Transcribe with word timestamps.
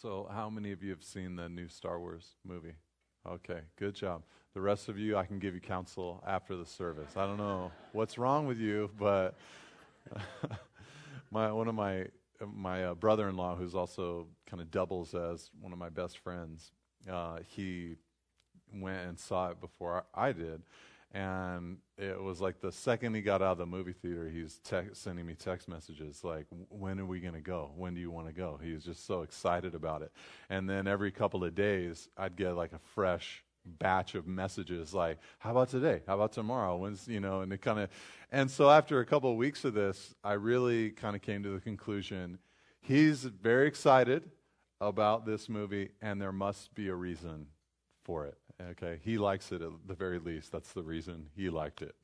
So, 0.00 0.28
how 0.32 0.48
many 0.48 0.70
of 0.70 0.80
you 0.80 0.90
have 0.90 1.02
seen 1.02 1.34
the 1.34 1.48
new 1.48 1.66
Star 1.66 1.98
Wars 1.98 2.36
movie? 2.44 2.74
Okay, 3.26 3.62
good 3.76 3.96
job. 3.96 4.22
The 4.54 4.60
rest 4.60 4.88
of 4.88 4.96
you, 4.96 5.16
I 5.16 5.24
can 5.24 5.40
give 5.40 5.54
you 5.54 5.60
counsel 5.60 6.22
after 6.24 6.54
the 6.54 6.64
service. 6.64 7.16
I 7.16 7.26
don't 7.26 7.36
know 7.36 7.72
what's 7.90 8.16
wrong 8.16 8.46
with 8.46 8.58
you, 8.58 8.90
but 8.96 9.34
my 11.32 11.50
one 11.50 11.66
of 11.66 11.74
my 11.74 12.06
my 12.46 12.84
uh, 12.84 12.94
brother-in-law, 12.94 13.56
who's 13.56 13.74
also 13.74 14.28
kind 14.46 14.62
of 14.62 14.70
doubles 14.70 15.16
as 15.16 15.50
one 15.60 15.72
of 15.72 15.80
my 15.80 15.88
best 15.88 16.18
friends, 16.18 16.70
uh, 17.10 17.38
he 17.48 17.96
went 18.72 19.00
and 19.08 19.18
saw 19.18 19.48
it 19.48 19.60
before 19.60 20.04
I 20.14 20.30
did, 20.30 20.62
and 21.12 21.78
it 21.96 22.20
was 22.20 22.40
like 22.40 22.60
the 22.60 22.70
second 22.70 23.14
he 23.14 23.22
got 23.22 23.40
out 23.40 23.52
of 23.52 23.58
the 23.58 23.66
movie 23.66 23.92
theater, 23.92 24.28
he's 24.28 24.58
te- 24.58 24.92
sending 24.92 25.26
me 25.26 25.34
text 25.34 25.68
messages 25.68 26.22
like, 26.22 26.46
"When 26.68 27.00
are 27.00 27.06
we 27.06 27.20
going 27.20 27.34
to 27.34 27.40
go? 27.40 27.72
When 27.76 27.94
do 27.94 28.00
you 28.00 28.10
want 28.10 28.26
to 28.26 28.32
go?" 28.32 28.58
He 28.62 28.72
was 28.72 28.84
just 28.84 29.06
so 29.06 29.22
excited 29.22 29.74
about 29.74 30.02
it. 30.02 30.12
And 30.50 30.68
then 30.68 30.86
every 30.86 31.10
couple 31.10 31.44
of 31.44 31.54
days, 31.54 32.08
I'd 32.16 32.36
get 32.36 32.52
like 32.52 32.72
a 32.72 32.78
fresh 32.78 33.42
batch 33.64 34.14
of 34.14 34.26
messages 34.26 34.94
like, 34.94 35.18
"How 35.38 35.52
about 35.52 35.70
today? 35.70 36.02
How 36.06 36.14
about 36.14 36.32
tomorrow? 36.32 36.76
When's 36.76 37.08
you 37.08 37.20
know?" 37.20 37.40
And 37.40 37.52
it 37.52 37.62
kind 37.62 37.80
of, 37.80 37.90
and 38.30 38.50
so 38.50 38.70
after 38.70 39.00
a 39.00 39.06
couple 39.06 39.30
of 39.30 39.36
weeks 39.36 39.64
of 39.64 39.74
this, 39.74 40.14
I 40.22 40.34
really 40.34 40.90
kind 40.90 41.16
of 41.16 41.22
came 41.22 41.42
to 41.42 41.50
the 41.50 41.60
conclusion 41.60 42.38
he's 42.80 43.24
very 43.24 43.66
excited 43.66 44.30
about 44.80 45.26
this 45.26 45.48
movie, 45.48 45.90
and 46.00 46.20
there 46.20 46.32
must 46.32 46.74
be 46.74 46.88
a 46.88 46.94
reason 46.94 47.46
for 48.04 48.26
it. 48.26 48.38
Okay, 48.60 48.98
he 49.04 49.18
likes 49.18 49.52
it 49.52 49.62
at 49.62 49.70
the 49.86 49.94
very 49.94 50.18
least. 50.18 50.50
That's 50.50 50.72
the 50.72 50.82
reason 50.82 51.26
he 51.36 51.48
liked 51.48 51.80
it. 51.80 51.94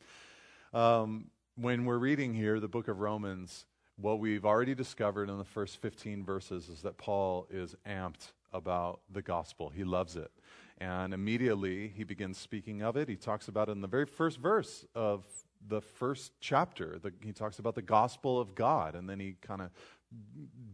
Um, 0.73 1.31
when 1.57 1.85
we're 1.85 1.99
reading 1.99 2.33
here 2.33 2.61
the 2.61 2.69
book 2.69 2.87
of 2.87 3.01
Romans, 3.01 3.67
what 3.97 4.21
we've 4.21 4.45
already 4.45 4.75
discovered 4.75 5.29
in 5.29 5.39
the 5.39 5.45
first 5.45 5.81
15 5.83 6.25
verses 6.25 6.69
is 6.69 6.83
that 6.83 6.97
Paul 6.97 7.49
is 7.51 7.75
amped 7.87 8.33
about 8.53 9.01
the 9.11 9.21
gospel. 9.21 9.69
He 9.69 9.83
loves 9.83 10.15
it. 10.15 10.31
And 10.79 11.13
immediately 11.13 11.89
he 11.89 12.05
begins 12.05 12.39
speaking 12.39 12.83
of 12.83 12.97
it. 12.97 13.09
He 13.09 13.17
talks 13.17 13.49
about 13.49 13.69
it 13.69 13.73
in 13.73 13.81
the 13.81 13.89
very 13.89 14.07
first 14.07 14.39
verse 14.39 14.85
of 14.95 15.25
the 15.67 15.81
first 15.81 16.33
chapter. 16.41 17.01
The, 17.01 17.13
he 17.21 17.33
talks 17.33 17.59
about 17.59 17.75
the 17.75 17.83
gospel 17.83 18.41
of 18.41 18.55
God, 18.55 18.95
and 18.95 19.09
then 19.09 19.19
he 19.19 19.37
kind 19.41 19.61
of 19.61 19.71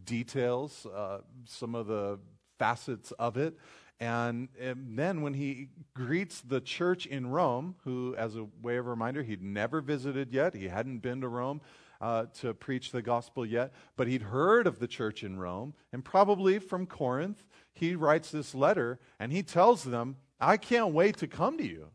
details 0.05 0.85
uh, 0.85 1.19
some 1.45 1.73
of 1.73 1.87
the 1.87 2.19
facets 2.59 3.11
of 3.13 3.37
it. 3.37 3.57
And, 4.01 4.49
and, 4.59 4.97
then 4.97 5.21
when 5.21 5.35
he 5.35 5.69
greets 5.93 6.41
the 6.41 6.59
church 6.59 7.05
in 7.05 7.27
Rome, 7.27 7.75
who, 7.83 8.15
as 8.17 8.35
a 8.35 8.47
way 8.63 8.77
of 8.77 8.87
reminder, 8.87 9.21
he'd 9.21 9.43
never 9.43 9.79
visited 9.79 10.33
yet, 10.33 10.55
he 10.55 10.67
hadn't 10.67 10.99
been 11.03 11.21
to 11.21 11.27
Rome 11.27 11.61
uh, 12.01 12.25
to 12.39 12.55
preach 12.55 12.91
the 12.91 13.03
gospel 13.03 13.45
yet, 13.45 13.71
but 13.95 14.07
he'd 14.07 14.23
heard 14.23 14.65
of 14.65 14.79
the 14.79 14.87
church 14.87 15.23
in 15.23 15.37
Rome, 15.37 15.75
and 15.93 16.03
probably 16.03 16.57
from 16.57 16.87
Corinth, 16.87 17.45
he 17.73 17.95
writes 17.95 18.31
this 18.31 18.55
letter 18.55 18.99
and 19.19 19.31
he 19.31 19.43
tells 19.43 19.83
them, 19.83 20.17
I 20.39 20.57
can't 20.57 20.95
wait 20.95 21.17
to 21.17 21.27
come 21.27 21.59
to 21.59 21.63
you. 21.63 21.89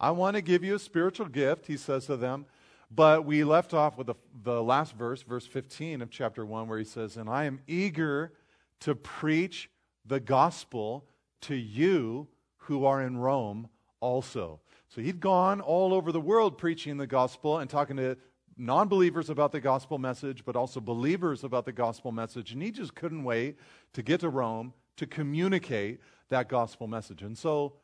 I 0.00 0.12
want 0.12 0.36
to 0.36 0.42
give 0.42 0.64
you 0.64 0.76
a 0.76 0.78
spiritual 0.78 1.26
gift, 1.26 1.66
he 1.66 1.76
says 1.76 2.06
to 2.06 2.16
them. 2.16 2.46
But 2.90 3.26
we 3.26 3.44
left 3.44 3.74
off 3.74 3.98
with 3.98 4.06
the, 4.06 4.14
the 4.42 4.62
last 4.62 4.96
verse, 4.96 5.22
verse 5.22 5.46
15 5.46 6.00
of 6.00 6.10
chapter 6.10 6.46
1, 6.46 6.68
where 6.68 6.78
he 6.78 6.84
says, 6.86 7.18
And 7.18 7.28
I 7.28 7.44
am 7.44 7.60
eager 7.66 8.32
to 8.80 8.94
preach 8.94 9.68
the 10.06 10.20
gospel 10.20 11.04
to 11.42 11.54
you 11.54 12.28
who 12.56 12.84
are 12.84 13.02
in 13.02 13.16
Rome 13.16 13.68
also. 14.00 14.60
So 14.88 15.00
he'd 15.00 15.20
gone 15.20 15.60
all 15.60 15.94
over 15.94 16.12
the 16.12 16.20
world 16.20 16.58
preaching 16.58 16.96
the 16.96 17.06
gospel 17.06 17.58
and 17.58 17.70
talking 17.70 17.96
to 17.96 18.16
non 18.56 18.88
believers 18.88 19.30
about 19.30 19.52
the 19.52 19.60
gospel 19.60 19.98
message, 19.98 20.44
but 20.44 20.56
also 20.56 20.80
believers 20.80 21.44
about 21.44 21.64
the 21.64 21.72
gospel 21.72 22.12
message. 22.12 22.52
And 22.52 22.62
he 22.62 22.70
just 22.70 22.94
couldn't 22.94 23.24
wait 23.24 23.56
to 23.94 24.02
get 24.02 24.20
to 24.20 24.28
Rome 24.28 24.72
to 24.96 25.06
communicate 25.06 26.00
that 26.28 26.48
gospel 26.48 26.86
message. 26.86 27.22
And 27.22 27.36
so, 27.36 27.74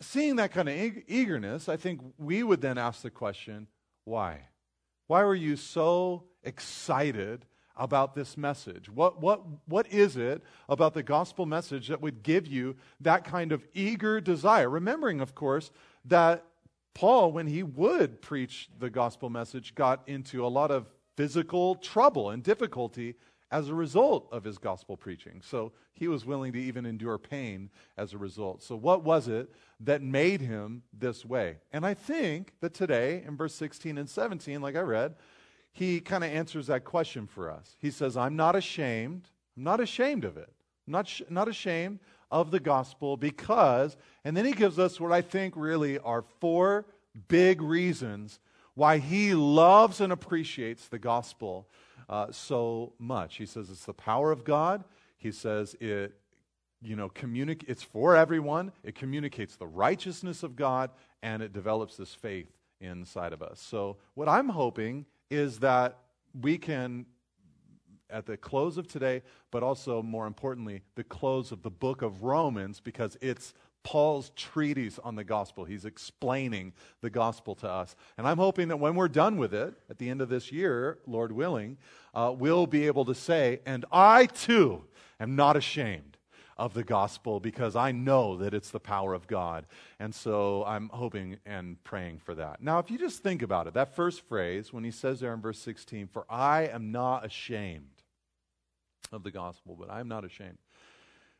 seeing 0.00 0.36
that 0.36 0.52
kind 0.52 0.68
of 0.68 0.76
eagerness, 1.06 1.68
I 1.68 1.76
think 1.76 2.00
we 2.18 2.42
would 2.42 2.60
then 2.60 2.78
ask 2.78 3.02
the 3.02 3.10
question 3.10 3.68
why? 4.04 4.48
Why 5.06 5.24
were 5.24 5.34
you 5.34 5.56
so 5.56 6.24
excited 6.42 7.44
about 7.76 8.14
this 8.14 8.36
message? 8.36 8.88
What, 8.90 9.20
what, 9.20 9.42
what 9.66 9.86
is 9.88 10.16
it 10.16 10.42
about 10.68 10.94
the 10.94 11.02
gospel 11.02 11.46
message 11.46 11.88
that 11.88 12.00
would 12.00 12.22
give 12.22 12.46
you 12.46 12.76
that 13.00 13.24
kind 13.24 13.52
of 13.52 13.66
eager 13.74 14.20
desire? 14.20 14.68
Remembering, 14.68 15.20
of 15.20 15.34
course, 15.34 15.70
that 16.04 16.44
Paul, 16.94 17.32
when 17.32 17.46
he 17.46 17.62
would 17.62 18.22
preach 18.22 18.70
the 18.78 18.90
gospel 18.90 19.28
message, 19.28 19.74
got 19.74 20.02
into 20.06 20.46
a 20.46 20.48
lot 20.48 20.70
of 20.70 20.86
physical 21.16 21.74
trouble 21.76 22.30
and 22.30 22.42
difficulty 22.42 23.16
as 23.50 23.68
a 23.68 23.74
result 23.74 24.28
of 24.32 24.44
his 24.44 24.58
gospel 24.58 24.96
preaching. 24.96 25.40
So 25.42 25.72
he 25.92 26.08
was 26.08 26.24
willing 26.24 26.52
to 26.52 26.60
even 26.60 26.86
endure 26.86 27.18
pain 27.18 27.70
as 27.96 28.12
a 28.12 28.18
result. 28.18 28.62
So, 28.62 28.74
what 28.74 29.04
was 29.04 29.28
it 29.28 29.48
that 29.80 30.02
made 30.02 30.40
him 30.40 30.82
this 30.92 31.24
way? 31.24 31.58
And 31.72 31.86
I 31.86 31.94
think 31.94 32.52
that 32.60 32.74
today, 32.74 33.22
in 33.26 33.36
verse 33.36 33.54
16 33.54 33.96
and 33.96 34.10
17, 34.10 34.60
like 34.60 34.76
I 34.76 34.80
read, 34.80 35.14
he 35.74 36.00
kind 36.00 36.22
of 36.22 36.30
answers 36.30 36.68
that 36.68 36.84
question 36.84 37.26
for 37.26 37.50
us. 37.50 37.76
He 37.80 37.90
says, 37.90 38.16
I'm 38.16 38.36
not 38.36 38.54
ashamed. 38.54 39.28
I'm 39.56 39.64
not 39.64 39.80
ashamed 39.80 40.24
of 40.24 40.36
it. 40.36 40.48
I'm 40.86 40.92
not, 40.92 41.08
sh- 41.08 41.22
not 41.28 41.48
ashamed 41.48 41.98
of 42.30 42.52
the 42.52 42.60
gospel 42.60 43.16
because, 43.16 43.96
and 44.24 44.36
then 44.36 44.44
he 44.44 44.52
gives 44.52 44.78
us 44.78 45.00
what 45.00 45.10
I 45.10 45.20
think 45.20 45.54
really 45.56 45.98
are 45.98 46.22
four 46.40 46.86
big 47.26 47.60
reasons 47.60 48.38
why 48.74 48.98
he 48.98 49.34
loves 49.34 50.00
and 50.00 50.12
appreciates 50.12 50.86
the 50.86 50.98
gospel 50.98 51.68
uh, 52.08 52.30
so 52.30 52.92
much. 53.00 53.36
He 53.36 53.46
says 53.46 53.68
it's 53.68 53.84
the 53.84 53.92
power 53.92 54.30
of 54.30 54.44
God. 54.44 54.84
He 55.16 55.32
says 55.32 55.74
it, 55.80 56.14
you 56.82 56.94
know, 56.94 57.08
communic- 57.08 57.64
it's 57.66 57.82
for 57.82 58.14
everyone. 58.14 58.70
It 58.84 58.94
communicates 58.94 59.56
the 59.56 59.66
righteousness 59.66 60.44
of 60.44 60.54
God, 60.54 60.90
and 61.20 61.42
it 61.42 61.52
develops 61.52 61.96
this 61.96 62.14
faith 62.14 62.52
inside 62.80 63.32
of 63.32 63.42
us. 63.42 63.60
So, 63.60 63.96
what 64.14 64.28
I'm 64.28 64.50
hoping 64.50 65.06
is 65.30 65.58
that 65.60 65.98
we 66.40 66.58
can, 66.58 67.06
at 68.10 68.26
the 68.26 68.36
close 68.36 68.76
of 68.78 68.86
today, 68.86 69.22
but 69.50 69.62
also 69.62 70.02
more 70.02 70.26
importantly, 70.26 70.82
the 70.94 71.04
close 71.04 71.52
of 71.52 71.62
the 71.62 71.70
book 71.70 72.02
of 72.02 72.22
Romans, 72.22 72.80
because 72.80 73.16
it's 73.20 73.54
Paul's 73.82 74.30
treatise 74.34 74.98
on 74.98 75.14
the 75.14 75.24
gospel. 75.24 75.64
He's 75.64 75.84
explaining 75.84 76.72
the 77.02 77.10
gospel 77.10 77.54
to 77.56 77.68
us. 77.68 77.94
And 78.16 78.26
I'm 78.26 78.38
hoping 78.38 78.68
that 78.68 78.78
when 78.78 78.94
we're 78.94 79.08
done 79.08 79.36
with 79.36 79.52
it, 79.52 79.74
at 79.90 79.98
the 79.98 80.08
end 80.08 80.22
of 80.22 80.28
this 80.28 80.50
year, 80.50 80.98
Lord 81.06 81.32
willing, 81.32 81.76
uh, 82.14 82.34
we'll 82.36 82.66
be 82.66 82.86
able 82.86 83.04
to 83.04 83.14
say, 83.14 83.60
and 83.66 83.84
I 83.92 84.26
too 84.26 84.84
am 85.20 85.36
not 85.36 85.56
ashamed 85.56 86.13
of 86.56 86.74
the 86.74 86.84
gospel 86.84 87.40
because 87.40 87.74
I 87.74 87.92
know 87.92 88.36
that 88.36 88.54
it's 88.54 88.70
the 88.70 88.80
power 88.80 89.14
of 89.14 89.26
God. 89.26 89.66
And 89.98 90.14
so 90.14 90.64
I'm 90.64 90.88
hoping 90.92 91.38
and 91.44 91.82
praying 91.84 92.18
for 92.18 92.34
that. 92.36 92.62
Now, 92.62 92.78
if 92.78 92.90
you 92.90 92.98
just 92.98 93.22
think 93.22 93.42
about 93.42 93.66
it, 93.66 93.74
that 93.74 93.94
first 93.94 94.22
phrase, 94.22 94.72
when 94.72 94.84
he 94.84 94.90
says 94.90 95.20
there 95.20 95.34
in 95.34 95.40
verse 95.40 95.58
16, 95.58 96.08
for 96.08 96.24
I 96.28 96.68
am 96.68 96.92
not 96.92 97.24
ashamed 97.24 98.02
of 99.12 99.22
the 99.22 99.30
gospel, 99.30 99.76
but 99.78 99.90
I 99.90 100.00
am 100.00 100.08
not 100.08 100.24
ashamed. 100.24 100.58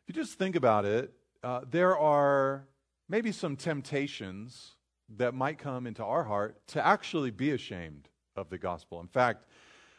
If 0.07 0.15
you 0.15 0.23
just 0.23 0.39
think 0.39 0.57
about 0.57 0.85
it, 0.85 1.13
uh, 1.43 1.61
there 1.71 1.97
are 1.97 2.65
maybe 3.09 3.33
some 3.33 3.57
temptations 3.57 4.73
that 5.17 5.35
might 5.35 5.59
come 5.59 5.87
into 5.87 6.05
our 6.05 6.25
heart 6.25 6.67
to 6.69 6.85
actually 6.85 7.31
be 7.31 7.51
ashamed 7.51 8.09
of 8.37 8.49
the 8.49 8.59
gospel. 8.59 9.01
In 9.01 9.07
fact, 9.07 9.47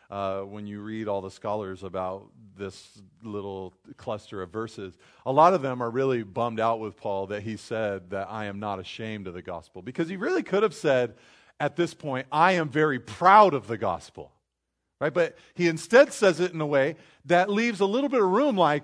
uh, 0.10 0.42
when 0.42 0.68
you 0.68 0.82
read 0.82 1.08
all 1.08 1.22
the 1.22 1.32
scholars 1.32 1.84
about 1.84 2.30
this 2.58 3.02
little 3.24 3.74
cluster 3.98 4.42
of 4.42 4.50
verses, 4.50 4.98
a 5.26 5.32
lot 5.32 5.54
of 5.54 5.62
them 5.62 5.82
are 5.82 5.90
really 5.90 6.24
bummed 6.24 6.60
out 6.60 6.80
with 6.80 6.96
Paul 6.96 7.28
that 7.28 7.44
he 7.44 7.58
said 7.58 8.10
that 8.12 8.28
I 8.30 8.46
am 8.46 8.60
not 8.60 8.80
ashamed 8.80 9.28
of 9.28 9.34
the 9.34 9.42
gospel. 9.42 9.82
Because 9.82 10.08
he 10.08 10.18
really 10.18 10.44
could 10.44 10.64
have 10.64 10.74
said 10.74 11.16
at 11.60 11.76
this 11.76 11.94
point, 11.94 12.28
I 12.32 12.54
am 12.54 12.70
very 12.70 13.00
proud 13.00 13.54
of 13.54 13.68
the 13.68 13.78
gospel. 13.78 14.32
Right? 15.02 15.14
But 15.14 15.38
he 15.56 15.68
instead 15.68 16.14
says 16.14 16.40
it 16.40 16.54
in 16.54 16.62
a 16.62 16.66
way 16.66 16.96
that 17.26 17.50
leaves 17.50 17.82
a 17.82 17.86
little 17.86 18.10
bit 18.10 18.22
of 18.22 18.30
room 18.30 18.56
like, 18.58 18.84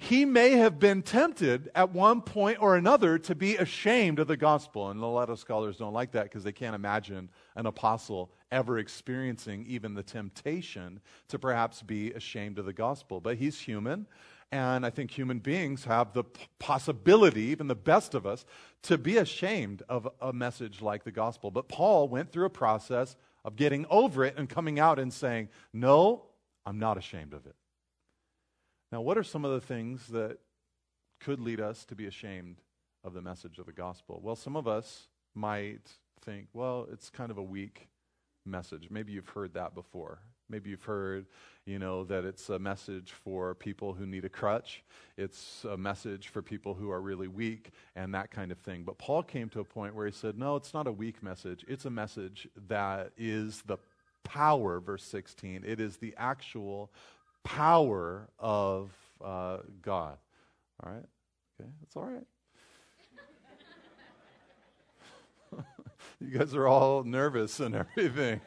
he 0.00 0.24
may 0.24 0.52
have 0.52 0.78
been 0.78 1.02
tempted 1.02 1.70
at 1.74 1.90
one 1.92 2.22
point 2.22 2.62
or 2.62 2.76
another 2.76 3.18
to 3.18 3.34
be 3.34 3.56
ashamed 3.56 4.20
of 4.20 4.28
the 4.28 4.36
gospel. 4.36 4.90
And 4.90 5.02
a 5.02 5.06
lot 5.06 5.28
of 5.28 5.40
scholars 5.40 5.76
don't 5.78 5.92
like 5.92 6.12
that 6.12 6.24
because 6.24 6.44
they 6.44 6.52
can't 6.52 6.76
imagine 6.76 7.28
an 7.56 7.66
apostle 7.66 8.30
ever 8.52 8.78
experiencing 8.78 9.66
even 9.68 9.94
the 9.94 10.04
temptation 10.04 11.00
to 11.26 11.38
perhaps 11.38 11.82
be 11.82 12.12
ashamed 12.12 12.60
of 12.60 12.64
the 12.64 12.72
gospel. 12.72 13.20
But 13.20 13.38
he's 13.38 13.60
human, 13.60 14.06
and 14.52 14.86
I 14.86 14.90
think 14.90 15.10
human 15.10 15.40
beings 15.40 15.84
have 15.84 16.12
the 16.12 16.24
possibility, 16.60 17.42
even 17.42 17.66
the 17.66 17.74
best 17.74 18.14
of 18.14 18.24
us, 18.24 18.46
to 18.82 18.98
be 18.98 19.16
ashamed 19.16 19.82
of 19.88 20.08
a 20.20 20.32
message 20.32 20.80
like 20.80 21.02
the 21.02 21.10
gospel. 21.10 21.50
But 21.50 21.68
Paul 21.68 22.08
went 22.08 22.30
through 22.30 22.46
a 22.46 22.50
process 22.50 23.16
of 23.44 23.56
getting 23.56 23.84
over 23.90 24.24
it 24.24 24.34
and 24.38 24.48
coming 24.48 24.78
out 24.78 25.00
and 25.00 25.12
saying, 25.12 25.48
No, 25.72 26.26
I'm 26.64 26.78
not 26.78 26.98
ashamed 26.98 27.34
of 27.34 27.46
it. 27.46 27.56
Now, 28.90 29.00
what 29.02 29.18
are 29.18 29.24
some 29.24 29.44
of 29.44 29.50
the 29.52 29.60
things 29.60 30.06
that 30.08 30.38
could 31.20 31.40
lead 31.40 31.60
us 31.60 31.84
to 31.86 31.94
be 31.94 32.06
ashamed 32.06 32.56
of 33.04 33.12
the 33.12 33.20
message 33.20 33.58
of 33.58 33.66
the 33.66 33.72
gospel? 33.72 34.20
Well, 34.22 34.36
some 34.36 34.56
of 34.56 34.66
us 34.66 35.08
might 35.34 35.90
think, 36.22 36.48
well, 36.52 36.86
it's 36.90 37.10
kind 37.10 37.30
of 37.30 37.38
a 37.38 37.42
weak 37.42 37.88
message. 38.46 38.88
Maybe 38.90 39.12
you've 39.12 39.28
heard 39.28 39.54
that 39.54 39.74
before. 39.74 40.20
Maybe 40.50 40.70
you've 40.70 40.84
heard, 40.84 41.26
you 41.66 41.78
know, 41.78 42.04
that 42.04 42.24
it's 42.24 42.48
a 42.48 42.58
message 42.58 43.12
for 43.12 43.54
people 43.54 43.92
who 43.92 44.06
need 44.06 44.24
a 44.24 44.30
crutch. 44.30 44.82
It's 45.18 45.64
a 45.64 45.76
message 45.76 46.28
for 46.28 46.40
people 46.40 46.72
who 46.72 46.90
are 46.90 47.02
really 47.02 47.28
weak 47.28 47.72
and 47.94 48.14
that 48.14 48.30
kind 48.30 48.50
of 48.50 48.58
thing. 48.58 48.84
But 48.84 48.96
Paul 48.96 49.22
came 49.22 49.50
to 49.50 49.60
a 49.60 49.64
point 49.64 49.94
where 49.94 50.06
he 50.06 50.12
said, 50.12 50.38
no, 50.38 50.56
it's 50.56 50.72
not 50.72 50.86
a 50.86 50.92
weak 50.92 51.22
message. 51.22 51.66
It's 51.68 51.84
a 51.84 51.90
message 51.90 52.48
that 52.68 53.12
is 53.18 53.62
the 53.66 53.76
power, 54.24 54.80
verse 54.80 55.04
16. 55.04 55.64
It 55.66 55.80
is 55.80 55.98
the 55.98 56.14
actual 56.16 56.90
power 57.44 58.28
of 58.38 58.90
uh, 59.24 59.58
God. 59.82 60.16
All 60.82 60.92
right? 60.92 61.04
Okay, 61.60 61.70
that's 61.80 61.96
all 61.96 62.04
right. 62.04 62.26
you 66.20 66.38
guys 66.38 66.54
are 66.54 66.68
all 66.68 67.04
nervous 67.04 67.60
and 67.60 67.74
everything. 67.96 68.40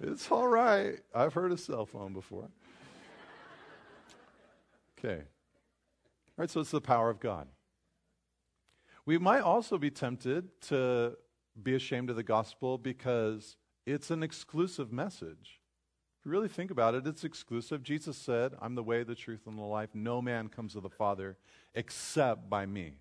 It's 0.00 0.30
all 0.30 0.48
right. 0.48 0.98
I've 1.14 1.34
heard 1.34 1.52
a 1.52 1.56
cell 1.56 1.86
phone 1.86 2.12
before. 2.12 2.48
Okay. 4.98 5.18
All 5.18 5.24
right, 6.38 6.50
so 6.50 6.60
it's 6.60 6.70
the 6.70 6.80
power 6.80 7.10
of 7.10 7.20
God. 7.20 7.48
We 9.04 9.18
might 9.18 9.40
also 9.40 9.78
be 9.78 9.90
tempted 9.90 10.48
to 10.68 11.16
be 11.60 11.74
ashamed 11.74 12.08
of 12.08 12.16
the 12.16 12.22
gospel 12.22 12.78
because 12.78 13.56
it's 13.84 14.10
an 14.10 14.22
exclusive 14.22 14.92
message. 14.92 15.60
If 16.22 16.26
you 16.26 16.30
really 16.30 16.46
think 16.46 16.70
about 16.70 16.94
it, 16.94 17.04
it's 17.04 17.24
exclusive. 17.24 17.82
Jesus 17.82 18.16
said, 18.16 18.52
I'm 18.62 18.76
the 18.76 18.82
way, 18.84 19.02
the 19.02 19.16
truth, 19.16 19.40
and 19.48 19.58
the 19.58 19.62
life. 19.62 19.88
No 19.92 20.22
man 20.22 20.46
comes 20.46 20.74
to 20.74 20.80
the 20.80 20.88
Father 20.88 21.36
except 21.74 22.48
by 22.48 22.64
me. 22.64 22.92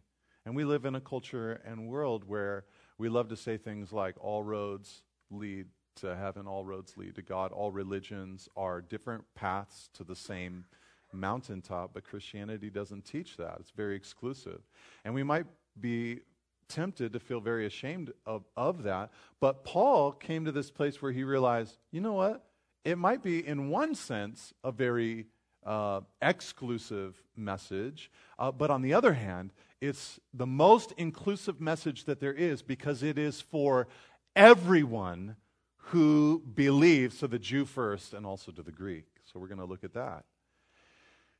And 0.44 0.56
we 0.56 0.63
live 0.63 0.85
in 0.85 0.95
a 0.95 1.00
culture 1.00 1.62
and 1.63 1.88
world 1.88 2.23
where 2.27 2.65
we 2.97 3.09
love 3.09 3.27
to 3.27 3.35
say 3.35 3.57
things 3.57 3.94
like, 3.94 4.15
all 4.19 4.41
roads 4.41 5.03
lead 5.29 5.68
to 5.97 6.15
heaven, 6.15 6.47
all 6.47 6.65
roads 6.65 6.97
lead 6.97 7.13
to 7.13 7.21
God. 7.21 7.51
All 7.51 7.71
religions 7.71 8.50
are 8.57 8.81
different 8.81 9.24
paths 9.35 9.91
to 9.94 10.03
the 10.03 10.15
same 10.15 10.65
mountaintop, 11.13 11.91
but 11.94 12.03
Christianity 12.03 12.71
doesn't 12.71 13.06
teach 13.06 13.38
that. 13.38 13.57
It's 13.59 13.69
very 13.69 13.95
exclusive. 13.95 14.62
And 15.06 15.13
we 15.13 15.21
might 15.21 15.45
be 15.79 16.21
tempted 16.69 17.13
to 17.13 17.19
feel 17.19 17.39
very 17.39 17.67
ashamed 17.67 18.13
of, 18.25 18.45
of 18.57 18.81
that. 18.81 19.12
But 19.39 19.63
Paul 19.63 20.12
came 20.12 20.44
to 20.45 20.51
this 20.51 20.71
place 20.71 21.03
where 21.03 21.12
he 21.12 21.24
realized, 21.24 21.77
you 21.91 22.01
know 22.01 22.13
what? 22.13 22.47
It 22.83 22.98
might 22.98 23.22
be, 23.22 23.45
in 23.45 23.69
one 23.69 23.95
sense, 23.95 24.54
a 24.63 24.72
very 24.72 25.28
uh, 25.66 26.01
exclusive 26.22 27.22
message. 27.36 28.12
Uh, 28.39 28.51
but 28.51 28.72
on 28.72 28.81
the 28.81 28.94
other 28.94 29.13
hand, 29.13 29.54
it's 29.80 30.19
the 30.33 30.48
most 30.48 30.94
inclusive 30.98 31.62
message 31.62 32.06
that 32.06 32.19
there 32.19 32.33
is 32.33 32.62
because 32.62 33.04
it 33.04 33.18
is 33.18 33.42
for 33.42 33.88
everyone 34.36 35.36
who 35.78 36.42
believes, 36.54 37.19
so 37.19 37.28
the 37.28 37.39
Jew 37.39 37.66
first 37.66 38.13
and 38.13 38.25
also 38.25 38.51
to 38.51 38.62
the 38.62 38.72
Greek. 38.72 39.06
So 39.25 39.39
we're 39.39 39.48
going 39.48 39.60
to 39.60 39.66
look 39.66 39.84
at 39.84 39.94
that. 39.94 40.25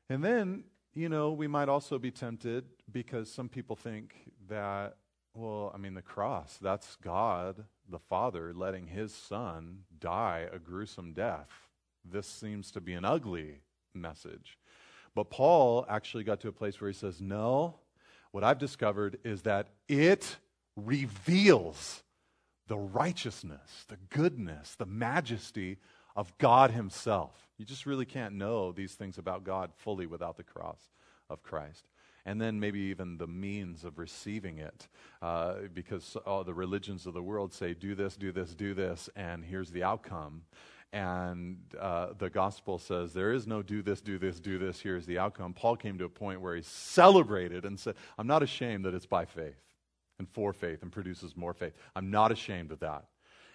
And 0.08 0.22
then, 0.22 0.64
you 0.94 1.08
know, 1.08 1.32
we 1.32 1.46
might 1.46 1.68
also 1.68 1.98
be 1.98 2.10
tempted 2.10 2.64
because 2.90 3.32
some 3.32 3.48
people 3.48 3.76
think 3.76 4.14
that, 4.48 4.96
well, 5.34 5.72
I 5.74 5.78
mean, 5.78 5.94
the 5.94 6.02
cross, 6.02 6.58
that's 6.60 6.96
God, 6.96 7.64
the 7.88 7.98
Father, 7.98 8.52
letting 8.54 8.86
his 8.86 9.14
Son 9.14 9.80
die 9.98 10.46
a 10.52 10.58
gruesome 10.58 11.12
death. 11.12 11.48
This 12.04 12.26
seems 12.26 12.70
to 12.72 12.80
be 12.80 12.92
an 12.92 13.04
ugly 13.04 13.60
message. 13.94 14.58
But 15.14 15.30
Paul 15.30 15.86
actually 15.88 16.24
got 16.24 16.40
to 16.40 16.48
a 16.48 16.52
place 16.52 16.80
where 16.80 16.90
he 16.90 16.96
says, 16.96 17.20
no, 17.20 17.76
what 18.30 18.44
I've 18.44 18.58
discovered 18.58 19.18
is 19.24 19.42
that 19.42 19.68
it 19.88 20.36
reveals 20.76 22.02
the 22.66 22.78
righteousness, 22.78 23.84
the 23.88 23.98
goodness, 24.08 24.74
the 24.74 24.86
majesty 24.86 25.78
of 26.16 26.36
God 26.38 26.70
Himself. 26.70 27.48
You 27.58 27.64
just 27.64 27.86
really 27.86 28.06
can't 28.06 28.34
know 28.34 28.72
these 28.72 28.94
things 28.94 29.18
about 29.18 29.44
God 29.44 29.70
fully 29.76 30.06
without 30.06 30.36
the 30.36 30.42
cross 30.42 30.80
of 31.28 31.42
Christ. 31.42 31.86
And 32.24 32.40
then 32.40 32.60
maybe 32.60 32.80
even 32.80 33.18
the 33.18 33.26
means 33.26 33.84
of 33.84 33.98
receiving 33.98 34.58
it. 34.58 34.88
Uh, 35.20 35.54
because 35.74 36.16
all 36.24 36.44
the 36.44 36.54
religions 36.54 37.06
of 37.06 37.14
the 37.14 37.22
world 37.22 37.52
say, 37.52 37.74
do 37.74 37.94
this, 37.94 38.16
do 38.16 38.32
this, 38.32 38.54
do 38.54 38.74
this, 38.74 39.10
and 39.16 39.44
here's 39.44 39.70
the 39.70 39.82
outcome. 39.82 40.42
And 40.92 41.56
uh, 41.80 42.08
the 42.18 42.28
gospel 42.28 42.78
says, 42.78 43.14
there 43.14 43.32
is 43.32 43.46
no 43.46 43.62
do 43.62 43.82
this, 43.82 44.00
do 44.02 44.18
this, 44.18 44.38
do 44.38 44.58
this, 44.58 44.78
here's 44.80 45.06
the 45.06 45.18
outcome. 45.18 45.54
Paul 45.54 45.76
came 45.76 45.96
to 45.98 46.04
a 46.04 46.10
point 46.10 46.40
where 46.42 46.54
he 46.54 46.62
celebrated 46.62 47.64
and 47.64 47.80
said, 47.80 47.94
I'm 48.18 48.26
not 48.26 48.42
ashamed 48.42 48.84
that 48.84 48.94
it's 48.94 49.06
by 49.06 49.24
faith 49.24 49.56
and 50.18 50.28
for 50.28 50.52
faith 50.52 50.82
and 50.82 50.92
produces 50.92 51.36
more 51.36 51.54
faith. 51.54 51.72
I'm 51.96 52.10
not 52.10 52.30
ashamed 52.30 52.72
of 52.72 52.80
that. 52.80 53.06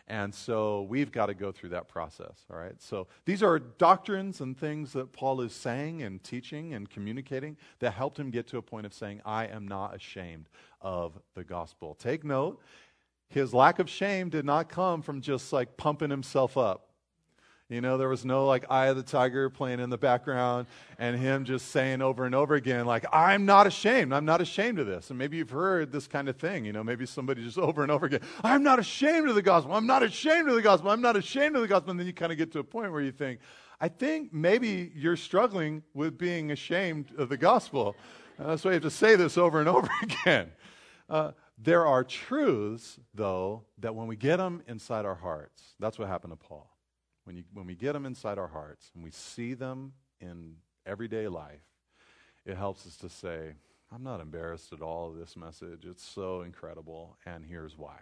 And 0.09 0.33
so 0.33 0.83
we've 0.83 1.11
got 1.11 1.25
to 1.25 1.33
go 1.33 1.51
through 1.51 1.69
that 1.69 1.89
process, 1.89 2.45
all 2.49 2.57
right? 2.57 2.81
So 2.81 3.07
these 3.25 3.43
are 3.43 3.59
doctrines 3.59 4.39
and 4.39 4.57
things 4.57 4.93
that 4.93 5.11
Paul 5.11 5.41
is 5.41 5.51
saying 5.51 6.01
and 6.01 6.23
teaching 6.23 6.73
and 6.73 6.89
communicating 6.89 7.57
that 7.79 7.91
helped 7.91 8.17
him 8.17 8.31
get 8.31 8.47
to 8.47 8.57
a 8.57 8.61
point 8.61 8.85
of 8.85 8.93
saying, 8.93 9.21
I 9.25 9.47
am 9.47 9.67
not 9.67 9.95
ashamed 9.95 10.47
of 10.81 11.19
the 11.33 11.43
gospel. 11.43 11.93
Take 11.93 12.23
note, 12.23 12.61
his 13.27 13.53
lack 13.53 13.79
of 13.79 13.89
shame 13.89 14.29
did 14.29 14.45
not 14.45 14.69
come 14.69 15.01
from 15.01 15.19
just 15.19 15.51
like 15.51 15.75
pumping 15.75 16.09
himself 16.09 16.57
up. 16.57 16.86
You 17.69 17.81
know, 17.81 17.97
there 17.97 18.07
was 18.07 18.23
no 18.23 18.45
like 18.45 18.65
Eye 18.69 18.87
of 18.87 18.95
the 18.95 19.03
Tiger 19.03 19.49
playing 19.49 19.81
in 19.81 19.89
the 19.89 19.97
background 19.97 20.67
and 20.97 21.19
him 21.19 21.43
just 21.43 21.69
saying 21.69 22.01
over 22.01 22.23
and 22.23 22.33
over 22.33 22.55
again, 22.55 22.85
like, 22.85 23.05
I'm 23.11 23.45
not 23.45 23.67
ashamed. 23.67 24.13
I'm 24.13 24.23
not 24.23 24.39
ashamed 24.39 24.79
of 24.79 24.87
this. 24.87 25.09
And 25.09 25.19
maybe 25.19 25.35
you've 25.35 25.49
heard 25.49 25.91
this 25.91 26.07
kind 26.07 26.29
of 26.29 26.37
thing. 26.37 26.63
You 26.63 26.71
know, 26.71 26.81
maybe 26.81 27.05
somebody 27.05 27.43
just 27.43 27.57
over 27.57 27.83
and 27.83 27.91
over 27.91 28.05
again, 28.05 28.21
I'm 28.41 28.63
not 28.63 28.79
ashamed 28.79 29.27
of 29.27 29.35
the 29.35 29.41
gospel. 29.41 29.73
I'm 29.73 29.85
not 29.85 30.01
ashamed 30.01 30.47
of 30.47 30.55
the 30.55 30.61
gospel. 30.61 30.91
I'm 30.91 31.01
not 31.01 31.17
ashamed 31.17 31.57
of 31.57 31.61
the 31.61 31.67
gospel. 31.67 31.91
And 31.91 31.99
then 31.99 32.07
you 32.07 32.13
kind 32.13 32.31
of 32.31 32.37
get 32.37 32.53
to 32.53 32.59
a 32.59 32.63
point 32.63 32.93
where 32.93 33.01
you 33.01 33.11
think, 33.11 33.41
I 33.81 33.89
think 33.89 34.33
maybe 34.33 34.93
you're 34.95 35.17
struggling 35.17 35.83
with 35.93 36.17
being 36.17 36.51
ashamed 36.51 37.11
of 37.17 37.27
the 37.27 37.37
gospel. 37.37 37.97
Uh, 38.39 38.47
that's 38.47 38.63
why 38.63 38.71
you 38.71 38.75
have 38.75 38.83
to 38.83 38.89
say 38.89 39.17
this 39.17 39.37
over 39.37 39.59
and 39.59 39.67
over 39.77 39.89
again. 40.01 40.51
Uh, 41.09 41.31
there 41.57 41.85
are 41.85 42.05
truths, 42.05 42.97
though, 43.13 43.65
that 43.79 43.93
when 43.93 44.07
we 44.07 44.15
get 44.15 44.37
them 44.37 44.63
inside 44.67 45.05
our 45.05 45.15
hearts, 45.15 45.75
that's 45.81 45.99
what 45.99 46.07
happened 46.07 46.31
to 46.31 46.37
Paul 46.37 46.76
when, 47.27 47.35
you, 47.35 47.43
when 47.51 47.67
we 47.67 47.75
get 47.75 47.91
them 47.91 48.05
inside 48.05 48.37
our 48.37 48.47
hearts 48.47 48.89
and 48.95 49.03
we 49.03 49.11
see 49.11 49.53
them 49.53 49.91
in 50.21 50.55
everyday 50.85 51.27
life, 51.27 51.59
it 52.45 52.55
helps 52.55 52.87
us 52.87 52.95
to 52.97 53.09
say, 53.09 53.55
I'm 53.93 54.01
not 54.01 54.21
embarrassed 54.21 54.71
at 54.71 54.81
all 54.81 55.09
of 55.09 55.17
this 55.17 55.35
message. 55.35 55.83
It's 55.83 56.05
so 56.05 56.41
incredible, 56.41 57.17
and 57.25 57.43
here's 57.45 57.77
why. 57.77 57.97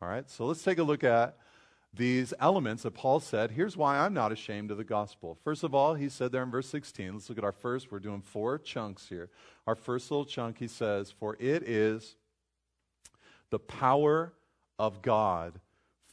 All 0.00 0.08
right, 0.08 0.28
so 0.30 0.46
let's 0.46 0.62
take 0.62 0.78
a 0.78 0.82
look 0.82 1.04
at 1.04 1.36
these 1.92 2.32
elements 2.40 2.84
that 2.84 2.94
Paul 2.94 3.20
said. 3.20 3.50
Here's 3.50 3.76
why 3.76 3.98
I'm 3.98 4.14
not 4.14 4.32
ashamed 4.32 4.70
of 4.70 4.78
the 4.78 4.84
gospel. 4.84 5.36
First 5.44 5.62
of 5.62 5.74
all, 5.74 5.94
he 5.94 6.08
said 6.08 6.32
there 6.32 6.42
in 6.42 6.50
verse 6.50 6.68
16, 6.68 7.12
let's 7.12 7.28
look 7.28 7.36
at 7.36 7.44
our 7.44 7.52
first. 7.52 7.92
We're 7.92 7.98
doing 7.98 8.22
four 8.22 8.58
chunks 8.58 9.08
here. 9.10 9.28
Our 9.66 9.74
first 9.74 10.10
little 10.10 10.24
chunk, 10.24 10.56
he 10.58 10.68
says, 10.68 11.10
For 11.10 11.36
it 11.38 11.68
is 11.68 12.16
the 13.50 13.58
power 13.58 14.32
of 14.78 15.02
God 15.02 15.60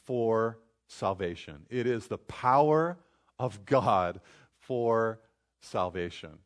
for 0.04 0.58
salvation. 0.88 1.66
It 1.70 1.86
is 1.86 2.06
the 2.06 2.18
power 2.18 2.98
of 3.38 3.64
God 3.64 4.20
for 4.58 5.20
salvation. 5.60 6.38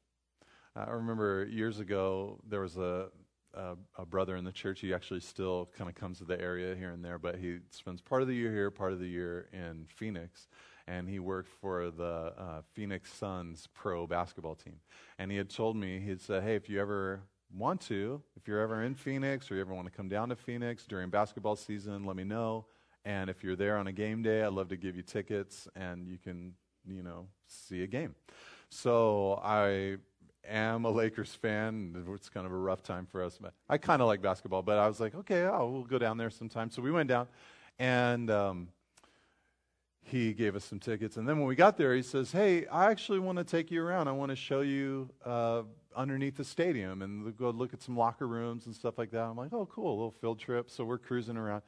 I 0.74 0.90
remember 0.90 1.46
years 1.50 1.80
ago, 1.80 2.40
there 2.48 2.60
was 2.60 2.76
a, 2.76 3.08
a, 3.54 3.76
a, 3.98 4.06
brother 4.06 4.36
in 4.36 4.44
the 4.44 4.52
church. 4.52 4.80
He 4.80 4.94
actually 4.94 5.20
still 5.20 5.70
kind 5.76 5.88
of 5.90 5.94
comes 5.94 6.18
to 6.18 6.24
the 6.24 6.40
area 6.40 6.74
here 6.74 6.90
and 6.90 7.04
there, 7.04 7.18
but 7.18 7.36
he 7.36 7.58
spends 7.70 8.00
part 8.00 8.22
of 8.22 8.28
the 8.28 8.34
year 8.34 8.50
here, 8.50 8.70
part 8.70 8.92
of 8.92 8.98
the 8.98 9.06
year 9.06 9.48
in 9.52 9.86
Phoenix. 9.86 10.48
And 10.86 11.08
he 11.08 11.18
worked 11.18 11.50
for 11.60 11.90
the 11.90 12.32
uh, 12.36 12.62
Phoenix 12.72 13.12
Suns 13.12 13.68
pro 13.74 14.06
basketball 14.06 14.54
team. 14.54 14.76
And 15.18 15.30
he 15.30 15.36
had 15.36 15.50
told 15.50 15.76
me, 15.76 16.00
he 16.00 16.08
had 16.08 16.20
said, 16.20 16.42
hey, 16.42 16.56
if 16.56 16.68
you 16.68 16.80
ever 16.80 17.22
want 17.54 17.80
to, 17.82 18.22
if 18.36 18.48
you're 18.48 18.60
ever 18.60 18.82
in 18.82 18.94
Phoenix 18.94 19.50
or 19.50 19.56
you 19.56 19.60
ever 19.60 19.74
want 19.74 19.86
to 19.86 19.92
come 19.92 20.08
down 20.08 20.30
to 20.30 20.36
Phoenix 20.36 20.86
during 20.86 21.10
basketball 21.10 21.56
season, 21.56 22.04
let 22.04 22.16
me 22.16 22.24
know. 22.24 22.66
And 23.04 23.28
if 23.28 23.42
you're 23.42 23.56
there 23.56 23.76
on 23.78 23.86
a 23.86 23.92
game 23.92 24.22
day, 24.22 24.42
I'd 24.42 24.52
love 24.52 24.68
to 24.68 24.76
give 24.76 24.96
you 24.96 25.02
tickets 25.02 25.66
and 25.74 26.06
you 26.06 26.18
can, 26.18 26.54
you 26.86 27.02
know, 27.02 27.26
see 27.46 27.82
a 27.82 27.86
game. 27.86 28.14
So 28.68 29.40
I 29.44 29.96
am 30.48 30.84
a 30.84 30.90
Lakers 30.90 31.34
fan. 31.34 32.04
It's 32.14 32.28
kind 32.28 32.46
of 32.46 32.52
a 32.52 32.56
rough 32.56 32.82
time 32.82 33.06
for 33.06 33.22
us. 33.22 33.38
But 33.40 33.52
I 33.68 33.78
kind 33.78 34.00
of 34.00 34.08
like 34.08 34.22
basketball, 34.22 34.62
but 34.62 34.78
I 34.78 34.86
was 34.86 35.00
like, 35.00 35.14
okay, 35.14 35.42
oh, 35.42 35.68
we'll 35.70 35.84
go 35.84 35.98
down 35.98 36.16
there 36.16 36.30
sometime. 36.30 36.70
So 36.70 36.82
we 36.82 36.90
went 36.90 37.08
down, 37.08 37.28
and 37.78 38.30
um, 38.30 38.68
he 40.04 40.32
gave 40.32 40.56
us 40.56 40.64
some 40.64 40.78
tickets. 40.78 41.16
And 41.16 41.28
then 41.28 41.38
when 41.38 41.46
we 41.46 41.54
got 41.54 41.76
there, 41.76 41.94
he 41.94 42.02
says, 42.02 42.32
hey, 42.32 42.66
I 42.66 42.90
actually 42.90 43.18
want 43.18 43.38
to 43.38 43.44
take 43.44 43.70
you 43.70 43.82
around. 43.82 44.08
I 44.08 44.12
want 44.12 44.30
to 44.30 44.36
show 44.36 44.60
you 44.60 45.10
uh, 45.24 45.62
underneath 45.94 46.36
the 46.36 46.44
stadium 46.44 47.02
and 47.02 47.36
go 47.36 47.50
look 47.50 47.74
at 47.74 47.82
some 47.82 47.96
locker 47.96 48.26
rooms 48.26 48.66
and 48.66 48.74
stuff 48.74 48.98
like 48.98 49.10
that. 49.10 49.22
I'm 49.22 49.36
like, 49.36 49.52
oh, 49.52 49.66
cool, 49.66 49.90
a 49.90 49.96
little 49.96 50.10
field 50.10 50.38
trip. 50.38 50.70
So 50.70 50.84
we're 50.84 50.98
cruising 50.98 51.36
around. 51.36 51.62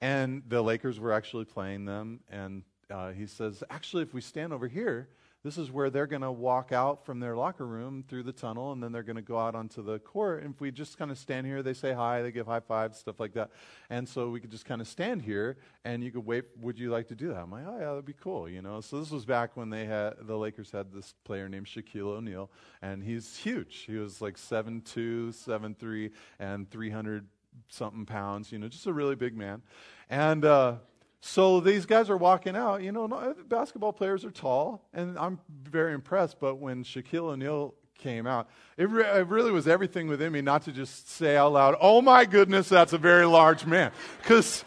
And 0.00 0.42
the 0.46 0.62
Lakers 0.62 1.00
were 1.00 1.12
actually 1.12 1.44
playing 1.44 1.84
them. 1.84 2.20
And 2.30 2.62
uh, 2.90 3.12
he 3.12 3.26
says, 3.26 3.62
actually, 3.70 4.02
if 4.02 4.12
we 4.12 4.20
stand 4.20 4.52
over 4.52 4.68
here, 4.68 5.08
This 5.44 5.58
is 5.58 5.70
where 5.70 5.90
they're 5.90 6.06
going 6.06 6.22
to 6.22 6.32
walk 6.32 6.72
out 6.72 7.04
from 7.04 7.20
their 7.20 7.36
locker 7.36 7.66
room 7.66 8.02
through 8.08 8.22
the 8.22 8.32
tunnel, 8.32 8.72
and 8.72 8.82
then 8.82 8.92
they're 8.92 9.02
going 9.02 9.16
to 9.16 9.22
go 9.22 9.38
out 9.38 9.54
onto 9.54 9.82
the 9.82 9.98
court. 9.98 10.42
And 10.42 10.54
if 10.54 10.60
we 10.62 10.70
just 10.70 10.96
kind 10.96 11.10
of 11.10 11.18
stand 11.18 11.46
here, 11.46 11.62
they 11.62 11.74
say 11.74 11.92
hi, 11.92 12.22
they 12.22 12.32
give 12.32 12.46
high 12.46 12.60
fives, 12.60 12.96
stuff 12.98 13.20
like 13.20 13.34
that. 13.34 13.50
And 13.90 14.08
so 14.08 14.30
we 14.30 14.40
could 14.40 14.50
just 14.50 14.64
kind 14.64 14.80
of 14.80 14.88
stand 14.88 15.20
here, 15.20 15.58
and 15.84 16.02
you 16.02 16.10
could 16.10 16.24
wait. 16.24 16.44
Would 16.62 16.78
you 16.78 16.88
like 16.88 17.08
to 17.08 17.14
do 17.14 17.28
that? 17.28 17.40
I'm 17.42 17.50
like, 17.50 17.64
oh 17.66 17.76
yeah, 17.78 17.90
that'd 17.90 18.06
be 18.06 18.14
cool, 18.14 18.48
you 18.48 18.62
know. 18.62 18.80
So 18.80 18.98
this 18.98 19.10
was 19.10 19.26
back 19.26 19.54
when 19.54 19.68
they 19.68 19.84
had 19.84 20.14
the 20.22 20.34
Lakers 20.34 20.70
had 20.70 20.94
this 20.94 21.12
player 21.24 21.46
named 21.46 21.66
Shaquille 21.66 22.16
O'Neal, 22.16 22.50
and 22.80 23.02
he's 23.04 23.36
huge. 23.36 23.84
He 23.86 23.96
was 23.98 24.22
like 24.22 24.38
seven 24.38 24.80
two, 24.80 25.30
seven 25.32 25.74
three, 25.74 26.12
and 26.38 26.70
300 26.70 27.26
something 27.68 28.06
pounds. 28.06 28.52
You 28.52 28.58
know, 28.58 28.68
just 28.68 28.86
a 28.86 28.92
really 28.92 29.14
big 29.14 29.36
man. 29.36 29.62
And 30.10 30.44
uh, 30.44 30.76
so 31.20 31.60
these 31.60 31.86
guys 31.86 32.10
are 32.10 32.16
walking 32.16 32.56
out. 32.56 32.82
You 32.82 32.92
know, 32.92 33.34
basketball 33.48 33.92
players 33.92 34.24
are 34.24 34.30
tall, 34.30 34.82
and 34.92 35.18
I'm 35.18 35.40
very 35.70 35.94
impressed. 35.94 36.38
But 36.38 36.56
when 36.56 36.84
Shaquille 36.84 37.30
O'Neal 37.30 37.74
came 37.98 38.26
out, 38.26 38.48
it, 38.76 38.90
re- 38.90 39.20
it, 39.20 39.26
really 39.28 39.50
was 39.50 39.66
everything 39.66 40.06
within 40.06 40.32
me 40.32 40.42
not 40.42 40.62
to 40.64 40.72
just 40.72 41.08
say 41.08 41.36
out 41.36 41.52
loud, 41.52 41.76
"Oh 41.80 42.02
my 42.02 42.24
goodness, 42.24 42.68
that's 42.68 42.92
a 42.92 42.98
very 42.98 43.26
large 43.26 43.64
man," 43.64 43.90
because 44.20 44.64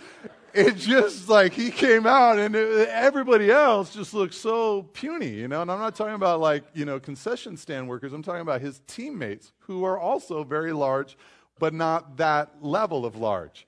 it 0.54 0.76
just 0.76 1.30
like 1.30 1.54
he 1.54 1.70
came 1.70 2.08
out, 2.08 2.40
and 2.40 2.56
it, 2.56 2.90
everybody 2.90 3.52
else 3.52 3.94
just 3.94 4.14
looked 4.14 4.34
so 4.34 4.82
puny. 4.82 5.30
You 5.30 5.48
know, 5.48 5.62
and 5.62 5.72
I'm 5.72 5.80
not 5.80 5.96
talking 5.96 6.16
about 6.16 6.40
like 6.40 6.64
you 6.74 6.86
know 6.86 7.00
concession 7.00 7.56
stand 7.58 7.88
workers. 7.88 8.14
I'm 8.14 8.24
talking 8.24 8.42
about 8.42 8.62
his 8.62 8.82
teammates 8.88 9.54
who 9.60 9.84
are 9.84 10.00
also 10.00 10.44
very 10.44 10.74
large, 10.74 11.18
but 11.60 11.74
not 11.74 12.18
that 12.18 12.64
level 12.64 13.06
of 13.06 13.16
large. 13.16 13.68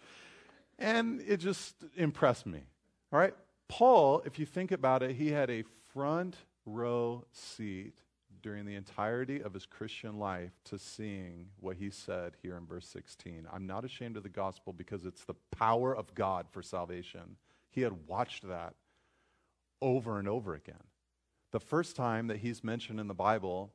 And 0.78 1.22
it 1.22 1.38
just 1.38 1.76
impressed 1.96 2.46
me. 2.46 2.62
All 3.12 3.20
right? 3.20 3.34
Paul, 3.68 4.22
if 4.26 4.40
you 4.40 4.46
think 4.46 4.72
about 4.72 5.04
it, 5.04 5.16
he 5.16 5.32
had 5.32 5.50
a 5.50 5.64
front 5.94 6.36
row 6.66 7.26
seat 7.32 7.94
during 8.42 8.66
the 8.66 8.76
entirety 8.76 9.42
of 9.42 9.54
his 9.54 9.66
Christian 9.66 10.18
life 10.18 10.52
to 10.66 10.78
seeing 10.78 11.48
what 11.60 11.78
he 11.78 11.90
said 11.90 12.34
here 12.42 12.56
in 12.56 12.66
verse 12.66 12.88
16. 12.88 13.48
I'm 13.52 13.68
not 13.68 13.84
ashamed 13.84 14.18
of 14.18 14.24
the 14.24 14.30
gospel 14.30 14.74
because 14.74 15.06
it's 15.06 15.26
the 15.26 15.36
power 15.52 15.96
of 15.96 16.14
God 16.16 16.48
for 16.50 16.62
salvation. 16.62 17.36
He 17.70 17.82
had 17.82 18.08
watched 18.08 18.48
that 18.48 18.76
over 19.82 20.20
and 20.20 20.28
over 20.28 20.54
again. 20.54 20.84
The 21.52 21.60
first 21.60 21.96
time 21.96 22.28
that 22.28 22.38
he's 22.38 22.64
mentioned 22.64 23.00
in 23.00 23.08
the 23.08 23.14
Bible, 23.14 23.72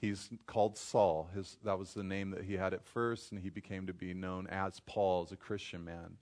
he's 0.00 0.30
called 0.46 0.76
Saul. 0.76 1.28
His, 1.34 1.58
that 1.64 1.78
was 1.78 1.94
the 1.94 2.02
name 2.02 2.30
that 2.30 2.44
he 2.44 2.54
had 2.54 2.72
at 2.72 2.84
first, 2.84 3.32
and 3.32 3.40
he 3.40 3.50
became 3.50 3.86
to 3.86 3.92
be 3.92 4.14
known 4.14 4.46
as 4.46 4.80
Paul, 4.80 5.24
as 5.24 5.32
a 5.32 5.36
Christian 5.36 5.84
man. 5.84 6.16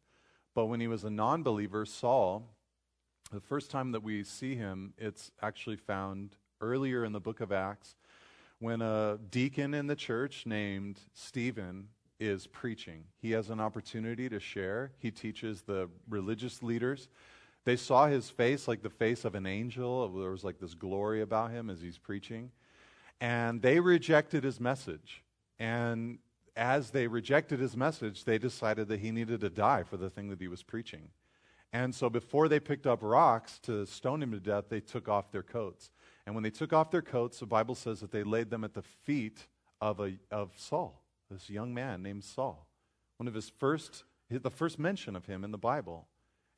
But 0.54 0.66
when 0.66 0.80
he 0.80 0.88
was 0.88 1.04
a 1.04 1.10
non 1.10 1.42
believer, 1.42 1.84
Saul, 1.84 2.48
the 3.32 3.40
first 3.40 3.70
time 3.70 3.92
that 3.92 4.02
we 4.02 4.24
see 4.24 4.54
him, 4.54 4.94
it's 4.96 5.30
actually 5.42 5.76
found 5.76 6.36
earlier 6.60 7.04
in 7.04 7.12
the 7.12 7.20
book 7.20 7.40
of 7.40 7.52
Acts 7.52 7.96
when 8.58 8.80
a 8.80 9.18
deacon 9.30 9.74
in 9.74 9.86
the 9.86 9.96
church 9.96 10.44
named 10.46 10.98
Stephen 11.12 11.88
is 12.18 12.46
preaching. 12.46 13.04
He 13.20 13.32
has 13.32 13.50
an 13.50 13.60
opportunity 13.60 14.28
to 14.28 14.40
share. 14.40 14.92
He 14.98 15.10
teaches 15.10 15.62
the 15.62 15.90
religious 16.08 16.62
leaders. 16.62 17.08
They 17.64 17.76
saw 17.76 18.06
his 18.06 18.30
face 18.30 18.66
like 18.66 18.82
the 18.82 18.90
face 18.90 19.24
of 19.24 19.34
an 19.34 19.44
angel. 19.44 20.08
There 20.08 20.30
was 20.30 20.44
like 20.44 20.58
this 20.58 20.74
glory 20.74 21.20
about 21.20 21.50
him 21.50 21.68
as 21.68 21.80
he's 21.80 21.98
preaching. 21.98 22.50
And 23.20 23.62
they 23.62 23.80
rejected 23.80 24.44
his 24.44 24.60
message. 24.60 25.22
And 25.58 26.18
as 26.54 26.90
they 26.90 27.06
rejected 27.06 27.60
his 27.60 27.76
message, 27.76 28.24
they 28.24 28.38
decided 28.38 28.88
that 28.88 29.00
he 29.00 29.10
needed 29.10 29.40
to 29.40 29.50
die 29.50 29.82
for 29.82 29.96
the 29.96 30.10
thing 30.10 30.28
that 30.30 30.40
he 30.40 30.48
was 30.48 30.62
preaching. 30.62 31.08
And 31.72 31.94
so 31.94 32.08
before 32.08 32.48
they 32.48 32.60
picked 32.60 32.86
up 32.86 33.00
rocks 33.02 33.58
to 33.60 33.86
stone 33.86 34.22
him 34.22 34.32
to 34.32 34.40
death, 34.40 34.64
they 34.68 34.80
took 34.80 35.08
off 35.08 35.30
their 35.30 35.42
coats. 35.42 35.90
And 36.24 36.34
when 36.34 36.44
they 36.44 36.50
took 36.50 36.72
off 36.72 36.90
their 36.90 37.02
coats, 37.02 37.38
the 37.38 37.46
Bible 37.46 37.74
says 37.74 38.00
that 38.00 38.10
they 38.12 38.22
laid 38.22 38.50
them 38.50 38.64
at 38.64 38.74
the 38.74 38.82
feet 38.82 39.46
of, 39.80 40.00
a, 40.00 40.14
of 40.30 40.52
Saul, 40.56 41.02
this 41.30 41.50
young 41.50 41.74
man 41.74 42.02
named 42.02 42.24
Saul. 42.24 42.66
One 43.18 43.28
of 43.28 43.34
his 43.34 43.50
first, 43.50 44.04
the 44.30 44.50
first 44.50 44.78
mention 44.78 45.16
of 45.16 45.26
him 45.26 45.44
in 45.44 45.50
the 45.50 45.58
Bible. 45.58 46.06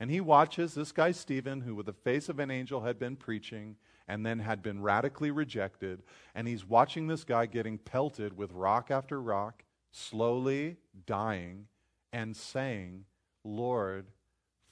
And 0.01 0.11
he 0.11 0.21
watches 0.21 0.75
this 0.75 0.93
guy, 0.93 1.11
Stephen, 1.11 1.63
who 1.63 1.75
with 1.75 1.87
the 1.87 1.93
face 1.93 2.29
of 2.29 2.39
an 2.39 2.51
angel 2.51 2.83
had 2.83 2.99
been 2.99 3.17
preaching 3.17 3.77
and 4.09 4.25
then 4.25 4.39
had 4.39 4.63
been 4.63 4.83
radically 4.83 5.31
rejected. 5.31 6.03
And 6.35 6.49
he's 6.49 6.65
watching 6.65 7.07
this 7.07 7.25
guy 7.25 7.47
getting 7.47 7.79
pelted 7.79 8.37
with 8.37 8.53
rock 8.53 8.91
after 8.91 9.21
rock 9.21 9.65
slowly 9.93 10.77
dying 11.07 11.67
and 12.13 12.37
saying, 12.37 13.05
Lord, 13.45 14.07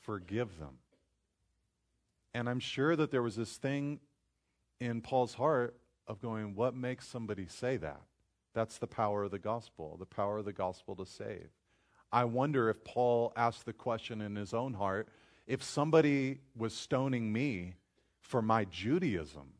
forgive 0.00 0.58
them. 0.58 0.78
And 2.34 2.48
I'm 2.48 2.60
sure 2.60 2.96
that 2.96 3.10
there 3.10 3.22
was 3.22 3.36
this 3.36 3.56
thing 3.56 4.00
in 4.80 5.00
Paul's 5.00 5.34
heart 5.34 5.76
of 6.06 6.20
going, 6.20 6.54
What 6.54 6.74
makes 6.74 7.06
somebody 7.06 7.46
say 7.46 7.76
that? 7.78 8.00
That's 8.54 8.78
the 8.78 8.86
power 8.86 9.24
of 9.24 9.30
the 9.30 9.38
gospel, 9.38 9.96
the 9.98 10.06
power 10.06 10.38
of 10.38 10.44
the 10.44 10.52
gospel 10.52 10.96
to 10.96 11.06
save. 11.06 11.48
I 12.12 12.24
wonder 12.24 12.70
if 12.70 12.84
Paul 12.84 13.32
asked 13.36 13.66
the 13.66 13.72
question 13.72 14.20
in 14.20 14.36
his 14.36 14.54
own 14.54 14.74
heart 14.74 15.08
if 15.46 15.62
somebody 15.62 16.40
was 16.56 16.74
stoning 16.74 17.32
me 17.32 17.74
for 18.26 18.42
my 18.42 18.64
Judaism, 18.64 19.52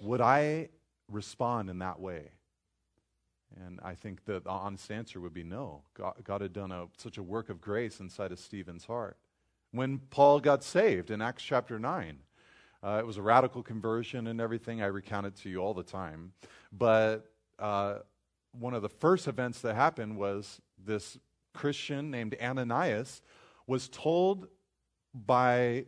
would 0.00 0.20
I 0.20 0.68
respond 1.08 1.70
in 1.70 1.78
that 1.78 2.00
way? 2.00 2.32
And 3.64 3.78
I 3.82 3.94
think 3.94 4.24
that 4.24 4.44
the 4.44 4.50
honest 4.50 4.90
answer 4.90 5.20
would 5.20 5.32
be 5.32 5.44
no. 5.44 5.82
God, 5.94 6.14
God 6.24 6.40
had 6.40 6.52
done 6.52 6.72
a, 6.72 6.86
such 6.98 7.16
a 7.18 7.22
work 7.22 7.48
of 7.48 7.60
grace 7.60 8.00
inside 8.00 8.32
of 8.32 8.38
Stephen's 8.38 8.84
heart. 8.84 9.16
When 9.70 9.98
Paul 10.10 10.40
got 10.40 10.64
saved 10.64 11.10
in 11.10 11.22
Acts 11.22 11.42
chapter 11.42 11.78
9, 11.78 12.18
uh, 12.82 12.98
it 12.98 13.06
was 13.06 13.16
a 13.16 13.22
radical 13.22 13.62
conversion 13.62 14.26
and 14.26 14.40
everything. 14.40 14.82
I 14.82 14.86
recount 14.86 15.26
it 15.26 15.36
to 15.36 15.48
you 15.48 15.58
all 15.58 15.72
the 15.72 15.82
time. 15.82 16.32
But 16.72 17.30
uh, 17.58 17.98
one 18.52 18.74
of 18.74 18.82
the 18.82 18.88
first 18.88 19.28
events 19.28 19.60
that 19.60 19.74
happened 19.74 20.16
was 20.16 20.60
this 20.84 21.16
Christian 21.54 22.10
named 22.10 22.36
Ananias 22.42 23.22
was 23.66 23.88
told 23.88 24.48
by 25.24 25.86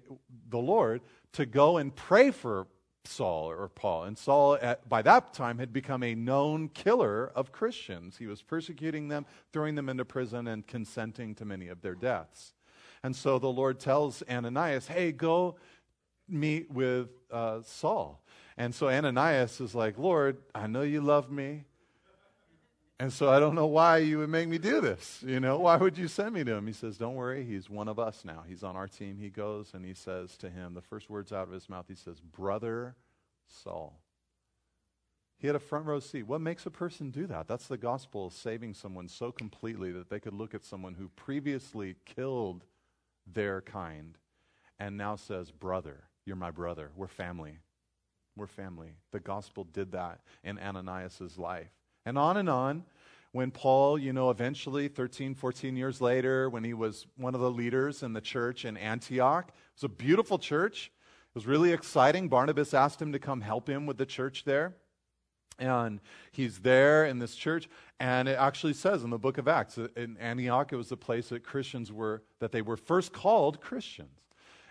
the 0.49 0.58
Lord 0.58 1.02
to 1.32 1.44
go 1.44 1.76
and 1.76 1.94
pray 1.94 2.30
for 2.30 2.66
Saul 3.04 3.50
or 3.50 3.68
Paul. 3.68 4.04
And 4.04 4.16
Saul, 4.16 4.58
at, 4.61 4.88
by 4.88 5.02
that 5.02 5.32
time, 5.32 5.58
had 5.58 5.73
become 5.73 6.02
a 6.02 6.14
known 6.14 6.68
killer 6.68 7.32
of 7.35 7.52
Christians. 7.52 8.16
He 8.18 8.26
was 8.26 8.42
persecuting 8.42 9.08
them, 9.08 9.26
throwing 9.52 9.75
them 9.75 9.88
into 9.88 10.04
prison, 10.04 10.47
and 10.47 10.66
consenting 10.66 11.35
to 11.37 11.44
many 11.44 11.68
of 11.68 11.80
their 11.80 11.94
deaths. 11.94 12.54
And 13.02 13.14
so 13.14 13.38
the 13.38 13.49
Lord 13.49 13.78
tells 13.80 14.23
Ananias, 14.28 14.88
hey, 14.88 15.12
go 15.12 15.56
meet 16.28 16.70
with 16.70 17.08
uh, 17.30 17.61
Saul. 17.62 18.23
And 18.56 18.75
so 18.75 18.88
Ananias 18.88 19.61
is 19.61 19.75
like, 19.75 19.99
Lord, 19.99 20.38
I 20.54 20.66
know 20.66 20.82
you 20.82 21.00
love 21.00 21.30
me. 21.30 21.64
And 23.00 23.12
so 23.12 23.31
I 23.31 23.38
don't 23.38 23.55
know 23.55 23.67
why 23.67 23.99
you 23.99 24.19
would 24.19 24.28
make 24.28 24.49
me 24.49 24.59
do 24.59 24.81
this. 24.81 25.23
You 25.25 25.38
know, 25.38 25.59
why 25.61 25.76
would 25.76 25.97
you 25.97 26.09
send 26.09 26.35
me 26.35 26.43
to 26.43 26.55
him? 26.55 26.67
He 26.67 26.73
says, 26.73 26.99
Don't 26.99 27.14
worry, 27.14 27.45
he's 27.45 27.71
one 27.71 27.87
of 27.87 27.99
us 27.99 28.25
now. 28.25 28.43
He's 28.47 28.64
on 28.64 28.75
our 28.75 28.88
team. 28.88 29.19
He 29.19 29.31
goes 29.31 29.71
and 29.73 29.85
he 29.85 29.95
says 29.95 30.37
to 30.38 30.50
him, 30.50 30.75
the 30.75 30.83
first 30.83 31.09
words 31.09 31.33
out 31.33 31.47
of 31.47 31.52
his 31.52 31.69
mouth, 31.69 31.85
he 31.88 31.95
says, 31.95 32.21
Brother 32.21 32.97
Saul. 33.47 34.00
He 35.38 35.47
had 35.47 35.55
a 35.55 35.61
front 35.61 35.87
row 35.87 36.00
seat. 36.00 36.25
What 36.25 36.40
makes 36.40 36.67
a 36.67 36.71
person 36.71 37.11
do 37.11 37.28
that? 37.28 37.47
That's 37.47 37.69
the 37.69 37.76
gospel, 37.76 38.26
of 38.26 38.33
saving 38.33 38.75
someone 38.75 39.07
so 39.07 39.31
completely 39.31 39.93
that 39.93 40.11
they 40.11 40.19
could 40.19 40.35
look 40.35 40.52
at 40.52 40.64
someone 40.64 40.95
who 40.95 41.09
previously 41.11 41.95
killed 42.05 42.64
their 43.33 43.61
kind 43.61 44.19
and 44.81 44.97
now 44.97 45.14
says, 45.14 45.52
Brother, 45.52 46.09
you're 46.25 46.35
my 46.35 46.50
brother. 46.50 46.90
We're 46.97 47.07
family. 47.07 47.61
We're 48.37 48.49
family. 48.49 48.97
The 49.12 49.21
gospel 49.21 49.62
did 49.62 49.93
that 49.93 50.21
in 50.43 50.59
Ananias' 50.59 51.38
life. 51.38 51.71
And 52.09 52.17
on 52.17 52.38
and 52.38 52.49
on. 52.49 52.85
When 53.33 53.50
Paul, 53.50 53.99
you 53.99 54.15
know, 54.15 54.31
eventually, 54.31 54.88
13, 54.88 55.35
14 55.35 55.77
years 55.77 56.00
later, 56.00 56.49
when 56.49 56.65
he 56.65 56.73
was 56.73 57.07
one 57.19 57.35
of 57.35 57.43
the 57.43 57.50
leaders 57.50 58.03
in 58.03 58.15
the 58.15 58.23
church 58.23 58.65
in 58.65 58.79
Antioch, 58.79 59.49
it 59.49 59.55
was 59.77 59.85
a 59.85 59.88
beautiful 59.91 60.38
church. 60.38 60.91
It 61.29 61.35
was 61.35 61.47
really 61.47 61.71
exciting. 61.73 62.29
Barnabas 62.29 62.73
asked 62.73 63.03
him 63.03 63.12
to 63.12 63.19
come 63.19 63.43
help 63.43 63.69
him 63.69 63.85
with 63.85 63.99
the 63.99 64.07
church 64.07 64.45
there. 64.45 64.75
And 65.59 66.00
he's 66.33 66.61
there 66.61 67.05
in 67.05 67.19
this 67.19 67.35
church, 67.35 67.69
and 68.00 68.27
it 68.27 68.38
actually 68.38 68.73
says 68.73 69.03
in 69.03 69.11
the 69.11 69.19
book 69.19 69.37
of 69.37 69.47
Acts, 69.47 69.77
in 69.77 70.17
Antioch, 70.19 70.73
it 70.73 70.77
was 70.77 70.88
the 70.88 70.97
place 70.97 71.29
that 71.29 71.45
Christians 71.45 71.93
were, 71.93 72.23
that 72.38 72.53
they 72.53 72.62
were 72.62 72.79
first 72.79 73.12
called 73.12 73.61
Christians. 73.61 74.09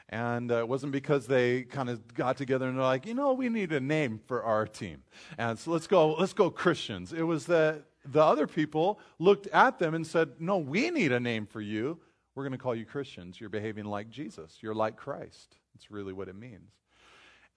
And 0.10 0.52
uh, 0.52 0.60
it 0.60 0.68
wasn't 0.68 0.94
because 0.94 1.28
they 1.28 1.64
kind 1.64 1.90
of 1.90 2.14
got 2.14 2.38
together 2.38 2.68
and 2.68 2.78
they're 2.78 2.84
like, 2.84 3.06
you 3.06 3.14
know, 3.14 3.34
we 3.34 3.50
need 3.50 3.74
a 3.74 3.80
name 3.80 4.22
for 4.26 4.42
our 4.42 4.66
team. 4.66 5.04
And 5.38 5.60
so 5.60 5.72
let's 5.72 5.88
go, 5.88 6.14
let's 6.14 6.34
go 6.34 6.50
Christians. 6.50 7.12
It 7.12 7.24
was 7.24 7.46
that 7.48 7.84
the 8.06 8.24
other 8.24 8.48
people 8.48 9.00
looked 9.20 9.48
at 9.48 9.80
them 9.80 9.94
and 9.94 10.08
said, 10.08 10.30
no, 10.40 10.58
we 10.58 10.90
need 10.92 11.12
a 11.12 11.20
name 11.20 11.46
for 11.46 11.60
you. 11.60 12.00
We're 12.36 12.44
going 12.44 12.54
to 12.54 12.58
call 12.58 12.76
you 12.76 12.86
Christians. 12.86 13.42
You're 13.42 13.50
behaving 13.50 13.86
like 13.86 14.10
Jesus. 14.10 14.60
You're 14.62 14.76
like 14.76 14.96
Christ. 14.96 15.58
That's 15.74 15.92
really 15.92 16.14
what 16.14 16.30
it 16.30 16.36
means. 16.36 16.72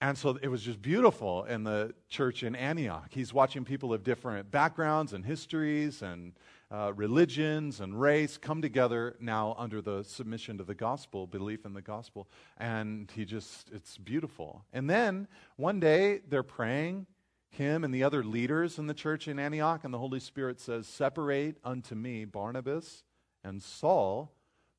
and 0.01 0.17
so 0.17 0.37
it 0.41 0.47
was 0.49 0.61
just 0.63 0.81
beautiful 0.81 1.45
in 1.45 1.63
the 1.63 1.93
church 2.09 2.43
in 2.43 2.55
Antioch. 2.55 3.07
He's 3.11 3.33
watching 3.33 3.63
people 3.63 3.93
of 3.93 4.03
different 4.03 4.51
backgrounds 4.51 5.13
and 5.13 5.23
histories 5.23 6.01
and 6.01 6.33
uh, 6.71 6.93
religions 6.95 7.81
and 7.81 7.99
race 7.99 8.37
come 8.37 8.61
together 8.61 9.17
now 9.19 9.55
under 9.57 9.81
the 9.81 10.03
submission 10.03 10.57
to 10.57 10.63
the 10.63 10.73
gospel, 10.73 11.27
belief 11.27 11.65
in 11.65 11.73
the 11.73 11.81
gospel. 11.81 12.29
And 12.57 13.11
he 13.13 13.25
just, 13.25 13.69
it's 13.73 13.97
beautiful. 13.97 14.63
And 14.71 14.89
then 14.89 15.27
one 15.57 15.79
day 15.81 16.21
they're 16.29 16.43
praying, 16.43 17.07
him 17.49 17.83
and 17.83 17.93
the 17.93 18.03
other 18.03 18.23
leaders 18.23 18.79
in 18.79 18.87
the 18.87 18.93
church 18.93 19.27
in 19.27 19.37
Antioch, 19.37 19.83
and 19.83 19.93
the 19.93 19.99
Holy 19.99 20.21
Spirit 20.21 20.61
says, 20.61 20.87
Separate 20.87 21.57
unto 21.65 21.93
me 21.93 22.23
Barnabas 22.23 23.03
and 23.43 23.61
Saul 23.61 24.31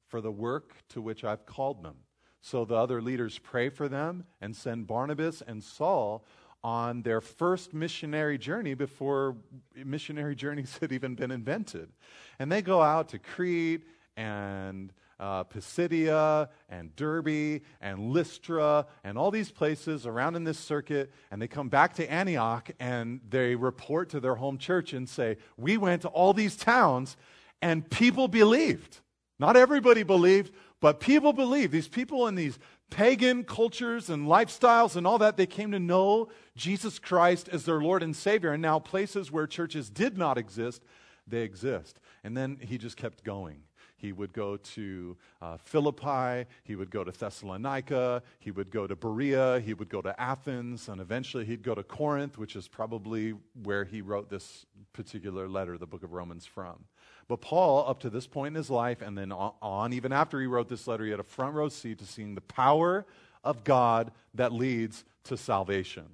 for 0.08 0.22
the 0.22 0.32
work 0.32 0.74
to 0.90 1.02
which 1.02 1.24
I've 1.24 1.44
called 1.44 1.82
them. 1.82 1.96
So 2.40 2.64
the 2.64 2.74
other 2.74 3.02
leaders 3.02 3.38
pray 3.38 3.68
for 3.68 3.88
them 3.88 4.24
and 4.40 4.56
send 4.56 4.86
Barnabas 4.86 5.42
and 5.46 5.62
Saul 5.62 6.24
on 6.64 7.02
their 7.02 7.20
first 7.20 7.74
missionary 7.74 8.38
journey 8.38 8.74
before 8.74 9.36
missionary 9.74 10.34
journeys 10.34 10.78
had 10.80 10.92
even 10.92 11.14
been 11.14 11.30
invented. 11.30 11.90
And 12.38 12.50
they 12.50 12.62
go 12.62 12.82
out 12.82 13.08
to 13.10 13.18
Crete 13.18 13.82
and 14.16 14.92
uh, 15.18 15.44
Pisidia 15.44 16.48
and 16.68 16.94
Derbe 16.96 17.62
and 17.80 18.10
Lystra 18.12 18.86
and 19.04 19.16
all 19.16 19.30
these 19.30 19.50
places 19.50 20.06
around 20.06 20.34
in 20.34 20.44
this 20.44 20.58
circuit. 20.58 21.12
And 21.30 21.40
they 21.40 21.48
come 21.48 21.68
back 21.68 21.94
to 21.94 22.10
Antioch 22.10 22.70
and 22.80 23.20
they 23.28 23.54
report 23.54 24.10
to 24.10 24.20
their 24.20 24.34
home 24.34 24.58
church 24.58 24.92
and 24.92 25.08
say, 25.08 25.36
We 25.56 25.76
went 25.76 26.02
to 26.02 26.08
all 26.08 26.32
these 26.32 26.56
towns 26.56 27.16
and 27.60 27.88
people 27.88 28.28
believed. 28.28 28.98
Not 29.38 29.56
everybody 29.56 30.02
believed, 30.02 30.52
but 30.80 31.00
people 31.00 31.32
believed. 31.32 31.72
These 31.72 31.88
people 31.88 32.26
in 32.26 32.34
these 32.34 32.58
pagan 32.92 33.42
cultures 33.42 34.10
and 34.10 34.26
lifestyles 34.26 34.96
and 34.96 35.06
all 35.06 35.18
that, 35.18 35.38
they 35.38 35.46
came 35.46 35.72
to 35.72 35.78
know 35.78 36.28
Jesus 36.54 36.98
Christ 36.98 37.48
as 37.48 37.64
their 37.64 37.80
Lord 37.80 38.02
and 38.02 38.14
Savior. 38.14 38.52
And 38.52 38.60
now, 38.60 38.78
places 38.78 39.32
where 39.32 39.46
churches 39.46 39.88
did 39.88 40.18
not 40.18 40.36
exist, 40.36 40.82
they 41.26 41.40
exist. 41.40 41.98
And 42.22 42.36
then 42.36 42.58
he 42.60 42.76
just 42.76 42.98
kept 42.98 43.24
going. 43.24 43.62
He 43.96 44.12
would 44.12 44.32
go 44.32 44.56
to 44.56 45.16
uh, 45.40 45.56
Philippi, 45.58 46.48
he 46.64 46.74
would 46.74 46.90
go 46.90 47.04
to 47.04 47.12
Thessalonica, 47.12 48.22
he 48.40 48.50
would 48.50 48.70
go 48.70 48.86
to 48.88 48.96
Berea, 48.96 49.60
he 49.60 49.74
would 49.74 49.88
go 49.88 50.02
to 50.02 50.20
Athens, 50.20 50.88
and 50.88 51.00
eventually 51.00 51.44
he'd 51.44 51.62
go 51.62 51.74
to 51.74 51.84
Corinth, 51.84 52.36
which 52.36 52.56
is 52.56 52.66
probably 52.66 53.34
where 53.62 53.84
he 53.84 54.02
wrote 54.02 54.28
this 54.28 54.66
particular 54.92 55.48
letter, 55.48 55.78
the 55.78 55.86
book 55.86 56.02
of 56.02 56.12
Romans, 56.12 56.44
from. 56.44 56.84
But 57.28 57.40
Paul, 57.40 57.88
up 57.88 58.00
to 58.00 58.10
this 58.10 58.26
point 58.26 58.52
in 58.52 58.54
his 58.56 58.70
life, 58.70 59.00
and 59.02 59.16
then 59.16 59.32
on, 59.32 59.92
even 59.92 60.12
after 60.12 60.40
he 60.40 60.46
wrote 60.46 60.68
this 60.68 60.86
letter, 60.86 61.04
he 61.04 61.10
had 61.10 61.20
a 61.20 61.24
front 61.24 61.54
row 61.54 61.68
seat 61.68 61.98
to 61.98 62.06
seeing 62.06 62.34
the 62.34 62.40
power 62.40 63.06
of 63.44 63.64
God 63.64 64.12
that 64.34 64.52
leads 64.52 65.04
to 65.24 65.36
salvation. 65.36 66.04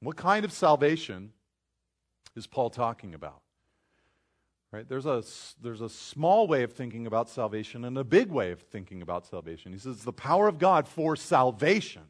What 0.00 0.16
kind 0.16 0.44
of 0.44 0.52
salvation 0.52 1.32
is 2.34 2.46
Paul 2.46 2.70
talking 2.70 3.14
about? 3.14 3.40
Right? 4.72 4.88
There's 4.88 5.04
a, 5.04 5.22
there's 5.60 5.82
a 5.82 5.88
small 5.88 6.46
way 6.46 6.62
of 6.62 6.72
thinking 6.72 7.06
about 7.06 7.28
salvation 7.28 7.84
and 7.84 7.98
a 7.98 8.04
big 8.04 8.30
way 8.30 8.52
of 8.52 8.60
thinking 8.60 9.02
about 9.02 9.26
salvation. 9.26 9.72
He 9.72 9.78
says 9.78 10.02
the 10.02 10.12
power 10.14 10.48
of 10.48 10.58
God 10.58 10.88
for 10.88 11.14
salvation. 11.14 12.02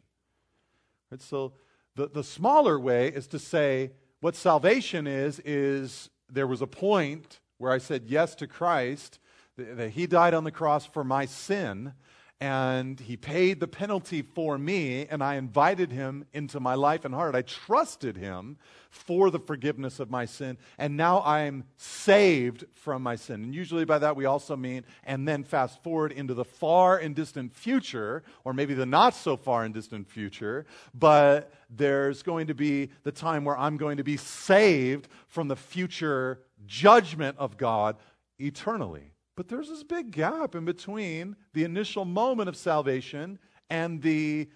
Right? 1.10 1.20
So 1.20 1.54
the, 1.96 2.06
the 2.06 2.22
smaller 2.22 2.78
way 2.78 3.08
is 3.08 3.26
to 3.28 3.38
say 3.40 3.90
what 4.20 4.36
salvation 4.36 5.08
is, 5.08 5.40
is 5.40 6.08
there 6.30 6.46
was 6.46 6.62
a 6.62 6.66
point 6.66 7.40
where 7.62 7.70
I 7.70 7.78
said 7.78 8.06
yes 8.08 8.34
to 8.34 8.48
Christ, 8.48 9.20
that 9.56 9.90
He 9.90 10.08
died 10.08 10.34
on 10.34 10.42
the 10.42 10.50
cross 10.50 10.84
for 10.84 11.04
my 11.04 11.26
sin, 11.26 11.92
and 12.40 12.98
He 12.98 13.16
paid 13.16 13.60
the 13.60 13.68
penalty 13.68 14.20
for 14.20 14.58
me, 14.58 15.06
and 15.06 15.22
I 15.22 15.36
invited 15.36 15.92
Him 15.92 16.24
into 16.32 16.58
my 16.58 16.74
life 16.74 17.04
and 17.04 17.14
heart. 17.14 17.36
I 17.36 17.42
trusted 17.42 18.16
Him 18.16 18.56
for 18.90 19.30
the 19.30 19.38
forgiveness 19.38 20.00
of 20.00 20.10
my 20.10 20.24
sin, 20.24 20.58
and 20.76 20.96
now 20.96 21.22
I'm 21.22 21.62
saved 21.76 22.64
from 22.72 23.00
my 23.04 23.14
sin. 23.14 23.44
And 23.44 23.54
usually 23.54 23.84
by 23.84 24.00
that 24.00 24.16
we 24.16 24.24
also 24.24 24.56
mean, 24.56 24.84
and 25.04 25.28
then 25.28 25.44
fast 25.44 25.80
forward 25.84 26.10
into 26.10 26.34
the 26.34 26.44
far 26.44 26.98
and 26.98 27.14
distant 27.14 27.54
future, 27.54 28.24
or 28.42 28.52
maybe 28.52 28.74
the 28.74 28.86
not 28.86 29.14
so 29.14 29.36
far 29.36 29.62
and 29.62 29.72
distant 29.72 30.08
future, 30.08 30.66
but 30.92 31.52
there's 31.70 32.24
going 32.24 32.48
to 32.48 32.54
be 32.54 32.90
the 33.04 33.12
time 33.12 33.44
where 33.44 33.56
I'm 33.56 33.76
going 33.76 33.98
to 33.98 34.04
be 34.04 34.16
saved 34.16 35.06
from 35.28 35.46
the 35.46 35.56
future 35.56 36.40
judgment 36.66 37.36
of 37.38 37.56
God 37.56 37.96
eternally. 38.38 39.12
But 39.36 39.48
there's 39.48 39.68
this 39.68 39.82
big 39.82 40.10
gap 40.10 40.54
in 40.54 40.64
between 40.64 41.36
the 41.54 41.64
initial 41.64 42.04
moment 42.04 42.48
of 42.48 42.56
salvation 42.56 43.38
and 43.70 44.02
the 44.02 44.48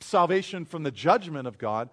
salvation 0.00 0.64
from 0.64 0.82
the 0.82 0.90
judgment 0.90 1.46
of 1.46 1.56
God, 1.56 1.88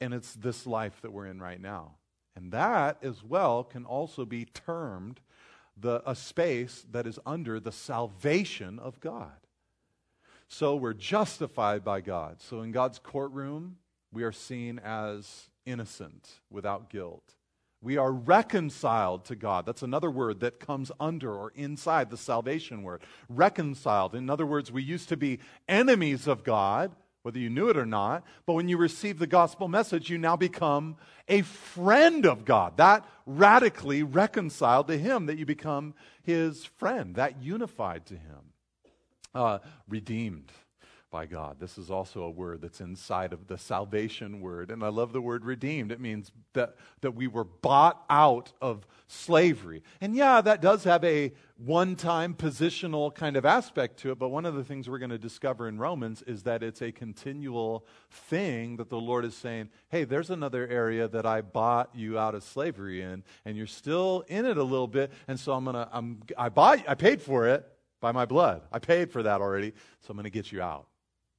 and 0.00 0.14
it's 0.14 0.34
this 0.34 0.66
life 0.66 1.00
that 1.02 1.12
we're 1.12 1.26
in 1.26 1.40
right 1.40 1.60
now. 1.60 1.96
And 2.36 2.52
that 2.52 2.98
as 3.02 3.24
well 3.24 3.64
can 3.64 3.84
also 3.84 4.24
be 4.24 4.44
termed 4.44 5.20
the, 5.76 6.02
a 6.08 6.14
space 6.14 6.86
that 6.92 7.06
is 7.06 7.18
under 7.26 7.58
the 7.58 7.72
salvation 7.72 8.78
of 8.78 9.00
God. 9.00 9.32
So 10.48 10.76
we're 10.76 10.94
justified 10.94 11.84
by 11.84 12.00
God. 12.00 12.40
So 12.40 12.62
in 12.62 12.72
God's 12.72 12.98
courtroom, 12.98 13.76
we 14.12 14.22
are 14.24 14.32
seen 14.32 14.78
as 14.80 15.48
innocent 15.64 16.40
without 16.50 16.90
guilt. 16.90 17.34
We 17.82 17.96
are 17.96 18.12
reconciled 18.12 19.24
to 19.26 19.36
God. 19.36 19.64
That's 19.64 19.82
another 19.82 20.10
word 20.10 20.40
that 20.40 20.60
comes 20.60 20.92
under 21.00 21.32
or 21.32 21.50
inside 21.54 22.10
the 22.10 22.16
salvation 22.18 22.82
word. 22.82 23.02
Reconciled. 23.28 24.14
In 24.14 24.28
other 24.28 24.44
words, 24.44 24.70
we 24.70 24.82
used 24.82 25.08
to 25.08 25.16
be 25.16 25.38
enemies 25.66 26.26
of 26.26 26.44
God, 26.44 26.94
whether 27.22 27.38
you 27.38 27.48
knew 27.48 27.70
it 27.70 27.78
or 27.78 27.86
not, 27.86 28.24
but 28.44 28.52
when 28.52 28.68
you 28.68 28.76
receive 28.76 29.18
the 29.18 29.26
gospel 29.26 29.66
message, 29.66 30.10
you 30.10 30.18
now 30.18 30.36
become 30.36 30.96
a 31.26 31.40
friend 31.42 32.26
of 32.26 32.44
God. 32.44 32.76
That 32.76 33.06
radically 33.24 34.02
reconciled 34.02 34.88
to 34.88 34.98
Him, 34.98 35.26
that 35.26 35.38
you 35.38 35.46
become 35.46 35.94
His 36.22 36.64
friend, 36.64 37.14
that 37.14 37.42
unified 37.42 38.04
to 38.06 38.14
Him. 38.14 38.52
Uh, 39.34 39.58
redeemed 39.88 40.50
by 41.10 41.26
God. 41.26 41.58
This 41.58 41.76
is 41.76 41.90
also 41.90 42.22
a 42.22 42.30
word 42.30 42.62
that's 42.62 42.80
inside 42.80 43.32
of 43.32 43.48
the 43.48 43.58
salvation 43.58 44.40
word. 44.40 44.70
And 44.70 44.84
I 44.84 44.88
love 44.88 45.12
the 45.12 45.20
word 45.20 45.44
redeemed. 45.44 45.90
It 45.90 46.00
means 46.00 46.30
that, 46.52 46.76
that 47.00 47.12
we 47.12 47.26
were 47.26 47.44
bought 47.44 48.04
out 48.08 48.52
of 48.60 48.86
slavery. 49.08 49.82
And 50.00 50.14
yeah, 50.14 50.40
that 50.40 50.62
does 50.62 50.84
have 50.84 51.02
a 51.04 51.32
one 51.56 51.96
time 51.96 52.34
positional 52.34 53.12
kind 53.12 53.36
of 53.36 53.44
aspect 53.44 53.98
to 53.98 54.12
it. 54.12 54.18
But 54.18 54.28
one 54.28 54.46
of 54.46 54.54
the 54.54 54.62
things 54.62 54.88
we're 54.88 54.98
going 54.98 55.10
to 55.10 55.18
discover 55.18 55.66
in 55.68 55.78
Romans 55.78 56.22
is 56.22 56.44
that 56.44 56.62
it's 56.62 56.80
a 56.80 56.92
continual 56.92 57.86
thing 58.10 58.76
that 58.76 58.88
the 58.88 59.00
Lord 59.00 59.24
is 59.24 59.36
saying, 59.36 59.68
hey, 59.88 60.04
there's 60.04 60.30
another 60.30 60.66
area 60.68 61.08
that 61.08 61.26
I 61.26 61.40
bought 61.40 61.90
you 61.94 62.18
out 62.18 62.34
of 62.34 62.44
slavery 62.44 63.02
in, 63.02 63.24
and 63.44 63.56
you're 63.56 63.66
still 63.66 64.24
in 64.28 64.46
it 64.46 64.56
a 64.56 64.62
little 64.62 64.88
bit. 64.88 65.10
And 65.26 65.38
so 65.38 65.52
I'm 65.52 65.64
going 65.64 65.74
to, 65.74 66.40
I 66.40 66.48
bought, 66.48 66.88
I 66.88 66.94
paid 66.94 67.20
for 67.20 67.48
it 67.48 67.66
by 68.00 68.12
my 68.12 68.24
blood. 68.24 68.62
I 68.72 68.78
paid 68.78 69.10
for 69.10 69.24
that 69.24 69.40
already. 69.40 69.72
So 70.00 70.12
I'm 70.12 70.16
going 70.16 70.24
to 70.24 70.30
get 70.30 70.52
you 70.52 70.62
out. 70.62 70.86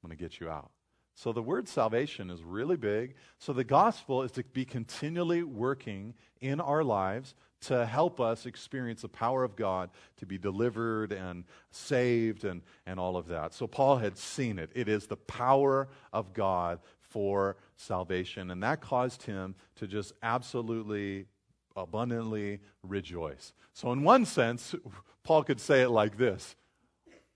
I'm 0.03 0.09
going 0.09 0.17
to 0.17 0.23
get 0.23 0.39
you 0.39 0.49
out. 0.49 0.71
So 1.13 1.33
the 1.33 1.43
word 1.43 1.67
salvation 1.67 2.29
is 2.29 2.41
really 2.41 2.77
big. 2.77 3.15
So 3.37 3.53
the 3.53 3.63
gospel 3.63 4.23
is 4.23 4.31
to 4.31 4.43
be 4.43 4.65
continually 4.65 5.43
working 5.43 6.13
in 6.39 6.59
our 6.59 6.83
lives 6.83 7.35
to 7.61 7.85
help 7.85 8.19
us 8.19 8.45
experience 8.45 9.01
the 9.03 9.09
power 9.09 9.43
of 9.43 9.55
God 9.55 9.91
to 10.17 10.25
be 10.25 10.37
delivered 10.37 11.11
and 11.11 11.43
saved 11.69 12.43
and, 12.43 12.61
and 12.87 12.99
all 12.99 13.17
of 13.17 13.27
that. 13.27 13.53
So 13.53 13.67
Paul 13.67 13.97
had 13.97 14.17
seen 14.17 14.57
it. 14.57 14.71
It 14.73 14.87
is 14.87 15.05
the 15.05 15.17
power 15.17 15.89
of 16.11 16.33
God 16.33 16.79
for 17.01 17.57
salvation. 17.75 18.49
And 18.49 18.63
that 18.63 18.81
caused 18.81 19.23
him 19.23 19.53
to 19.75 19.85
just 19.85 20.13
absolutely, 20.23 21.27
abundantly 21.75 22.61
rejoice. 22.81 23.53
So, 23.73 23.91
in 23.91 24.03
one 24.03 24.25
sense, 24.25 24.73
Paul 25.23 25.43
could 25.43 25.59
say 25.59 25.81
it 25.81 25.89
like 25.89 26.17
this 26.17 26.55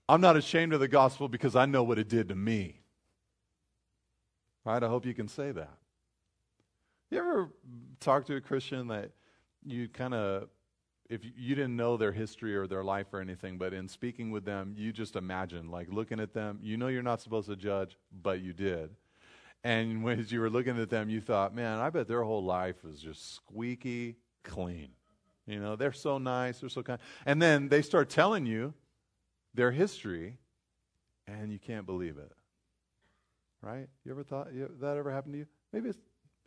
I'm 0.08 0.20
not 0.20 0.36
ashamed 0.36 0.72
of 0.72 0.80
the 0.80 0.88
gospel 0.88 1.28
because 1.28 1.56
I 1.56 1.66
know 1.66 1.82
what 1.82 1.98
it 1.98 2.08
did 2.08 2.28
to 2.28 2.34
me. 2.34 2.80
Right? 4.64 4.82
I 4.82 4.88
hope 4.88 5.06
you 5.06 5.14
can 5.14 5.28
say 5.28 5.52
that. 5.52 5.76
You 7.10 7.18
ever 7.18 7.50
talk 8.00 8.26
to 8.26 8.36
a 8.36 8.40
Christian 8.40 8.88
that 8.88 9.12
you 9.64 9.88
kind 9.88 10.14
of, 10.14 10.48
if 11.08 11.20
you 11.24 11.54
didn't 11.54 11.76
know 11.76 11.96
their 11.96 12.12
history 12.12 12.56
or 12.56 12.66
their 12.66 12.82
life 12.82 13.06
or 13.12 13.20
anything, 13.20 13.58
but 13.58 13.72
in 13.72 13.86
speaking 13.86 14.30
with 14.32 14.44
them, 14.44 14.74
you 14.76 14.92
just 14.92 15.14
imagine, 15.14 15.70
like 15.70 15.88
looking 15.90 16.18
at 16.18 16.34
them, 16.34 16.58
you 16.62 16.76
know 16.76 16.88
you're 16.88 17.02
not 17.02 17.20
supposed 17.20 17.48
to 17.48 17.56
judge, 17.56 17.96
but 18.22 18.40
you 18.40 18.52
did. 18.52 18.90
And 19.62 20.02
when 20.02 20.24
you 20.28 20.40
were 20.40 20.50
looking 20.50 20.80
at 20.80 20.90
them, 20.90 21.08
you 21.08 21.20
thought, 21.20 21.54
man, 21.54 21.78
I 21.78 21.90
bet 21.90 22.08
their 22.08 22.22
whole 22.22 22.44
life 22.44 22.84
is 22.84 23.00
just 23.00 23.34
squeaky 23.34 24.16
clean. 24.42 24.90
You 25.46 25.60
know, 25.60 25.76
they're 25.76 25.92
so 25.92 26.18
nice, 26.18 26.60
they're 26.60 26.68
so 26.68 26.82
kind. 26.82 26.98
And 27.24 27.40
then 27.40 27.68
they 27.68 27.82
start 27.82 28.08
telling 28.08 28.46
you 28.46 28.74
their 29.56 29.72
history, 29.72 30.38
and 31.26 31.50
you 31.50 31.58
can't 31.58 31.86
believe 31.86 32.18
it. 32.18 32.32
Right? 33.62 33.88
You 34.04 34.12
ever 34.12 34.22
thought 34.22 34.52
you, 34.54 34.70
that 34.80 34.96
ever 34.96 35.10
happened 35.10 35.34
to 35.34 35.38
you? 35.38 35.46
Maybe 35.72 35.90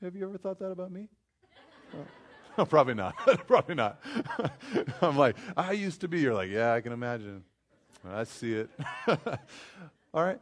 have 0.02 0.16
you 0.16 0.24
ever 0.24 0.38
thought 0.38 0.60
that 0.60 0.72
about 0.72 0.92
me? 0.92 1.08
Oh, 2.58 2.66
probably 2.66 2.96
not. 2.96 3.16
probably 3.48 3.76
not. 3.76 4.02
I'm 5.02 5.16
like, 5.16 5.38
I 5.56 5.72
used 5.72 6.02
to 6.02 6.10
be. 6.10 6.20
You're 6.20 6.34
like, 6.34 6.50
yeah, 6.50 6.74
I 6.74 6.82
can 6.82 6.92
imagine. 6.92 7.44
I 8.06 8.26
see 8.26 8.52
it. 8.52 8.70
All 10.14 10.26
right. 10.26 10.40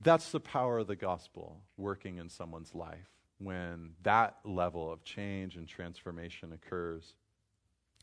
That's 0.00 0.32
the 0.32 0.40
power 0.40 0.78
of 0.78 0.88
the 0.88 0.96
gospel 0.96 1.60
working 1.76 2.16
in 2.16 2.28
someone's 2.28 2.74
life 2.74 3.08
when 3.38 3.90
that 4.02 4.38
level 4.44 4.90
of 4.90 5.04
change 5.04 5.54
and 5.54 5.68
transformation 5.68 6.52
occurs. 6.52 7.14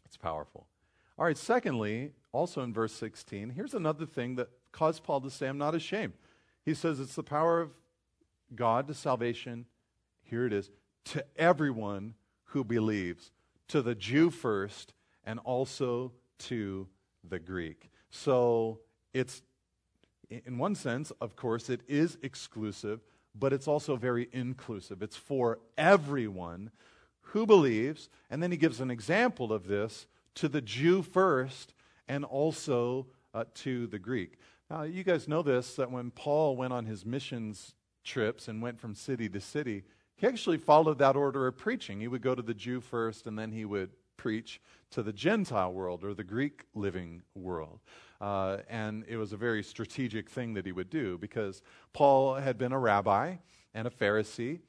It's 0.06 0.16
powerful. 0.16 0.68
All 1.20 1.26
right, 1.26 1.38
secondly, 1.38 2.14
also 2.38 2.62
in 2.62 2.74
verse 2.74 2.94
16, 2.94 3.50
here's 3.50 3.74
another 3.74 4.06
thing 4.06 4.36
that 4.36 4.50
caused 4.72 5.04
Paul 5.04 5.22
to 5.22 5.30
say, 5.30 5.48
I'm 5.48 5.58
not 5.58 5.76
ashamed. 5.76 6.14
He 6.64 6.74
says 6.74 7.00
it's 7.00 7.16
the 7.16 7.24
power 7.24 7.60
of 7.60 7.72
God 8.56 8.88
to 8.88 8.94
salvation. 8.94 9.66
Here 10.24 10.46
it 10.46 10.54
is 10.54 10.70
to 11.06 11.26
everyone 11.36 12.14
who 12.46 12.64
believes, 12.64 13.32
to 13.70 13.82
the 13.82 13.96
Jew 13.96 14.30
first, 14.30 14.94
and 15.26 15.40
also 15.44 16.14
to 16.40 16.88
the 17.28 17.40
Greek. 17.40 17.90
So 18.10 18.80
it's, 19.14 19.42
in 20.30 20.58
one 20.58 20.76
sense, 20.76 21.12
of 21.20 21.36
course, 21.36 21.70
it 21.70 21.82
is 21.88 22.18
exclusive, 22.22 23.02
but 23.34 23.52
it's 23.52 23.68
also 23.68 23.96
very 23.96 24.30
inclusive. 24.32 25.02
It's 25.02 25.18
for 25.18 25.60
everyone 25.78 26.72
who 27.22 27.46
believes. 27.46 28.10
And 28.30 28.44
then 28.44 28.52
he 28.52 28.58
gives 28.58 28.80
an 28.80 28.92
example 28.92 29.52
of 29.52 29.68
this 29.68 30.08
to 30.36 30.48
the 30.48 30.62
Jew 30.62 31.02
first 31.02 31.74
and 32.08 32.26
also 32.26 33.08
uh, 33.34 33.46
to 33.54 33.88
the 33.88 34.00
Greek. 34.00 34.38
Now, 34.70 34.84
you 34.84 35.04
guys 35.04 35.28
know 35.28 35.42
this 35.42 35.76
that 35.76 35.92
when 35.92 36.12
Paul 36.12 36.56
went 36.58 36.74
on 36.74 36.86
his 36.86 37.06
missions 37.06 37.74
trips 38.04 38.48
and 38.48 38.62
went 38.62 38.80
from 38.80 38.96
city 38.96 39.30
to 39.30 39.40
city, 39.40 39.84
he 40.16 40.28
actually 40.28 40.58
followed 40.58 41.00
that 41.00 41.16
order 41.16 41.48
of 41.48 41.58
preaching. 41.58 42.00
He 42.00 42.08
would 42.08 42.22
go 42.22 42.36
to 42.36 42.42
the 42.42 42.54
Jew 42.54 42.82
first, 42.82 43.28
and 43.28 43.38
then 43.38 43.52
he 43.52 43.66
would 43.66 43.92
preach 44.18 44.60
to 44.92 45.04
the 45.04 45.14
Gentile 45.14 45.72
world 45.72 46.04
or 46.04 46.14
the 46.14 46.24
Greek 46.24 46.66
living 46.74 47.22
world. 47.36 47.80
Uh, 48.20 48.58
and 48.68 49.06
it 49.08 49.18
was 49.18 49.32
a 49.32 49.38
very 49.38 49.62
strategic 49.62 50.30
thing 50.30 50.56
that 50.56 50.66
he 50.66 50.72
would 50.72 50.90
do 50.90 51.18
because 51.20 51.62
Paul 51.94 52.36
had 52.36 52.58
been 52.58 52.72
a 52.72 52.80
rabbi 52.80 53.36
and 53.74 53.88
a 53.88 53.92
Pharisee. 53.92 54.60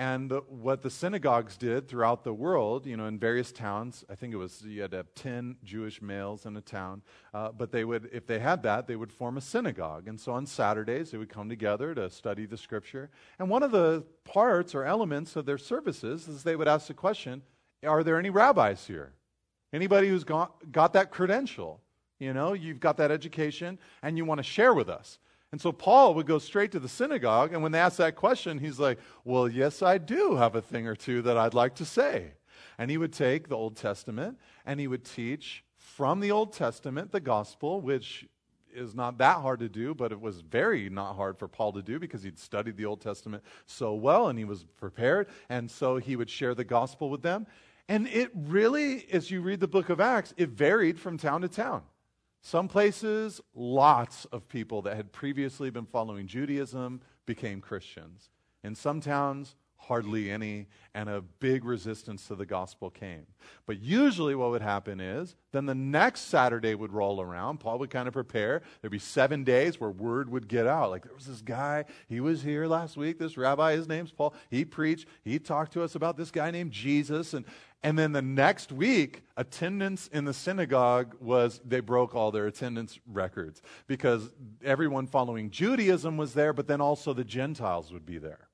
And 0.00 0.30
the, 0.30 0.42
what 0.48 0.82
the 0.82 0.90
synagogues 0.90 1.56
did 1.56 1.88
throughout 1.88 2.22
the 2.22 2.32
world, 2.32 2.86
you 2.86 2.96
know, 2.96 3.06
in 3.06 3.18
various 3.18 3.50
towns, 3.50 4.04
I 4.08 4.14
think 4.14 4.32
it 4.32 4.36
was 4.36 4.62
you 4.62 4.82
had 4.82 4.92
to 4.92 4.98
have 4.98 5.12
10 5.16 5.56
Jewish 5.64 6.00
males 6.00 6.46
in 6.46 6.56
a 6.56 6.60
town, 6.60 7.02
uh, 7.34 7.50
but 7.50 7.72
they 7.72 7.84
would, 7.84 8.08
if 8.12 8.24
they 8.24 8.38
had 8.38 8.62
that, 8.62 8.86
they 8.86 8.94
would 8.94 9.10
form 9.10 9.36
a 9.36 9.40
synagogue. 9.40 10.06
And 10.06 10.20
so 10.20 10.30
on 10.30 10.46
Saturdays, 10.46 11.10
they 11.10 11.18
would 11.18 11.28
come 11.28 11.48
together 11.48 11.96
to 11.96 12.10
study 12.10 12.46
the 12.46 12.56
scripture. 12.56 13.10
And 13.40 13.50
one 13.50 13.64
of 13.64 13.72
the 13.72 14.04
parts 14.22 14.72
or 14.72 14.84
elements 14.84 15.34
of 15.34 15.46
their 15.46 15.58
services 15.58 16.28
is 16.28 16.44
they 16.44 16.54
would 16.54 16.68
ask 16.68 16.86
the 16.86 16.94
question 16.94 17.42
Are 17.84 18.04
there 18.04 18.20
any 18.20 18.30
rabbis 18.30 18.86
here? 18.86 19.14
Anybody 19.72 20.08
who's 20.08 20.24
got, 20.24 20.70
got 20.70 20.92
that 20.92 21.10
credential? 21.10 21.80
You 22.20 22.32
know, 22.32 22.52
you've 22.52 22.80
got 22.80 22.98
that 22.98 23.10
education 23.10 23.80
and 24.02 24.16
you 24.16 24.24
want 24.24 24.38
to 24.38 24.44
share 24.44 24.74
with 24.74 24.88
us. 24.88 25.18
And 25.50 25.60
so 25.60 25.72
Paul 25.72 26.14
would 26.14 26.26
go 26.26 26.38
straight 26.38 26.72
to 26.72 26.80
the 26.80 26.88
synagogue, 26.88 27.54
and 27.54 27.62
when 27.62 27.72
they 27.72 27.78
asked 27.78 27.96
that 27.98 28.16
question, 28.16 28.58
he's 28.58 28.78
like, 28.78 28.98
Well, 29.24 29.48
yes, 29.48 29.82
I 29.82 29.98
do 29.98 30.36
have 30.36 30.54
a 30.54 30.62
thing 30.62 30.86
or 30.86 30.94
two 30.94 31.22
that 31.22 31.38
I'd 31.38 31.54
like 31.54 31.74
to 31.76 31.84
say. 31.84 32.32
And 32.76 32.90
he 32.90 32.98
would 32.98 33.12
take 33.12 33.48
the 33.48 33.56
Old 33.56 33.76
Testament 33.76 34.38
and 34.64 34.78
he 34.78 34.86
would 34.86 35.04
teach 35.04 35.64
from 35.76 36.20
the 36.20 36.30
Old 36.30 36.52
Testament 36.52 37.10
the 37.10 37.20
gospel, 37.20 37.80
which 37.80 38.26
is 38.72 38.94
not 38.94 39.18
that 39.18 39.38
hard 39.38 39.60
to 39.60 39.68
do, 39.68 39.94
but 39.94 40.12
it 40.12 40.20
was 40.20 40.40
very 40.40 40.88
not 40.88 41.16
hard 41.16 41.38
for 41.38 41.48
Paul 41.48 41.72
to 41.72 41.82
do 41.82 41.98
because 41.98 42.22
he'd 42.22 42.38
studied 42.38 42.76
the 42.76 42.84
Old 42.84 43.00
Testament 43.00 43.42
so 43.66 43.94
well 43.94 44.28
and 44.28 44.38
he 44.38 44.44
was 44.44 44.64
prepared. 44.76 45.28
And 45.48 45.70
so 45.70 45.96
he 45.96 46.14
would 46.14 46.30
share 46.30 46.54
the 46.54 46.64
gospel 46.64 47.10
with 47.10 47.22
them. 47.22 47.46
And 47.88 48.06
it 48.08 48.30
really, 48.34 49.06
as 49.12 49.30
you 49.30 49.40
read 49.40 49.60
the 49.60 49.68
book 49.68 49.88
of 49.88 50.00
Acts, 50.00 50.34
it 50.36 50.50
varied 50.50 51.00
from 51.00 51.16
town 51.16 51.40
to 51.40 51.48
town. 51.48 51.82
Some 52.40 52.68
places, 52.68 53.40
lots 53.54 54.24
of 54.26 54.48
people 54.48 54.82
that 54.82 54.96
had 54.96 55.12
previously 55.12 55.70
been 55.70 55.86
following 55.86 56.26
Judaism 56.26 57.00
became 57.26 57.60
Christians. 57.60 58.30
In 58.64 58.74
some 58.74 59.00
towns, 59.00 59.56
hardly 59.78 60.30
any, 60.30 60.66
and 60.94 61.08
a 61.08 61.20
big 61.20 61.64
resistance 61.64 62.26
to 62.26 62.34
the 62.34 62.44
gospel 62.44 62.90
came. 62.90 63.24
But 63.64 63.80
usually, 63.80 64.34
what 64.34 64.50
would 64.50 64.60
happen 64.60 65.00
is 65.00 65.36
then 65.52 65.64
the 65.64 65.74
next 65.74 66.22
Saturday 66.22 66.74
would 66.74 66.92
roll 66.92 67.20
around. 67.20 67.60
Paul 67.60 67.78
would 67.78 67.90
kind 67.90 68.08
of 68.08 68.12
prepare. 68.12 68.62
There'd 68.80 68.90
be 68.90 68.98
seven 68.98 69.44
days 69.44 69.80
where 69.80 69.90
word 69.90 70.28
would 70.30 70.48
get 70.48 70.66
out. 70.66 70.90
Like, 70.90 71.04
there 71.04 71.14
was 71.14 71.26
this 71.26 71.40
guy, 71.40 71.84
he 72.08 72.20
was 72.20 72.42
here 72.42 72.66
last 72.66 72.96
week, 72.96 73.18
this 73.18 73.36
rabbi, 73.36 73.76
his 73.76 73.88
name's 73.88 74.10
Paul. 74.10 74.34
He 74.50 74.64
preached, 74.64 75.06
he 75.22 75.38
talked 75.38 75.72
to 75.74 75.82
us 75.82 75.94
about 75.94 76.16
this 76.16 76.30
guy 76.30 76.50
named 76.50 76.72
Jesus. 76.72 77.32
And, 77.32 77.46
and 77.82 77.96
then 77.96 78.10
the 78.10 78.22
next 78.22 78.72
week, 78.72 79.22
attendance 79.36 80.08
in 80.08 80.24
the 80.24 80.34
synagogue 80.34 81.14
was, 81.20 81.60
they 81.64 81.80
broke 81.80 82.16
all 82.16 82.32
their 82.32 82.48
attendance 82.48 82.98
records 83.06 83.62
because 83.86 84.28
everyone 84.64 85.06
following 85.06 85.50
Judaism 85.50 86.16
was 86.16 86.34
there, 86.34 86.52
but 86.52 86.66
then 86.66 86.80
also 86.80 87.12
the 87.14 87.24
Gentiles 87.24 87.92
would 87.92 88.04
be 88.04 88.18
there. 88.18 88.47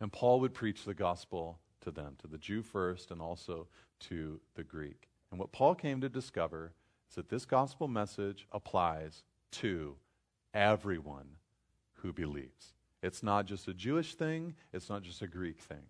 And 0.00 0.12
Paul 0.12 0.40
would 0.40 0.54
preach 0.54 0.84
the 0.84 0.94
gospel 0.94 1.58
to 1.82 1.90
them, 1.90 2.16
to 2.20 2.26
the 2.26 2.38
Jew 2.38 2.62
first 2.62 3.10
and 3.10 3.20
also 3.20 3.68
to 4.00 4.40
the 4.54 4.64
Greek. 4.64 5.08
And 5.30 5.38
what 5.38 5.52
Paul 5.52 5.74
came 5.74 6.00
to 6.00 6.08
discover 6.08 6.72
is 7.08 7.16
that 7.16 7.28
this 7.28 7.44
gospel 7.44 7.88
message 7.88 8.46
applies 8.52 9.22
to 9.52 9.96
everyone 10.54 11.28
who 11.94 12.12
believes. 12.12 12.74
It's 13.02 13.22
not 13.22 13.46
just 13.46 13.68
a 13.68 13.74
Jewish 13.74 14.14
thing, 14.14 14.54
it's 14.72 14.88
not 14.88 15.02
just 15.02 15.22
a 15.22 15.26
Greek 15.26 15.60
thing. 15.60 15.84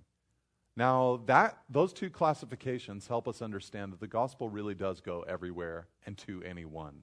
Now, 0.77 1.21
that, 1.27 1.59
those 1.69 1.93
two 1.93 2.11
classifications 2.11 3.07
help 3.07 3.27
us 3.27 3.43
understand 3.43 3.93
that 3.93 4.01
the 4.01 4.07
gospel 4.07 4.49
really 4.49 4.75
does 4.75 5.01
go 5.01 5.23
everywhere 5.23 5.89
and 6.07 6.17
to 6.19 6.43
anyone. 6.43 7.03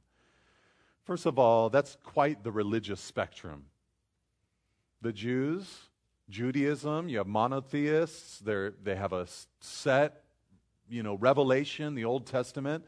First 1.04 1.26
of 1.26 1.38
all, 1.38 1.70
that's 1.70 1.98
quite 2.04 2.44
the 2.44 2.52
religious 2.52 3.02
spectrum. 3.02 3.66
The 5.02 5.14
Jews, 5.14 5.87
Judaism, 6.30 7.08
you 7.08 7.20
have 7.20 7.28
monotheists, 7.28 8.40
they 8.40 8.70
they 8.84 8.96
have 8.96 9.14
a 9.14 9.28
set, 9.62 10.24
you 10.90 11.04
know, 11.04 11.16
revelation, 11.16 11.96
the 11.96 12.06
Old 12.06 12.26
Testament. 12.26 12.86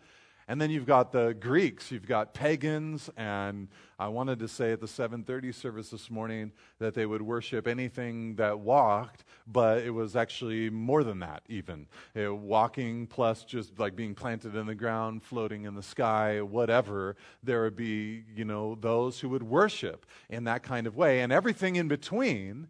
And 0.50 0.60
then 0.60 0.72
you've 0.72 0.88
got 0.88 1.12
the 1.12 1.36
Greeks, 1.40 1.92
you've 1.92 2.08
got 2.08 2.34
pagans, 2.34 3.08
and 3.16 3.68
I 4.00 4.08
wanted 4.08 4.40
to 4.40 4.48
say 4.48 4.72
at 4.72 4.82
the 4.82 4.88
7:30 4.88 5.54
service 5.54 5.92
this 5.92 6.10
morning 6.10 6.52
that 6.80 6.96
they 6.96 7.06
would 7.06 7.22
worship 7.22 7.68
anything 7.68 8.36
that 8.38 8.60
walked, 8.60 9.26
but 9.46 9.84
it 9.84 9.92
was 9.92 10.16
actually 10.16 10.72
more 10.72 11.04
than 11.04 11.20
that 11.20 11.44
even. 11.50 11.86
It, 12.16 12.36
walking 12.36 13.06
plus 13.06 13.46
just 13.46 13.78
like 13.78 13.96
being 13.96 14.16
planted 14.16 14.56
in 14.56 14.66
the 14.66 14.74
ground, 14.74 15.22
floating 15.22 15.66
in 15.66 15.76
the 15.76 15.84
sky, 15.84 16.42
whatever, 16.42 17.16
there 17.44 17.62
would 17.62 17.76
be, 17.76 18.24
you 18.36 18.44
know, 18.44 18.74
those 18.74 19.20
who 19.20 19.30
would 19.30 19.44
worship 19.44 20.08
in 20.32 20.46
that 20.46 20.64
kind 20.64 20.88
of 20.88 20.98
way 20.98 21.22
and 21.22 21.32
everything 21.32 21.76
in 21.76 21.88
between 21.88 22.70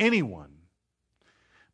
anyone 0.00 0.60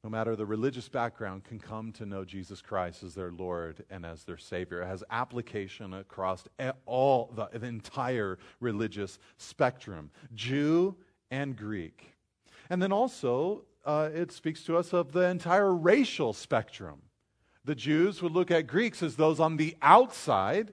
no 0.07 0.11
matter 0.11 0.37
the 0.37 0.47
religious 0.47 0.89
background, 0.89 1.43
can 1.43 1.59
come 1.59 1.91
to 1.91 2.07
know 2.07 2.25
Jesus 2.25 2.63
Christ 2.63 3.03
as 3.03 3.17
their 3.17 3.33
Lord 3.33 3.85
and 3.91 4.07
as 4.07 4.23
their 4.23 4.37
Savior. 4.37 4.83
It 4.83 4.87
has 4.87 5.03
application 5.11 5.95
across 5.95 6.45
all 6.85 7.33
the, 7.35 7.49
the 7.59 7.67
entire 7.67 8.39
religious 8.61 9.19
spectrum, 9.37 10.13
Jew 10.33 10.95
and 11.33 11.57
Greek. 11.57 12.15
And 12.71 12.81
then 12.81 12.93
also, 12.93 13.65
uh, 13.85 14.11
it 14.15 14.31
speaks 14.31 14.63
to 14.67 14.77
us 14.77 14.93
of 14.93 15.11
the 15.11 15.23
entire 15.23 15.75
racial 15.75 16.33
spectrum. 16.33 17.03
The 17.65 17.75
Jews 17.75 18.23
would 18.23 18.31
look 18.31 18.53
at 18.53 18.69
Greeks 18.69 19.03
as 19.03 19.17
those 19.17 19.41
on 19.41 19.57
the 19.57 19.77
outside, 19.83 20.73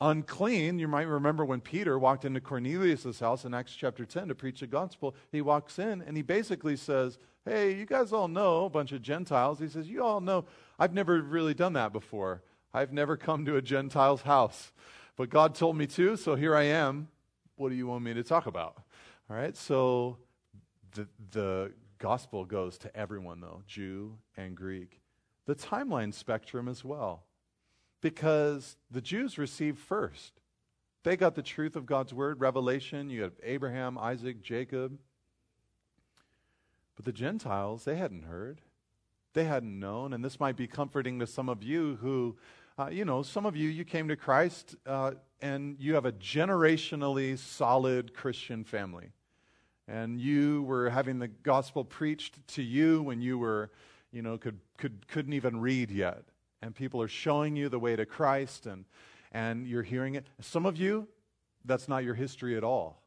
unclean. 0.00 0.78
You 0.78 0.88
might 0.88 1.06
remember 1.06 1.44
when 1.44 1.60
Peter 1.60 1.98
walked 1.98 2.24
into 2.24 2.40
Cornelius' 2.40 3.20
house 3.20 3.44
in 3.44 3.54
Acts 3.54 3.74
chapter 3.74 4.04
10 4.04 4.28
to 4.28 4.34
preach 4.34 4.60
the 4.60 4.66
gospel. 4.66 5.14
He 5.30 5.42
walks 5.42 5.78
in 5.78 6.02
and 6.02 6.16
he 6.16 6.22
basically 6.22 6.76
says, 6.76 7.18
Hey, 7.44 7.74
you 7.74 7.86
guys 7.86 8.12
all 8.12 8.28
know, 8.28 8.66
a 8.66 8.70
bunch 8.70 8.92
of 8.92 9.02
Gentiles. 9.02 9.58
He 9.58 9.68
says, 9.68 9.88
You 9.88 10.04
all 10.04 10.20
know, 10.20 10.44
I've 10.78 10.92
never 10.94 11.20
really 11.20 11.54
done 11.54 11.72
that 11.74 11.92
before. 11.92 12.42
I've 12.72 12.92
never 12.92 13.16
come 13.16 13.44
to 13.46 13.56
a 13.56 13.62
Gentile's 13.62 14.22
house. 14.22 14.72
But 15.16 15.30
God 15.30 15.54
told 15.54 15.76
me 15.76 15.86
to, 15.88 16.16
so 16.16 16.34
here 16.34 16.54
I 16.54 16.64
am. 16.64 17.08
What 17.56 17.70
do 17.70 17.74
you 17.74 17.86
want 17.86 18.04
me 18.04 18.14
to 18.14 18.22
talk 18.22 18.46
about? 18.46 18.76
All 19.28 19.36
right, 19.36 19.56
so 19.56 20.18
the, 20.94 21.06
the 21.30 21.72
gospel 21.98 22.44
goes 22.44 22.78
to 22.78 22.96
everyone, 22.96 23.40
though, 23.40 23.62
Jew 23.66 24.16
and 24.36 24.56
Greek. 24.56 25.00
The 25.46 25.54
timeline 25.54 26.14
spectrum 26.14 26.68
as 26.68 26.84
well, 26.84 27.24
because 28.00 28.76
the 28.90 29.00
Jews 29.00 29.38
received 29.38 29.78
first. 29.78 30.40
They 31.02 31.16
got 31.16 31.34
the 31.34 31.42
truth 31.42 31.76
of 31.76 31.86
God's 31.86 32.12
word, 32.12 32.40
revelation. 32.40 33.08
You 33.08 33.22
have 33.22 33.32
Abraham, 33.42 33.96
Isaac, 33.96 34.42
Jacob. 34.42 34.98
But 36.96 37.04
the 37.06 37.12
Gentiles, 37.12 37.84
they 37.84 37.96
hadn't 37.96 38.24
heard. 38.24 38.60
They 39.32 39.44
hadn't 39.44 39.78
known. 39.78 40.12
And 40.12 40.24
this 40.24 40.38
might 40.38 40.56
be 40.56 40.66
comforting 40.66 41.18
to 41.20 41.26
some 41.26 41.48
of 41.48 41.62
you 41.62 41.98
who, 42.02 42.36
uh, 42.78 42.88
you 42.88 43.04
know, 43.04 43.22
some 43.22 43.46
of 43.46 43.56
you, 43.56 43.70
you 43.70 43.84
came 43.84 44.08
to 44.08 44.16
Christ 44.16 44.76
uh, 44.86 45.12
and 45.40 45.76
you 45.78 45.94
have 45.94 46.04
a 46.04 46.12
generationally 46.12 47.38
solid 47.38 48.12
Christian 48.12 48.64
family. 48.64 49.12
And 49.88 50.20
you 50.20 50.62
were 50.64 50.90
having 50.90 51.18
the 51.18 51.28
gospel 51.28 51.84
preached 51.84 52.46
to 52.48 52.62
you 52.62 53.02
when 53.02 53.22
you 53.22 53.38
were, 53.38 53.70
you 54.12 54.20
know, 54.22 54.36
could, 54.36 54.58
could, 54.76 55.08
couldn't 55.08 55.32
even 55.32 55.60
read 55.60 55.90
yet. 55.90 56.24
And 56.62 56.74
people 56.74 57.00
are 57.02 57.08
showing 57.08 57.56
you 57.56 57.68
the 57.68 57.78
way 57.78 57.96
to 57.96 58.04
Christ 58.04 58.66
and, 58.66 58.84
and 59.32 59.66
you're 59.66 59.82
hearing 59.82 60.14
it. 60.14 60.26
Some 60.40 60.66
of 60.66 60.76
you, 60.76 61.08
that's 61.64 61.88
not 61.88 62.04
your 62.04 62.14
history 62.14 62.56
at 62.56 62.64
all. 62.64 63.02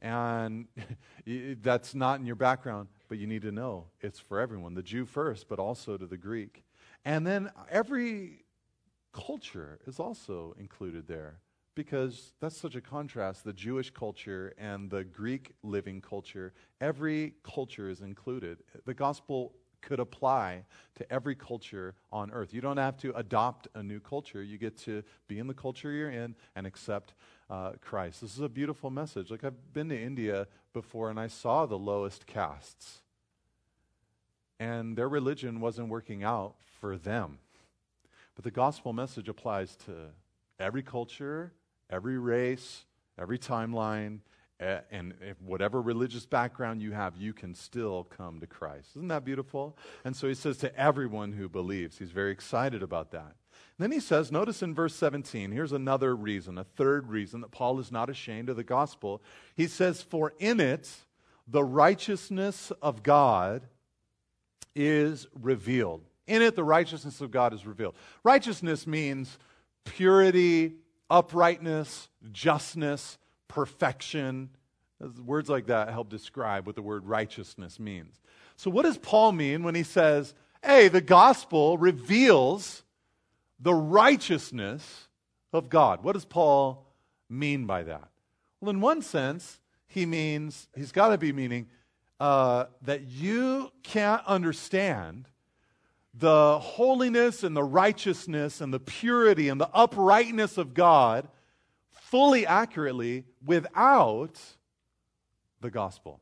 And 0.00 0.66
that's 1.62 1.94
not 1.94 2.20
in 2.20 2.26
your 2.26 2.36
background, 2.36 2.88
but 3.08 3.18
you 3.18 3.26
need 3.26 3.42
to 3.42 3.52
know 3.52 3.86
it's 4.00 4.18
for 4.20 4.40
everyone 4.40 4.74
the 4.74 4.82
Jew 4.82 5.04
first, 5.04 5.48
but 5.48 5.58
also 5.58 5.96
to 5.96 6.06
the 6.06 6.16
Greek. 6.16 6.64
And 7.04 7.26
then 7.26 7.50
every 7.70 8.44
culture 9.12 9.78
is 9.86 9.98
also 9.98 10.54
included 10.58 11.06
there 11.08 11.40
because 11.74 12.32
that's 12.40 12.56
such 12.56 12.74
a 12.74 12.80
contrast 12.80 13.44
the 13.44 13.52
Jewish 13.52 13.90
culture 13.90 14.52
and 14.58 14.90
the 14.90 15.04
Greek 15.04 15.52
living 15.62 16.00
culture. 16.00 16.52
Every 16.80 17.34
culture 17.44 17.88
is 17.88 18.00
included. 18.00 18.58
The 18.84 18.94
gospel 18.94 19.54
could 19.80 20.00
apply 20.00 20.64
to 20.96 21.12
every 21.12 21.34
culture 21.34 21.94
on 22.12 22.30
earth. 22.30 22.52
You 22.52 22.60
don't 22.60 22.76
have 22.76 22.96
to 22.98 23.12
adopt 23.16 23.68
a 23.74 23.82
new 23.82 24.00
culture. 24.00 24.42
You 24.42 24.58
get 24.58 24.76
to 24.78 25.02
be 25.26 25.38
in 25.38 25.46
the 25.46 25.54
culture 25.54 25.90
you're 25.90 26.10
in 26.10 26.34
and 26.56 26.66
accept 26.66 27.14
uh, 27.50 27.72
Christ. 27.80 28.20
This 28.20 28.34
is 28.34 28.40
a 28.40 28.48
beautiful 28.48 28.90
message. 28.90 29.30
Like, 29.30 29.44
I've 29.44 29.72
been 29.72 29.88
to 29.88 30.00
India 30.00 30.46
before 30.72 31.10
and 31.10 31.18
I 31.18 31.28
saw 31.28 31.66
the 31.66 31.78
lowest 31.78 32.26
castes, 32.26 33.02
and 34.60 34.96
their 34.96 35.08
religion 35.08 35.60
wasn't 35.60 35.88
working 35.88 36.22
out 36.22 36.56
for 36.80 36.96
them. 36.96 37.38
But 38.34 38.44
the 38.44 38.50
gospel 38.50 38.92
message 38.92 39.28
applies 39.28 39.76
to 39.86 39.92
every 40.60 40.82
culture, 40.82 41.52
every 41.90 42.18
race, 42.18 42.84
every 43.18 43.38
timeline, 43.38 44.20
and 44.60 45.14
whatever 45.44 45.80
religious 45.80 46.26
background 46.26 46.82
you 46.82 46.92
have, 46.92 47.16
you 47.16 47.32
can 47.32 47.54
still 47.54 48.04
come 48.04 48.40
to 48.40 48.46
Christ. 48.46 48.96
Isn't 48.96 49.08
that 49.08 49.24
beautiful? 49.24 49.76
And 50.04 50.16
so 50.16 50.26
he 50.26 50.34
says 50.34 50.56
to 50.58 50.76
everyone 50.78 51.32
who 51.32 51.48
believes, 51.48 51.98
he's 51.98 52.10
very 52.10 52.32
excited 52.32 52.82
about 52.82 53.12
that. 53.12 53.36
Then 53.78 53.92
he 53.92 54.00
says, 54.00 54.32
notice 54.32 54.60
in 54.62 54.74
verse 54.74 54.94
17, 54.96 55.52
here's 55.52 55.72
another 55.72 56.16
reason, 56.16 56.58
a 56.58 56.64
third 56.64 57.08
reason 57.08 57.40
that 57.42 57.52
Paul 57.52 57.78
is 57.78 57.92
not 57.92 58.10
ashamed 58.10 58.48
of 58.48 58.56
the 58.56 58.64
gospel. 58.64 59.22
He 59.54 59.68
says, 59.68 60.02
For 60.02 60.34
in 60.40 60.58
it 60.58 60.90
the 61.46 61.62
righteousness 61.62 62.72
of 62.82 63.04
God 63.04 63.62
is 64.74 65.28
revealed. 65.40 66.04
In 66.26 66.42
it 66.42 66.56
the 66.56 66.64
righteousness 66.64 67.20
of 67.20 67.30
God 67.30 67.54
is 67.54 67.66
revealed. 67.66 67.94
Righteousness 68.24 68.86
means 68.86 69.38
purity, 69.84 70.74
uprightness, 71.08 72.08
justness, 72.32 73.16
perfection. 73.48 74.50
Words 75.24 75.48
like 75.48 75.66
that 75.66 75.90
help 75.90 76.08
describe 76.08 76.66
what 76.66 76.76
the 76.76 76.82
word 76.82 77.06
righteousness 77.06 77.80
means. 77.80 78.20
So, 78.56 78.70
what 78.70 78.82
does 78.82 78.98
Paul 78.98 79.32
mean 79.32 79.62
when 79.62 79.74
he 79.74 79.82
says, 79.82 80.34
hey, 80.64 80.88
the 80.88 81.00
gospel 81.00 81.78
reveals 81.78 82.82
the 83.60 83.74
righteousness 83.74 85.08
of 85.52 85.68
God? 85.68 86.02
What 86.02 86.12
does 86.12 86.24
Paul 86.24 86.86
mean 87.28 87.66
by 87.66 87.84
that? 87.84 88.08
Well, 88.60 88.70
in 88.70 88.80
one 88.80 89.02
sense, 89.02 89.60
he 89.86 90.06
means, 90.06 90.68
he's 90.74 90.92
got 90.92 91.08
to 91.08 91.18
be 91.18 91.32
meaning 91.32 91.68
uh, 92.20 92.66
that 92.82 93.02
you 93.06 93.70
can't 93.82 94.24
understand 94.26 95.28
the 96.14 96.58
holiness 96.58 97.44
and 97.44 97.56
the 97.56 97.62
righteousness 97.62 98.60
and 98.60 98.72
the 98.72 98.80
purity 98.80 99.48
and 99.48 99.60
the 99.60 99.70
uprightness 99.72 100.58
of 100.58 100.74
God 100.74 101.28
fully 102.10 102.46
accurately 102.46 103.24
without 103.44 104.40
the 105.60 105.70
gospel. 105.70 106.20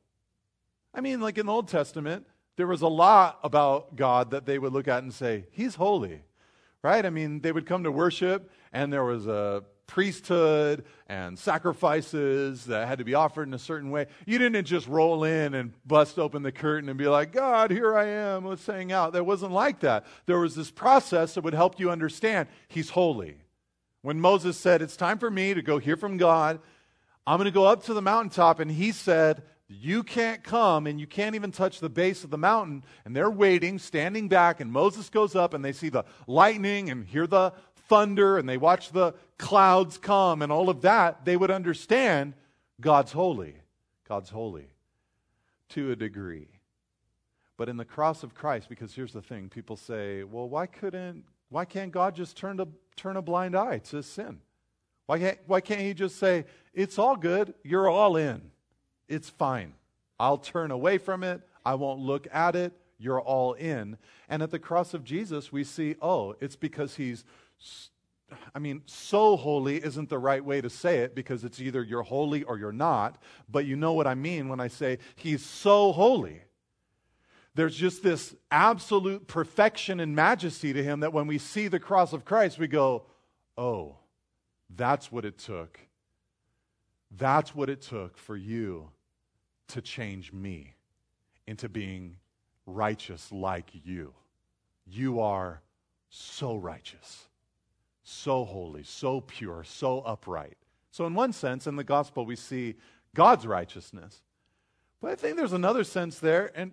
I 0.93 1.01
mean, 1.01 1.21
like 1.21 1.39
in 1.39 1.47
the 1.47 1.53
Old 1.53 1.69
Testament, 1.69 2.27
there 2.57 2.67
was 2.67 2.83
a 2.83 2.89
lot 2.89 3.39
about 3.45 3.97
God 3.97 4.31
that 4.33 4.47
they 4.47 4.59
would 4.59 4.73
look 4.73 4.89
at 4.89 5.03
and 5.03 5.13
say, 5.13 5.47
He's 5.51 5.75
holy, 5.75 6.23
right? 6.83 7.05
I 7.05 7.11
mean, 7.11 7.41
they 7.41 7.53
would 7.53 7.67
come 7.67 7.85
to 7.85 7.93
worship, 7.93 8.51
and 8.73 8.93
there 8.93 9.05
was 9.05 9.27
a 9.27 9.63
priesthood 9.87 10.85
and 11.09 11.39
sacrifices 11.39 12.65
that 12.65 12.89
had 12.89 12.99
to 12.99 13.05
be 13.05 13.15
offered 13.15 13.47
in 13.47 13.55
a 13.55 13.59
certain 13.59 13.91
way. 13.91 14.07
You 14.27 14.39
didn't 14.39 14.65
just 14.65 14.89
roll 14.89 15.23
in 15.23 15.55
and 15.55 15.73
bust 15.87 16.19
open 16.19 16.43
the 16.43 16.51
curtain 16.51 16.89
and 16.89 16.99
be 16.99 17.07
like, 17.07 17.31
God, 17.31 17.71
here 17.71 17.97
I 17.97 18.07
am, 18.07 18.45
let's 18.45 18.67
hang 18.67 18.91
out. 18.91 19.13
That 19.13 19.25
wasn't 19.25 19.53
like 19.53 19.81
that. 19.81 20.07
There 20.25 20.41
was 20.41 20.57
this 20.57 20.73
process 20.73 21.35
that 21.35 21.45
would 21.45 21.55
help 21.55 21.79
you 21.79 21.91
understand 21.91 22.49
He's 22.67 22.91
holy. 22.91 23.37
When 24.07 24.21
Moses 24.21 24.57
said, 24.57 24.83
It's 24.83 24.97
time 24.97 25.19
for 25.19 25.29
me 25.29 25.53
to 25.53 25.63
go 25.63 25.79
hear 25.79 25.97
from 25.97 26.17
God, 26.17 26.61
I'm 27.27 27.39
going 27.39 27.47
to 27.47 27.51
go 27.51 27.65
up 27.65 27.83
to 27.87 27.93
the 27.93 28.01
mountaintop, 28.01 28.61
and 28.61 28.71
he 28.71 28.93
said, 28.93 29.43
you 29.67 30.05
can't 30.05 30.45
come 30.45 30.87
and 30.87 31.01
you 31.01 31.09
can't 31.09 31.35
even 31.35 31.51
touch 31.51 31.81
the 31.81 31.89
base 31.89 32.23
of 32.23 32.31
the 32.31 32.39
mountain. 32.39 32.85
And 33.05 33.17
they're 33.17 33.29
waiting, 33.29 33.81
standing 33.81 34.29
back, 34.29 34.61
and 34.61 34.71
Moses 34.71 35.11
goes 35.11 35.35
up 35.35 35.55
and 35.55 35.65
they 35.65 35.73
see 35.73 35.89
the 35.89 36.05
lightning 36.29 36.89
and 36.89 37.05
hear 37.05 37.27
the 37.27 37.53
thunder 37.89 38.39
and 38.39 38.49
they 38.49 38.59
watch 38.59 38.93
the 38.93 39.15
clouds 39.39 39.99
come 39.99 40.41
and 40.41 40.53
all 40.53 40.71
of 40.71 40.83
that, 40.83 41.25
they 41.25 41.37
would 41.37 41.51
understand 41.51 42.35
God's 42.81 43.11
holy. 43.11 43.57
God's 44.09 44.31
holy 44.31 44.69
to 45.71 45.91
a 45.91 45.97
degree. 45.97 46.47
But 47.57 47.69
in 47.69 47.77
the 47.77 47.85
cross 47.85 48.23
of 48.23 48.37
Christ, 48.37 48.69
because 48.69 48.95
here's 48.95 49.13
the 49.13 49.21
thing 49.21 49.49
people 49.49 49.77
say, 49.77 50.23
well, 50.23 50.49
why 50.49 50.67
couldn't, 50.67 51.25
why 51.49 51.65
can't 51.65 51.93
God 51.93 52.15
just 52.15 52.37
turn, 52.37 52.57
to, 52.59 52.69
turn 52.97 53.17
a 53.17 53.23
blind 53.23 53.57
eye 53.57 53.79
to 53.79 54.03
sin? 54.03 54.41
Why 55.07 55.19
can't, 55.19 55.39
why 55.47 55.61
can't 55.61 55.81
He 55.81 55.95
just 55.95 56.19
say, 56.19 56.45
it's 56.75 56.99
all 56.99 57.17
good, 57.17 57.55
you're 57.63 57.89
all 57.89 58.17
in, 58.17 58.51
it's 59.09 59.31
fine. 59.31 59.75
I'll 60.19 60.39
turn 60.39 60.71
away 60.71 60.99
from 60.99 61.23
it, 61.23 61.43
I 61.65 61.75
won't 61.75 62.01
look 62.01 62.27
at 62.33 62.57
it, 62.57 62.73
you're 62.99 63.21
all 63.21 63.53
in. 63.53 63.99
And 64.29 64.43
at 64.43 64.51
the 64.51 64.59
cross 64.59 64.95
of 64.95 65.05
Jesus, 65.05 65.53
we 65.53 65.65
see, 65.65 65.97
oh, 66.01 66.35
it's 66.41 66.57
because 66.57 66.97
He's 66.97 67.25
I 68.55 68.59
mean, 68.59 68.83
so 68.87 69.37
holy 69.37 69.83
isn't 69.85 70.09
the 70.09 70.19
right 70.19 70.45
way 70.45 70.61
to 70.61 70.69
say 70.69 70.99
it 70.99 71.15
because 71.15 71.45
it's 71.45 71.61
either 71.61 71.83
you're 71.83 72.03
holy 72.03 72.43
or 72.43 72.59
you're 72.59 72.73
not, 72.73 73.23
but 73.49 73.67
you 73.67 73.77
know 73.77 73.93
what 73.93 74.07
I 74.07 74.15
mean 74.15 74.49
when 74.49 74.59
I 74.59 74.69
say 74.69 74.99
he's 75.15 75.45
so 75.45 75.93
holy. 75.93 76.41
There's 77.57 77.75
just 77.75 78.03
this 78.03 78.35
absolute 78.51 79.27
perfection 79.27 79.99
and 79.99 80.15
majesty 80.15 80.73
to 80.73 80.83
him 80.83 81.01
that 81.01 81.13
when 81.13 81.27
we 81.27 81.39
see 81.39 81.67
the 81.69 81.81
cross 81.81 82.13
of 82.13 82.25
Christ, 82.25 82.59
we 82.59 82.69
go, 82.69 83.07
oh, 83.59 83.97
that's 84.75 85.11
what 85.11 85.25
it 85.25 85.39
took. 85.39 85.81
That's 87.17 87.55
what 87.55 87.69
it 87.69 87.83
took 87.83 88.17
for 88.19 88.37
you 88.37 88.91
to 89.69 89.81
change 89.81 90.33
me 90.33 90.75
into 91.47 91.69
being 91.69 92.17
righteous 92.67 93.33
like 93.33 93.71
you. 93.85 94.13
You 94.87 95.21
are 95.21 95.61
so 96.11 96.57
righteous 96.57 97.27
so 98.09 98.45
holy, 98.45 98.85
so 98.85 99.21
pure, 99.21 99.65
so 99.65 100.01
upright. 100.03 100.57
So, 100.93 101.07
in 101.07 101.15
one 101.15 101.33
sense, 101.33 101.67
in 101.67 101.75
the 101.75 101.85
gospel, 101.85 102.25
we 102.25 102.37
see 102.37 102.77
God's 103.15 103.47
righteousness. 103.47 104.23
But 105.01 105.11
I 105.11 105.15
think 105.17 105.37
there's 105.37 105.53
another 105.53 105.83
sense 105.83 106.21
there, 106.21 106.53
and 106.55 106.71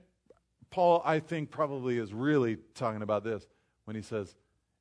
Paul, 0.74 1.04
I 1.06 1.20
think, 1.20 1.52
probably 1.52 2.00
is 2.00 2.16
really 2.16 2.58
talking 2.74 3.04
about 3.04 3.24
this 3.24 3.46
when 3.86 3.96
he 3.96 4.02
says, 4.02 4.36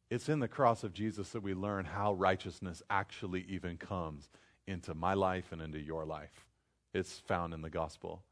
It's 0.08 0.30
in 0.30 0.40
the 0.40 0.48
cross 0.48 0.84
of 0.84 0.94
Jesus 0.94 1.28
that 1.32 1.42
we 1.42 1.52
learn 1.52 1.84
how 1.84 2.14
righteousness 2.14 2.82
actually 2.88 3.44
even 3.46 3.76
comes 3.76 4.30
into 4.66 4.94
my 4.94 5.12
life 5.12 5.52
and 5.52 5.60
into 5.60 5.78
your 5.78 6.06
life. 6.06 6.46
It's 6.94 7.18
found 7.18 7.52
in 7.52 7.60
the 7.60 7.68
gospel. 7.68 8.22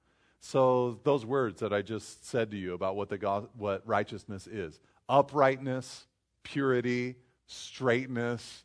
So, 0.40 1.00
those 1.04 1.26
words 1.26 1.60
that 1.60 1.70
I 1.70 1.82
just 1.82 2.24
said 2.26 2.50
to 2.52 2.56
you 2.56 2.72
about 2.72 2.96
what, 2.96 3.10
the 3.10 3.18
go- 3.18 3.50
what 3.58 3.86
righteousness 3.86 4.46
is 4.46 4.80
uprightness, 5.06 6.06
purity, 6.42 7.16
straightness. 7.46 8.64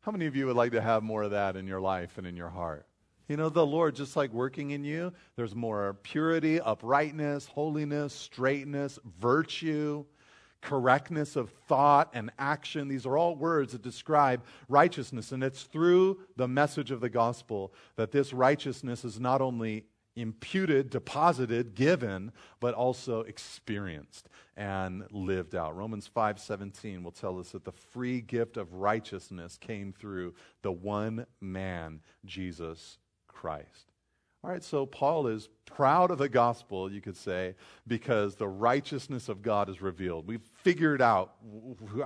How 0.00 0.10
many 0.10 0.26
of 0.26 0.34
you 0.34 0.46
would 0.46 0.56
like 0.56 0.72
to 0.72 0.80
have 0.80 1.04
more 1.04 1.22
of 1.22 1.30
that 1.30 1.54
in 1.54 1.68
your 1.68 1.80
life 1.80 2.18
and 2.18 2.26
in 2.26 2.36
your 2.36 2.48
heart? 2.48 2.87
You 3.28 3.36
know, 3.36 3.50
the 3.50 3.66
Lord, 3.66 3.94
just 3.94 4.16
like 4.16 4.32
working 4.32 4.70
in 4.70 4.84
you, 4.84 5.12
there's 5.36 5.54
more 5.54 5.98
purity, 6.02 6.60
uprightness, 6.60 7.44
holiness, 7.44 8.14
straightness, 8.14 8.98
virtue, 9.20 10.06
correctness 10.62 11.36
of 11.36 11.50
thought 11.68 12.10
and 12.14 12.30
action. 12.38 12.88
These 12.88 13.04
are 13.04 13.18
all 13.18 13.36
words 13.36 13.72
that 13.72 13.82
describe 13.82 14.42
righteousness. 14.68 15.30
And 15.32 15.44
it's 15.44 15.64
through 15.64 16.20
the 16.36 16.48
message 16.48 16.90
of 16.90 17.00
the 17.00 17.10
gospel 17.10 17.74
that 17.96 18.12
this 18.12 18.32
righteousness 18.32 19.04
is 19.04 19.20
not 19.20 19.42
only 19.42 19.84
imputed, 20.16 20.88
deposited, 20.88 21.74
given, 21.74 22.32
but 22.60 22.74
also 22.74 23.20
experienced 23.20 24.30
and 24.56 25.06
lived 25.12 25.54
out. 25.54 25.76
Romans 25.76 26.08
5:17 26.08 27.04
will 27.04 27.12
tell 27.12 27.38
us 27.38 27.52
that 27.52 27.64
the 27.64 27.72
free 27.72 28.22
gift 28.22 28.56
of 28.56 28.72
righteousness 28.72 29.58
came 29.58 29.92
through 29.92 30.34
the 30.62 30.72
one 30.72 31.26
man, 31.40 32.00
Jesus 32.24 32.98
Christ. 33.38 33.92
All 34.42 34.50
right, 34.50 34.64
so 34.64 34.84
Paul 34.84 35.28
is 35.28 35.48
proud 35.64 36.10
of 36.10 36.18
the 36.18 36.28
gospel, 36.28 36.90
you 36.90 37.00
could 37.00 37.16
say, 37.16 37.54
because 37.86 38.34
the 38.34 38.48
righteousness 38.48 39.28
of 39.28 39.42
God 39.42 39.68
is 39.68 39.80
revealed. 39.80 40.26
We've 40.26 40.48
figured 40.62 41.00
out 41.00 41.34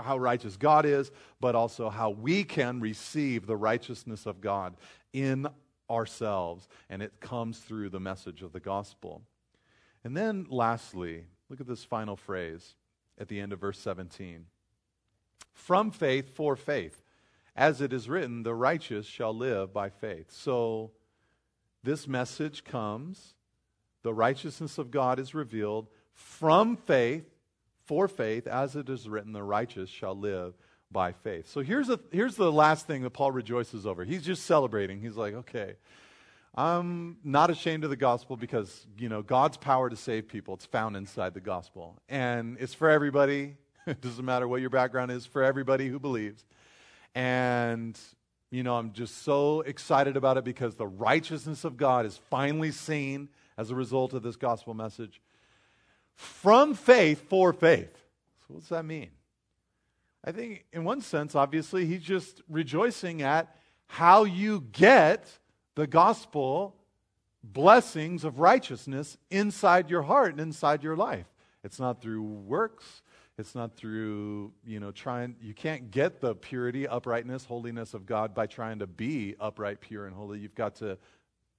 how 0.02 0.18
righteous 0.18 0.58
God 0.58 0.84
is, 0.84 1.10
but 1.40 1.54
also 1.54 1.88
how 1.88 2.10
we 2.10 2.44
can 2.44 2.80
receive 2.80 3.46
the 3.46 3.56
righteousness 3.56 4.26
of 4.26 4.42
God 4.42 4.76
in 5.14 5.46
ourselves, 5.90 6.68
and 6.90 7.02
it 7.02 7.18
comes 7.20 7.58
through 7.58 7.88
the 7.88 8.00
message 8.00 8.42
of 8.42 8.52
the 8.52 8.60
gospel. 8.60 9.22
And 10.04 10.14
then, 10.14 10.46
lastly, 10.50 11.24
look 11.48 11.60
at 11.60 11.66
this 11.66 11.84
final 11.84 12.16
phrase 12.16 12.74
at 13.18 13.28
the 13.28 13.40
end 13.40 13.54
of 13.54 13.60
verse 13.60 13.78
17 13.78 14.44
From 15.54 15.90
faith 15.90 16.34
for 16.34 16.56
faith. 16.56 17.02
As 17.54 17.82
it 17.82 17.92
is 17.92 18.08
written, 18.08 18.42
the 18.42 18.54
righteous 18.54 19.06
shall 19.06 19.34
live 19.34 19.72
by 19.74 19.90
faith. 19.90 20.30
So, 20.30 20.92
this 21.82 22.06
message 22.06 22.64
comes, 22.64 23.34
the 24.02 24.14
righteousness 24.14 24.78
of 24.78 24.90
God 24.90 25.18
is 25.18 25.34
revealed 25.34 25.88
from 26.12 26.76
faith, 26.76 27.24
for 27.84 28.08
faith, 28.08 28.46
as 28.46 28.76
it 28.76 28.88
is 28.88 29.08
written, 29.08 29.32
the 29.32 29.42
righteous 29.42 29.90
shall 29.90 30.16
live 30.16 30.54
by 30.90 31.12
faith. 31.12 31.48
So 31.48 31.60
here's, 31.62 31.88
a, 31.88 31.98
here's 32.10 32.36
the 32.36 32.52
last 32.52 32.86
thing 32.86 33.02
that 33.02 33.10
Paul 33.10 33.32
rejoices 33.32 33.86
over. 33.86 34.04
He's 34.04 34.22
just 34.22 34.44
celebrating. 34.44 35.00
He's 35.00 35.16
like, 35.16 35.34
okay, 35.34 35.74
I'm 36.54 37.16
not 37.24 37.50
ashamed 37.50 37.84
of 37.84 37.90
the 37.90 37.96
gospel 37.96 38.36
because, 38.36 38.86
you 38.98 39.08
know, 39.08 39.22
God's 39.22 39.56
power 39.56 39.88
to 39.88 39.96
save 39.96 40.28
people, 40.28 40.54
it's 40.54 40.66
found 40.66 40.96
inside 40.96 41.34
the 41.34 41.40
gospel. 41.40 41.98
And 42.08 42.58
it's 42.60 42.74
for 42.74 42.90
everybody. 42.90 43.56
it 43.86 44.00
doesn't 44.00 44.24
matter 44.24 44.46
what 44.46 44.60
your 44.60 44.70
background 44.70 45.10
is, 45.10 45.26
for 45.26 45.42
everybody 45.42 45.88
who 45.88 45.98
believes. 45.98 46.44
And, 47.14 47.98
you 48.52 48.62
know, 48.62 48.76
I'm 48.76 48.92
just 48.92 49.22
so 49.22 49.62
excited 49.62 50.14
about 50.14 50.36
it 50.36 50.44
because 50.44 50.74
the 50.74 50.86
righteousness 50.86 51.64
of 51.64 51.78
God 51.78 52.04
is 52.04 52.18
finally 52.28 52.70
seen 52.70 53.30
as 53.56 53.70
a 53.70 53.74
result 53.74 54.12
of 54.12 54.22
this 54.22 54.36
gospel 54.36 54.74
message. 54.74 55.22
From 56.14 56.74
faith 56.74 57.28
for 57.30 57.54
faith. 57.54 57.96
So, 58.46 58.54
what 58.54 58.60
does 58.60 58.68
that 58.68 58.84
mean? 58.84 59.08
I 60.22 60.32
think, 60.32 60.66
in 60.70 60.84
one 60.84 61.00
sense, 61.00 61.34
obviously, 61.34 61.86
he's 61.86 62.02
just 62.02 62.42
rejoicing 62.46 63.22
at 63.22 63.56
how 63.86 64.24
you 64.24 64.60
get 64.70 65.38
the 65.74 65.86
gospel 65.86 66.76
blessings 67.42 68.22
of 68.22 68.38
righteousness 68.38 69.16
inside 69.30 69.88
your 69.88 70.02
heart 70.02 70.32
and 70.32 70.40
inside 70.40 70.82
your 70.82 70.94
life. 70.94 71.26
It's 71.64 71.80
not 71.80 72.02
through 72.02 72.22
works. 72.22 73.02
It's 73.42 73.56
not 73.56 73.74
through, 73.74 74.52
you 74.64 74.78
know, 74.78 74.92
trying, 74.92 75.34
you 75.42 75.52
can't 75.52 75.90
get 75.90 76.20
the 76.20 76.36
purity, 76.36 76.86
uprightness, 76.86 77.44
holiness 77.44 77.92
of 77.92 78.06
God 78.06 78.36
by 78.36 78.46
trying 78.46 78.78
to 78.78 78.86
be 78.86 79.34
upright, 79.40 79.80
pure, 79.80 80.06
and 80.06 80.14
holy. 80.14 80.38
You've 80.38 80.54
got 80.54 80.76
to 80.76 80.96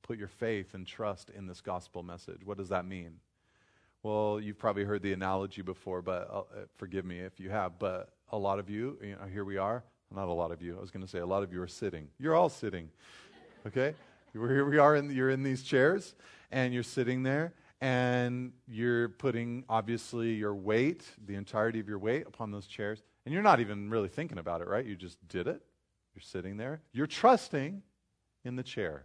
put 0.02 0.17
your 0.17 0.30
faith 0.30 0.76
and 0.76 0.88
trust 0.88 1.30
in 1.30 1.46
this 1.46 1.60
gospel 1.60 2.02
message. 2.02 2.46
What 2.46 2.58
does 2.58 2.69
that 2.69 2.86
mean? 2.86 3.15
Well, 4.02 4.39
you've 4.39 4.58
probably 4.58 4.86
heard 4.86 5.02
the 5.02 5.12
analogy 5.12 5.62
before, 5.62 6.02
but 6.02 6.30
uh, 6.34 6.43
forgive 6.78 7.04
me 7.04 7.19
if 7.19 7.38
you 7.38 7.50
have. 7.50 7.78
But 7.80 8.13
a 8.32 8.38
lot 8.38 8.60
of 8.60 8.69
you, 8.69 8.98
you 9.04 9.17
know, 9.17 9.28
here 9.30 9.43
we 9.43 9.58
are. 9.58 9.84
Not 10.10 10.30
a 10.30 10.34
lot 10.34 10.54
of 10.54 10.62
you. 10.62 10.78
I 10.78 10.80
was 10.80 10.89
going 10.89 11.04
to 11.04 11.12
say 11.12 11.19
a 11.19 11.26
lot 11.26 11.43
of 11.43 11.52
you 11.52 11.62
are 11.62 11.67
sitting. 11.67 12.08
You're 12.17 12.36
all 12.36 12.48
sitting. 12.48 12.88
Okay? 13.67 13.93
Here 14.32 14.65
we 14.65 14.78
are, 14.78 14.96
in, 14.96 15.12
you're 15.12 15.30
in 15.30 15.43
these 15.43 15.62
chairs, 15.62 16.15
and 16.50 16.74
you're 16.74 16.82
sitting 16.82 17.24
there, 17.24 17.54
and 17.84 18.54
you're 18.65 19.10
putting, 19.10 19.65
obviously, 19.67 20.36
your 20.36 20.56
weight, 20.56 21.04
the 21.28 21.36
entirety 21.36 21.82
of 21.82 21.89
your 21.89 22.00
weight, 22.00 22.26
upon 22.26 22.50
those 22.50 22.65
chairs. 22.65 23.04
And 23.26 23.34
you're 23.34 23.43
not 23.43 23.60
even 23.60 23.89
really 23.89 24.08
thinking 24.08 24.38
about 24.38 24.62
it, 24.62 24.69
right? 24.69 24.86
You 24.86 24.96
just 24.96 25.17
did 25.28 25.48
it. 25.48 25.62
You're 26.15 26.22
sitting 26.22 26.56
there. 26.56 26.82
You're 26.93 27.08
trusting 27.08 27.82
in 28.46 28.56
the 28.56 28.63
chair. 28.63 29.04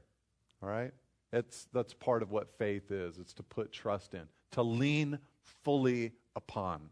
All 0.63 0.69
right? 0.69 0.93
It's, 1.33 1.67
that's 1.73 1.93
part 1.93 2.23
of 2.23 2.31
what 2.31 2.57
faith 2.57 2.93
is. 2.93 3.19
It's 3.19 3.35
to 3.35 3.43
put 3.43 3.73
trust 3.73 4.15
in, 4.15 4.29
to 4.53 4.63
lean 4.63 5.19
fully 5.65 6.13
upon. 6.37 6.89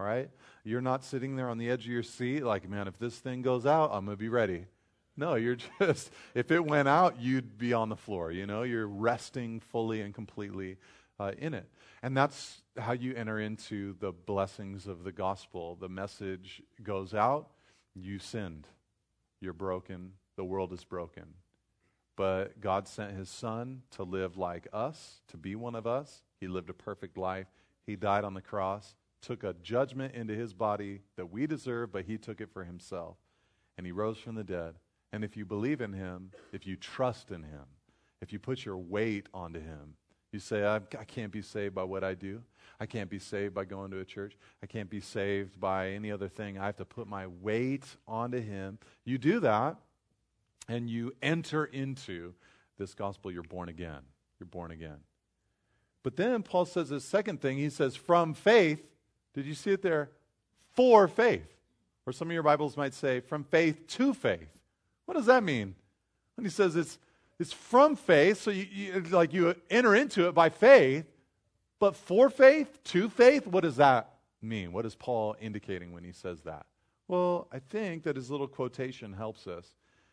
All 0.00 0.06
right? 0.06 0.30
You're 0.64 0.80
not 0.80 1.04
sitting 1.04 1.36
there 1.36 1.48
on 1.48 1.58
the 1.58 1.70
edge 1.70 1.84
of 1.84 1.92
your 1.92 2.02
seat 2.02 2.42
like, 2.42 2.68
man, 2.68 2.88
if 2.88 2.98
this 2.98 3.16
thing 3.16 3.40
goes 3.40 3.66
out, 3.66 3.90
I'm 3.92 4.04
going 4.04 4.16
to 4.16 4.20
be 4.20 4.28
ready. 4.28 4.64
No, 5.16 5.36
you're 5.36 5.58
just, 5.80 6.10
if 6.34 6.50
it 6.50 6.64
went 6.64 6.88
out, 6.88 7.20
you'd 7.20 7.56
be 7.56 7.72
on 7.72 7.88
the 7.88 7.94
floor. 7.94 8.32
You 8.32 8.48
know, 8.48 8.64
you're 8.64 8.88
resting 8.88 9.60
fully 9.60 10.00
and 10.00 10.12
completely 10.12 10.76
uh, 11.20 11.32
in 11.38 11.54
it. 11.54 11.68
And 12.02 12.16
that's 12.16 12.62
how 12.78 12.92
you 12.92 13.14
enter 13.14 13.38
into 13.38 13.94
the 14.00 14.12
blessings 14.12 14.86
of 14.86 15.04
the 15.04 15.12
gospel. 15.12 15.76
The 15.80 15.88
message 15.88 16.62
goes 16.82 17.14
out, 17.14 17.50
you 17.94 18.18
sinned, 18.18 18.66
you're 19.40 19.52
broken, 19.52 20.12
the 20.36 20.44
world 20.44 20.72
is 20.72 20.84
broken. 20.84 21.34
But 22.16 22.60
God 22.60 22.88
sent 22.88 23.16
his 23.16 23.28
son 23.28 23.82
to 23.92 24.02
live 24.02 24.36
like 24.36 24.66
us, 24.72 25.20
to 25.28 25.36
be 25.36 25.54
one 25.54 25.74
of 25.74 25.86
us. 25.86 26.22
He 26.40 26.48
lived 26.48 26.70
a 26.70 26.74
perfect 26.74 27.16
life. 27.16 27.46
He 27.86 27.96
died 27.96 28.24
on 28.24 28.34
the 28.34 28.40
cross, 28.40 28.94
took 29.22 29.44
a 29.44 29.54
judgment 29.62 30.14
into 30.14 30.34
his 30.34 30.52
body 30.52 31.00
that 31.16 31.30
we 31.30 31.46
deserve, 31.46 31.92
but 31.92 32.04
he 32.04 32.18
took 32.18 32.40
it 32.40 32.52
for 32.52 32.64
himself. 32.64 33.16
And 33.76 33.86
he 33.86 33.92
rose 33.92 34.18
from 34.18 34.34
the 34.34 34.44
dead 34.44 34.74
and 35.12 35.24
if 35.24 35.36
you 35.36 35.44
believe 35.44 35.80
in 35.80 35.92
him, 35.92 36.30
if 36.52 36.66
you 36.66 36.76
trust 36.76 37.30
in 37.30 37.42
him, 37.42 37.64
if 38.20 38.32
you 38.32 38.38
put 38.38 38.64
your 38.64 38.76
weight 38.76 39.28
onto 39.34 39.60
him, 39.60 39.94
you 40.32 40.38
say, 40.38 40.64
I, 40.64 40.76
I, 40.76 41.04
can't 41.04 41.32
be 41.32 41.42
saved 41.42 41.74
by 41.74 41.82
what 41.82 42.04
I 42.04 42.14
do. 42.14 42.42
I 42.78 42.86
can't 42.86 43.10
be 43.10 43.18
saved 43.18 43.54
by 43.54 43.64
going 43.64 43.90
to 43.90 43.98
a 43.98 44.04
church. 44.04 44.36
I 44.62 44.66
can't 44.66 44.88
be 44.88 45.00
saved 45.00 45.60
by 45.60 45.90
any 45.90 46.10
other 46.10 46.28
thing. 46.28 46.58
I 46.58 46.66
have 46.66 46.76
to 46.76 46.84
put 46.84 47.08
my 47.08 47.26
weight 47.26 47.84
onto 48.06 48.40
him. 48.40 48.78
You 49.04 49.18
do 49.18 49.40
that, 49.40 49.76
and 50.68 50.88
you 50.88 51.12
enter 51.20 51.64
into 51.64 52.34
this 52.78 52.94
gospel. 52.94 53.32
You're 53.32 53.42
born 53.42 53.68
again. 53.68 54.00
You're 54.38 54.46
born 54.46 54.70
again. 54.70 54.98
But 56.02 56.16
then 56.16 56.42
Paul 56.42 56.64
says 56.64 56.88
this 56.88 57.04
second 57.04 57.40
thing. 57.40 57.58
He 57.58 57.70
says, 57.70 57.96
from 57.96 58.32
faith, 58.32 58.82
did 59.34 59.46
you 59.46 59.54
see 59.54 59.72
it 59.72 59.82
there? 59.82 60.10
For 60.74 61.08
faith. 61.08 61.46
Or 62.06 62.12
some 62.12 62.28
of 62.28 62.32
your 62.32 62.42
Bibles 62.42 62.76
might 62.76 62.94
say, 62.94 63.20
from 63.20 63.44
faith 63.44 63.86
to 63.88 64.14
faith. 64.14 64.48
What 65.04 65.14
does 65.14 65.26
that 65.26 65.42
mean? 65.42 65.74
When 66.36 66.44
he 66.44 66.50
says 66.50 66.76
it's, 66.76 66.98
it's 67.40 67.54
from 67.54 67.96
faith, 67.96 68.42
so 68.42 68.50
you, 68.50 68.66
you, 68.70 69.00
like 69.10 69.32
you 69.32 69.54
enter 69.70 69.94
into 69.94 70.28
it 70.28 70.32
by 70.34 70.50
faith, 70.50 71.06
but 71.78 71.96
for 71.96 72.28
faith, 72.28 72.84
to 72.84 73.08
faith, 73.08 73.46
what 73.46 73.62
does 73.62 73.76
that 73.76 74.12
mean? 74.42 74.72
What 74.72 74.84
is 74.84 74.94
Paul 74.94 75.34
indicating 75.40 75.92
when 75.92 76.04
he 76.04 76.12
says 76.12 76.42
that? 76.42 76.66
Well, 77.08 77.48
I 77.50 77.58
think 77.58 78.04
that 78.04 78.16
his 78.16 78.30
little 78.30 78.46
quotation 78.46 79.14
helps 79.14 79.46
us 79.46 79.66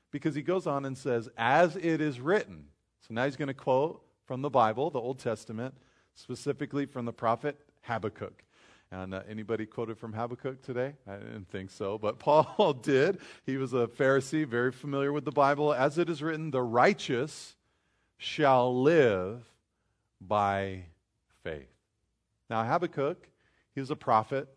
because 0.10 0.36
he 0.36 0.42
goes 0.42 0.66
on 0.66 0.86
and 0.86 0.98
says, 0.98 1.28
as 1.38 1.76
it 1.76 2.00
is 2.00 2.22
written. 2.22 2.68
So 3.02 3.14
now 3.14 3.26
he's 3.26 3.36
going 3.36 3.50
to 3.50 3.54
quote 3.54 4.02
from 4.26 4.42
the 4.42 4.50
Bible, 4.50 4.90
the 4.90 5.02
Old 5.02 5.20
Testament, 5.20 5.76
specifically 6.16 6.86
from 6.86 7.04
the 7.04 7.14
prophet 7.14 7.60
Habakkuk. 7.82 8.44
And 8.92 9.14
uh, 9.14 9.22
anybody 9.30 9.66
quoted 9.66 9.98
from 9.98 10.14
Habakkuk 10.14 10.62
today? 10.62 10.94
I 11.08 11.18
didn't 11.18 11.50
think 11.50 11.72
so, 11.72 11.98
but 11.98 12.20
Paul 12.20 12.74
did. 12.82 13.20
He 13.46 13.58
was 13.58 13.74
a 13.74 13.88
Pharisee, 13.88 14.46
very 14.46 14.72
familiar 14.72 15.12
with 15.12 15.26
the 15.26 15.32
Bible. 15.32 15.74
As 15.74 15.98
it 15.98 16.10
is 16.10 16.22
written, 16.22 16.52
the 16.52 16.62
righteous 16.62 17.56
shall 18.18 18.82
live 18.82 19.44
by 20.22 20.86
faith. 21.44 21.68
Now, 22.50 22.64
Habakkuk, 22.64 23.28
he 23.76 23.82
was 23.82 23.92
a 23.92 23.96
prophet 23.96 24.48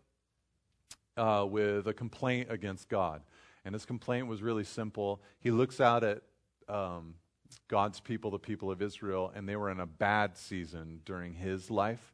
uh, 1.17 1.45
with 1.47 1.87
a 1.87 1.93
complaint 1.93 2.47
against 2.49 2.89
God. 2.89 3.21
And 3.65 3.75
his 3.75 3.85
complaint 3.85 4.27
was 4.27 4.41
really 4.41 4.63
simple. 4.63 5.21
He 5.39 5.51
looks 5.51 5.79
out 5.79 6.03
at 6.03 6.21
um, 6.67 7.15
God's 7.67 7.99
people, 7.99 8.31
the 8.31 8.39
people 8.39 8.71
of 8.71 8.81
Israel, 8.81 9.31
and 9.35 9.47
they 9.47 9.55
were 9.55 9.69
in 9.69 9.79
a 9.79 9.85
bad 9.85 10.37
season 10.37 11.01
during 11.05 11.33
his 11.33 11.69
life. 11.69 12.13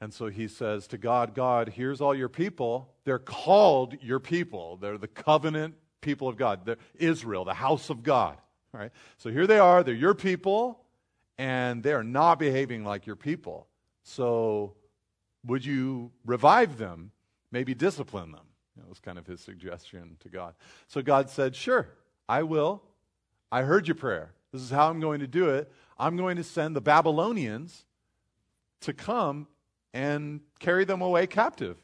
And 0.00 0.12
so 0.12 0.26
he 0.26 0.46
says 0.48 0.86
to 0.88 0.98
God, 0.98 1.34
God, 1.34 1.70
here's 1.70 2.00
all 2.00 2.14
your 2.14 2.28
people. 2.28 2.92
They're 3.04 3.18
called 3.18 3.96
your 4.02 4.20
people. 4.20 4.76
They're 4.76 4.98
the 4.98 5.08
covenant 5.08 5.74
people 6.00 6.28
of 6.28 6.36
God. 6.36 6.66
They're 6.66 6.76
Israel, 6.96 7.44
the 7.44 7.54
house 7.54 7.88
of 7.88 8.02
God. 8.02 8.36
All 8.74 8.80
right? 8.80 8.92
So 9.16 9.30
here 9.30 9.46
they 9.46 9.58
are. 9.58 9.82
They're 9.82 9.94
your 9.94 10.14
people, 10.14 10.80
and 11.38 11.82
they 11.82 11.92
are 11.92 12.04
not 12.04 12.38
behaving 12.38 12.84
like 12.84 13.06
your 13.06 13.16
people. 13.16 13.68
So 14.02 14.74
would 15.46 15.64
you 15.64 16.12
revive 16.24 16.76
them? 16.76 17.10
Maybe 17.50 17.74
discipline 17.74 18.32
them. 18.32 18.46
That 18.76 18.88
was 18.88 19.00
kind 19.00 19.16
of 19.18 19.26
his 19.26 19.40
suggestion 19.40 20.16
to 20.20 20.28
God. 20.28 20.54
So 20.88 21.00
God 21.00 21.30
said, 21.30 21.56
Sure, 21.56 21.88
I 22.28 22.42
will. 22.42 22.82
I 23.50 23.62
heard 23.62 23.88
your 23.88 23.94
prayer. 23.94 24.32
This 24.52 24.60
is 24.60 24.70
how 24.70 24.90
I'm 24.90 25.00
going 25.00 25.20
to 25.20 25.26
do 25.26 25.48
it. 25.50 25.72
I'm 25.98 26.16
going 26.16 26.36
to 26.36 26.44
send 26.44 26.76
the 26.76 26.80
Babylonians 26.80 27.84
to 28.82 28.92
come 28.92 29.46
and 29.96 30.40
carry 30.58 30.84
them 30.84 31.00
away 31.00 31.26
captive, 31.26 31.78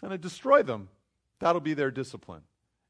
kind 0.00 0.12
of 0.12 0.20
destroy 0.20 0.64
them. 0.64 0.88
That'll 1.38 1.60
be 1.60 1.74
their 1.74 1.92
discipline. 1.92 2.42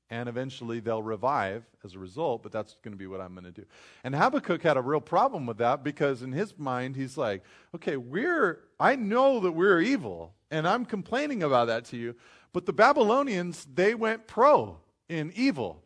And 0.09 0.27
eventually 0.27 0.81
they'll 0.81 1.03
revive 1.03 1.65
as 1.85 1.95
a 1.95 1.99
result, 1.99 2.43
but 2.43 2.51
that's 2.51 2.77
going 2.83 2.93
to 2.93 2.99
be 2.99 3.07
what 3.07 3.21
I'm 3.21 3.35
going 3.35 3.45
to 3.45 3.53
do. 3.53 3.67
And 4.05 4.15
Habakkuk 4.15 4.63
had 4.63 4.79
a 4.79 4.81
real 4.81 5.03
problem 5.03 5.45
with 5.45 5.59
that 5.59 5.85
because 5.85 6.23
in 6.23 6.33
his 6.33 6.59
mind, 6.59 6.97
he's 6.97 7.19
like, 7.19 7.43
okay, 7.75 7.99
we're, 7.99 8.61
I 8.81 8.97
know 8.97 9.39
that 9.41 9.53
we're 9.53 9.81
evil, 9.81 10.33
and 10.51 10.67
I'm 10.67 10.87
complaining 10.87 11.43
about 11.43 11.67
that 11.67 11.85
to 11.87 11.99
you, 11.99 12.15
but 12.55 12.65
the 12.65 12.73
Babylonians, 12.73 13.67
they 13.75 13.95
went 13.95 14.27
pro 14.27 14.79
in 15.11 15.31
evil. 15.37 15.85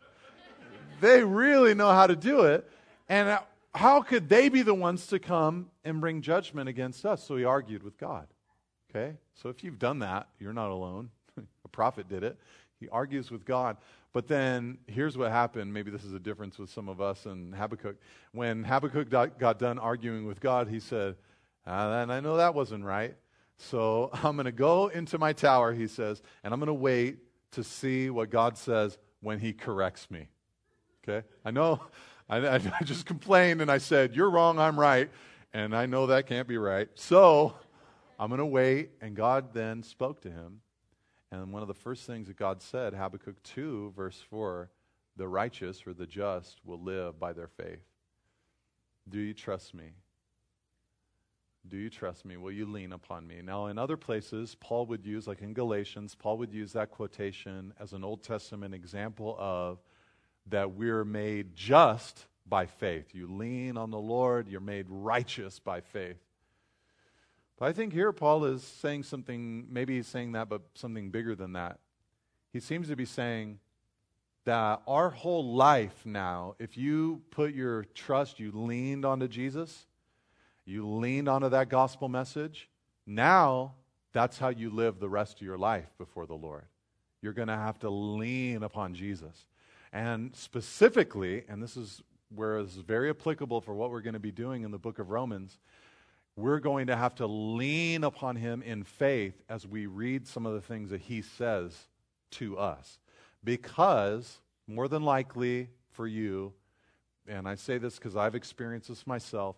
they 1.01 1.25
really 1.25 1.75
know 1.75 1.91
how 1.91 2.07
to 2.07 2.14
do 2.14 2.43
it. 2.43 2.71
And 3.09 3.41
how 3.75 4.03
could 4.03 4.29
they 4.29 4.49
be 4.49 4.62
the 4.62 4.75
ones 4.75 5.09
to 5.09 5.19
come 5.19 5.71
and 5.85 6.01
bring 6.01 6.23
judgment 6.23 6.69
against 6.69 7.05
us? 7.05 7.25
So 7.25 7.37
he 7.37 7.45
argued 7.45 7.83
with 7.83 7.99
God. 7.99 8.29
Okay? 8.90 9.14
So 9.35 9.48
if 9.48 9.62
you've 9.62 9.79
done 9.79 10.01
that, 10.01 10.29
you're 10.38 10.53
not 10.53 10.70
alone. 10.70 11.11
a 11.64 11.68
prophet 11.68 12.09
did 12.09 12.22
it. 12.22 12.38
He 12.81 12.88
argues 12.88 13.31
with 13.31 13.44
God. 13.44 13.77
But 14.12 14.29
then 14.29 14.79
here's 14.87 15.18
what 15.18 15.31
happened. 15.31 15.72
Maybe 15.72 15.90
this 15.90 16.05
is 16.05 16.12
a 16.12 16.18
difference 16.18 16.59
with 16.59 16.70
some 16.70 16.88
of 16.88 17.01
us 17.01 17.27
and 17.27 17.55
Habakkuk. 17.55 17.96
When 18.33 18.64
Habakkuk 18.64 19.11
got 19.11 19.59
done 19.59 19.79
arguing 19.79 20.27
with 20.27 20.40
God, 20.40 20.68
he 20.68 20.81
said, 20.81 21.16
ah, 21.66 22.01
and 22.01 22.12
I 22.12 22.20
know 22.20 22.36
that 22.36 22.55
wasn't 22.55 22.84
right. 22.84 23.14
So 23.59 24.11
I'm 24.22 24.36
going 24.36 24.47
to 24.47 24.53
go 24.53 24.89
into 24.89 25.18
my 25.18 25.32
tower, 25.32 25.72
he 25.72 25.86
says, 25.86 26.22
and 26.43 26.55
I'm 26.55 26.61
going 26.61 26.68
to 26.68 26.74
wait 26.74 27.18
to 27.53 27.64
see 27.64 28.11
what 28.11 28.30
God 28.30 28.57
says 28.57 28.99
when 29.20 29.39
he 29.39 29.53
corrects 29.53 30.11
me. 30.11 30.28
Okay? 31.07 31.26
I 31.45 31.51
know 31.51 31.80
I, 32.30 32.55
I 32.55 32.84
just 32.84 33.07
complained 33.07 33.62
and 33.62 33.70
I 33.70 33.78
said, 33.78 34.14
You're 34.14 34.30
wrong, 34.30 34.59
I'm 34.59 34.78
right. 34.78 35.09
And 35.55 35.74
I 35.74 35.86
know 35.86 36.09
that 36.09 36.26
can't 36.26 36.47
be 36.47 36.59
right. 36.59 36.89
So 36.95 37.55
I'm 38.19 38.29
going 38.29 38.39
to 38.39 38.47
wait. 38.47 38.91
And 39.01 39.14
God 39.14 39.55
then 39.55 39.83
spoke 39.83 40.21
to 40.23 40.31
him. 40.31 40.61
And 41.31 41.53
one 41.53 41.62
of 41.62 41.69
the 41.69 41.75
first 41.75 42.07
things 42.07 42.29
that 42.29 42.37
God 42.37 42.62
said, 42.62 42.95
Habakkuk 42.95 43.43
2, 43.43 43.93
verse 43.95 44.23
4, 44.31 44.71
the 45.16 45.29
righteous 45.29 45.87
or 45.87 45.93
the 45.93 46.07
just 46.07 46.59
will 46.64 46.81
live 46.81 47.19
by 47.19 47.33
their 47.33 47.49
faith. 47.49 47.85
Do 49.09 49.19
you 49.19 49.35
trust 49.35 49.75
me? 49.75 49.91
Do 51.66 51.77
you 51.77 51.91
trust 51.91 52.25
me? 52.25 52.37
Will 52.39 52.53
you 52.53 52.64
lean 52.64 52.93
upon 52.93 53.27
me? 53.27 53.43
Now, 53.45 53.66
in 53.66 53.79
other 53.79 53.97
places, 53.97 54.57
Paul 54.59 54.87
would 54.87 55.05
use, 55.05 55.27
like 55.27 55.43
in 55.43 55.53
Galatians, 55.53 56.14
Paul 56.14 56.39
would 56.39 56.53
use 56.53 56.73
that 56.73 56.91
quotation 56.91 57.75
as 57.79 57.93
an 57.93 58.05
Old 58.05 58.23
Testament 58.23 58.75
example 58.75 59.37
of 59.39 59.79
that 60.47 60.73
we're 60.73 61.05
made 61.05 61.55
just 61.55 62.27
by 62.47 62.64
faith. 62.64 63.09
You 63.12 63.27
lean 63.31 63.77
on 63.77 63.91
the 63.91 63.99
Lord, 63.99 64.49
you're 64.49 64.61
made 64.61 64.87
righteous 64.89 65.59
by 65.59 65.81
faith. 65.83 66.16
But 67.59 67.67
I 67.67 67.73
think 67.73 67.93
here 67.93 68.13
Paul 68.13 68.45
is 68.45 68.63
saying 68.63 69.03
something, 69.03 69.67
maybe 69.69 69.97
he's 69.97 70.07
saying 70.07 70.33
that, 70.33 70.49
but 70.49 70.63
something 70.75 71.11
bigger 71.11 71.35
than 71.35 71.55
that. 71.55 71.81
He 72.53 72.61
seems 72.61 72.89
to 72.89 72.97
be 72.97 73.05
saying 73.05 73.59
that 74.45 74.81
our 74.87 75.11
whole 75.11 75.55
life 75.55 76.07
now, 76.07 76.55
if 76.59 76.77
you 76.77 77.21
put 77.31 77.55
your 77.55 77.85
trust, 77.95 78.39
you 78.39 78.53
leaned 78.53 79.05
onto 79.05 79.27
Jesus, 79.27 79.87
you 80.65 80.87
leaned 80.89 81.29
onto 81.29 81.49
that 81.49 81.69
gospel 81.69 82.09
message, 82.09 82.69
now 83.07 83.75
that's 84.13 84.39
how 84.39 84.49
you 84.49 84.71
live 84.71 85.01
the 85.01 85.09
rest 85.09 85.41
of 85.41 85.43
your 85.43 85.59
life 85.59 85.89
before 85.99 86.27
the 86.27 86.35
Lord. 86.35 86.65
You're 87.21 87.33
going 87.33 87.49
to 87.49 87.57
have 87.57 87.81
to 87.81 87.91
lean 87.91 88.63
upon 88.63 88.95
Jesus. 88.95 89.47
And 89.93 90.35
specifically, 90.37 91.45
and 91.49 91.63
this 91.63 91.77
is 91.77 92.03
where 92.35 92.59
it's 92.59 92.75
very 92.75 93.11
applicable 93.11 93.61
for 93.61 93.75
what 93.75 93.91
we're 93.91 94.01
going 94.01 94.15
to 94.15 94.21
be 94.21 94.31
doing 94.31 94.63
in 94.63 94.71
the 94.71 94.79
book 94.79 94.99
of 94.99 95.11
Romans, 95.11 95.59
we're 96.39 96.61
going 96.61 96.86
to 96.86 96.95
have 96.95 97.16
to 97.16 97.26
lean 97.26 98.05
upon 98.05 98.36
him 98.36 98.62
in 98.62 98.84
faith 98.84 99.34
as 99.49 99.66
we 99.66 99.86
read 99.86 100.24
some 100.24 100.47
of 100.47 100.53
the 100.53 100.61
things 100.61 100.91
that 100.91 101.01
he 101.01 101.20
says 101.20 101.76
to 102.30 102.57
us. 102.57 103.01
Because, 103.43 104.39
more 104.68 104.86
than 104.86 105.03
likely 105.03 105.68
for 105.91 106.07
you, 106.07 106.53
and 107.26 107.49
I 107.49 107.57
say 107.57 107.78
this 107.78 107.97
because 107.97 108.14
I've 108.14 108.36
experienced 108.36 108.89
this 108.89 109.05
myself, 109.05 109.57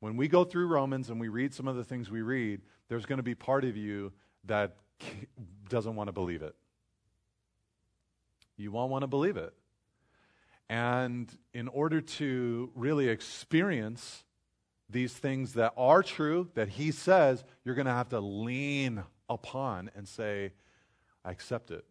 when 0.00 0.18
we 0.18 0.28
go 0.28 0.44
through 0.44 0.66
Romans 0.66 1.08
and 1.08 1.18
we 1.18 1.28
read 1.28 1.54
some 1.54 1.66
of 1.66 1.76
the 1.76 1.84
things 1.84 2.10
we 2.10 2.20
read, 2.20 2.60
there's 2.88 3.06
going 3.06 3.16
to 3.16 3.22
be 3.22 3.34
part 3.34 3.64
of 3.64 3.74
you 3.74 4.12
that 4.44 4.76
doesn't 5.70 5.96
want 5.96 6.08
to 6.08 6.12
believe 6.12 6.42
it. 6.42 6.54
You 8.58 8.70
won't 8.70 8.90
want 8.90 9.02
to 9.02 9.08
believe 9.08 9.38
it. 9.38 9.54
And 10.68 11.30
in 11.54 11.68
order 11.68 12.02
to 12.02 12.70
really 12.74 13.08
experience 13.08 14.24
these 14.90 15.12
things 15.12 15.54
that 15.54 15.72
are 15.76 16.02
true, 16.02 16.48
that 16.54 16.68
he 16.68 16.90
says, 16.90 17.44
you're 17.64 17.74
going 17.74 17.86
to 17.86 17.92
have 17.92 18.08
to 18.10 18.20
lean 18.20 19.02
upon 19.28 19.90
and 19.94 20.08
say, 20.08 20.52
I 21.24 21.30
accept 21.30 21.70
it. 21.70 21.84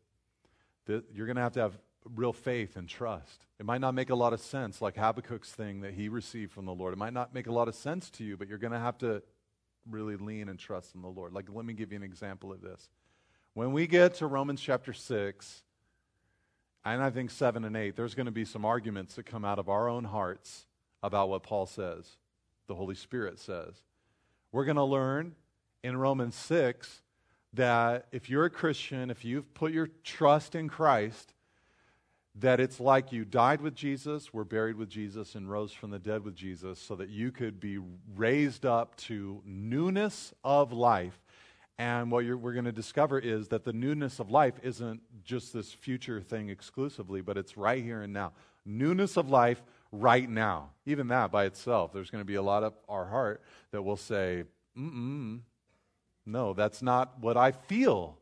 You're 0.87 1.27
going 1.27 1.35
to 1.35 1.41
have 1.41 1.53
to 1.53 1.61
have 1.61 1.77
real 2.15 2.33
faith 2.33 2.75
and 2.77 2.87
trust. 2.87 3.45
It 3.59 3.65
might 3.65 3.81
not 3.81 3.93
make 3.93 4.09
a 4.09 4.15
lot 4.15 4.33
of 4.33 4.39
sense, 4.39 4.81
like 4.81 4.95
Habakkuk's 4.95 5.51
thing 5.51 5.81
that 5.81 5.93
he 5.93 6.09
received 6.09 6.51
from 6.51 6.65
the 6.65 6.73
Lord. 6.73 6.93
It 6.93 6.97
might 6.97 7.13
not 7.13 7.33
make 7.33 7.47
a 7.47 7.51
lot 7.51 7.67
of 7.67 7.75
sense 7.75 8.09
to 8.11 8.23
you, 8.23 8.37
but 8.37 8.47
you're 8.47 8.57
going 8.57 8.73
to 8.73 8.79
have 8.79 8.97
to 8.99 9.21
really 9.89 10.15
lean 10.15 10.49
and 10.49 10.57
trust 10.57 10.95
in 10.95 11.01
the 11.01 11.07
Lord. 11.07 11.33
Like, 11.33 11.45
let 11.51 11.65
me 11.65 11.73
give 11.73 11.91
you 11.91 11.97
an 11.97 12.03
example 12.03 12.51
of 12.51 12.61
this. 12.61 12.89
When 13.53 13.73
we 13.73 13.87
get 13.87 14.15
to 14.15 14.27
Romans 14.27 14.61
chapter 14.61 14.93
6, 14.93 15.63
and 16.85 17.03
I 17.03 17.09
think 17.09 17.31
7 17.31 17.63
and 17.65 17.75
8, 17.75 17.95
there's 17.95 18.15
going 18.15 18.27
to 18.27 18.31
be 18.31 18.45
some 18.45 18.63
arguments 18.63 19.15
that 19.15 19.25
come 19.25 19.43
out 19.43 19.59
of 19.59 19.67
our 19.67 19.89
own 19.89 20.05
hearts 20.05 20.65
about 21.03 21.29
what 21.29 21.43
Paul 21.43 21.65
says 21.65 22.17
the 22.67 22.75
Holy 22.75 22.95
Spirit 22.95 23.39
says. 23.39 23.73
We're 24.51 24.65
going 24.65 24.77
to 24.77 24.83
learn 24.83 25.35
in 25.83 25.97
Romans 25.97 26.35
6 26.35 27.01
that 27.53 28.07
if 28.11 28.29
you're 28.29 28.45
a 28.45 28.49
Christian, 28.49 29.09
if 29.09 29.25
you've 29.25 29.53
put 29.53 29.71
your 29.71 29.89
trust 30.03 30.55
in 30.55 30.69
Christ, 30.69 31.33
that 32.35 32.59
it's 32.59 32.79
like 32.79 33.11
you 33.11 33.25
died 33.25 33.61
with 33.61 33.73
Jesus, 33.73 34.31
were 34.31 34.45
buried 34.45 34.75
with 34.75 34.89
Jesus, 34.89 35.33
and 35.33 35.49
rose 35.49 35.71
from 35.71 35.89
the 35.89 35.97
dead 35.99 36.23
with 36.23 36.35
Jesus, 36.35 36.79
so 36.79 36.95
that 36.95 37.09
you 37.09 37.31
could 37.31 37.59
be 37.59 37.79
raised 38.15 38.65
up 38.65 38.95
to 38.97 39.41
newness 39.43 40.33
of 40.43 40.71
life. 40.71 41.19
And 41.79 42.11
what 42.11 42.25
we're 42.25 42.53
going 42.53 42.65
to 42.65 42.71
discover 42.71 43.19
is 43.19 43.47
that 43.49 43.63
the 43.63 43.73
newness 43.73 44.19
of 44.19 44.29
life 44.29 44.55
isn't 44.63 45.01
just 45.23 45.53
this 45.53 45.71
future 45.71 46.21
thing 46.21 46.49
exclusively, 46.49 47.21
but 47.21 47.37
it's 47.37 47.57
right 47.57 47.83
here 47.83 48.01
and 48.01 48.13
now. 48.13 48.33
Newness 48.65 49.17
of 49.17 49.29
life 49.29 49.61
right 49.99 50.29
now. 50.29 50.71
Even 50.85 51.07
that 51.09 51.31
by 51.31 51.45
itself, 51.45 51.93
there's 51.93 52.09
going 52.09 52.21
to 52.21 52.25
be 52.25 52.35
a 52.35 52.41
lot 52.41 52.63
of 52.63 52.73
our 52.87 53.05
heart 53.05 53.41
that 53.71 53.81
will 53.81 53.97
say, 53.97 54.43
mm 54.77 55.39
no, 56.29 56.53
that's 56.53 56.81
not 56.81 57.21
what 57.21 57.37
I 57.37 57.51
feel. 57.51 58.17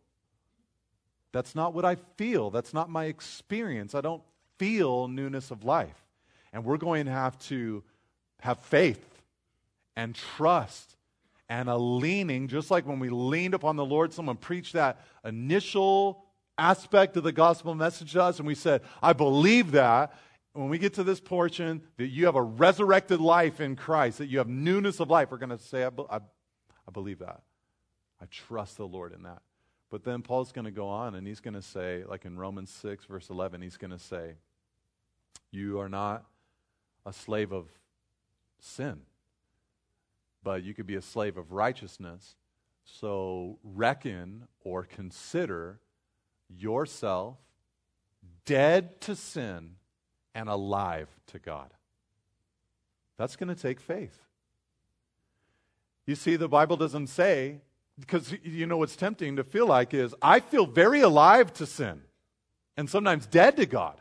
That's 1.32 1.55
not 1.55 1.73
what 1.73 1.86
I 1.86 1.95
feel. 2.17 2.51
That's 2.51 2.71
not 2.71 2.88
my 2.88 3.05
experience. 3.05 3.95
I 3.95 4.01
don't 4.01 4.21
feel 4.59 5.07
newness 5.07 5.49
of 5.49 5.63
life. 5.63 6.05
And 6.53 6.63
we're 6.63 6.78
going 6.78 7.05
to 7.05 7.11
have 7.11 7.38
to 7.47 7.84
have 8.41 8.59
faith 8.59 9.03
and 9.95 10.13
trust 10.13 10.95
and 11.49 11.67
a 11.67 11.78
leaning, 11.78 12.47
just 12.47 12.69
like 12.69 12.86
when 12.86 12.99
we 12.99 13.09
leaned 13.09 13.55
upon 13.55 13.76
the 13.76 13.86
Lord, 13.86 14.13
someone 14.13 14.38
preached 14.38 14.73
that 14.73 15.01
initial 15.23 16.26
aspect 16.57 17.17
of 17.17 17.23
the 17.23 17.32
gospel 17.32 17.76
message 17.76 18.13
to 18.13 18.23
us, 18.23 18.39
and 18.39 18.47
we 18.47 18.55
said, 18.55 18.82
I 19.01 19.13
believe 19.13 19.71
that 19.71 20.13
when 20.56 20.70
we 20.70 20.78
get 20.78 20.93
to 20.93 21.03
this 21.03 21.20
portion, 21.20 21.82
that 21.97 22.08
you 22.08 22.28
have 22.28 22.36
a 22.36 22.41
resurrected 22.41 23.20
life 23.20 23.60
in 23.60 23.76
Christ, 23.76 24.20
that 24.20 24.28
you 24.28 24.38
have 24.38 24.47
newness 24.47 25.01
of 25.01 25.10
life, 25.10 25.30
we're 25.30 25.38
going 25.38 25.49
to 25.49 25.58
say, 25.58 25.84
I, 25.84 25.89
I, 26.10 26.18
I 26.18 26.91
believe 26.93 27.20
that. 27.20 27.41
I 28.22 28.26
trust 28.28 28.78
the 28.78 28.88
Lord 28.88 29.12
in 29.14 29.24
that. 29.24 29.41
But 29.89 30.06
then 30.06 30.22
Paul's 30.22 30.53
going 30.53 30.66
to 30.66 30.72
go 30.72 30.88
on 30.88 31.16
and 31.16 31.28
he's 31.28 31.41
going 31.41 31.56
to 31.56 31.62
say, 31.62 32.03
like 32.08 32.24
in 32.24 32.38
Romans 32.38 32.72
6, 32.72 33.03
verse 33.06 33.30
11, 33.30 33.62
he's 33.62 33.76
going 33.76 33.91
to 33.91 33.99
say, 33.99 34.36
You 35.51 35.80
are 35.82 35.89
not 35.89 36.26
a 37.06 37.12
slave 37.12 37.51
of 37.51 37.68
sin, 38.60 39.01
but 40.41 40.64
you 40.64 40.74
could 40.74 40.88
be 40.88 40.95
a 40.95 41.01
slave 41.01 41.38
of 41.38 41.51
righteousness. 41.51 42.36
So 42.86 43.60
reckon 43.62 44.47
or 44.64 44.84
consider 44.84 45.82
yourself 46.47 47.38
dead 48.45 49.01
to 49.01 49.16
sin 49.16 49.72
and 50.36 50.50
alive 50.50 51.08
to 51.28 51.40
God. 51.40 51.72
That's 53.18 53.36
going 53.36 53.50
to 53.50 53.56
take 53.56 53.80
faith. 53.80 54.20
You 56.06 56.16
see, 56.16 56.36
the 56.36 56.50
Bible 56.50 56.78
doesn't 56.78 57.08
say, 57.08 57.62
because 58.00 58.36
you 58.44 58.68
know 58.68 58.78
what's 58.78 58.96
tempting 58.96 59.38
to 59.38 59.44
feel 59.44 59.66
like 59.66 59.94
is, 59.94 60.14
I 60.22 60.42
feel 60.42 60.68
very 60.68 61.02
alive 61.02 61.54
to 61.54 61.66
sin 61.66 62.02
and 62.78 62.90
sometimes 62.90 63.26
dead 63.26 63.56
to 63.58 63.66
God. 63.66 64.00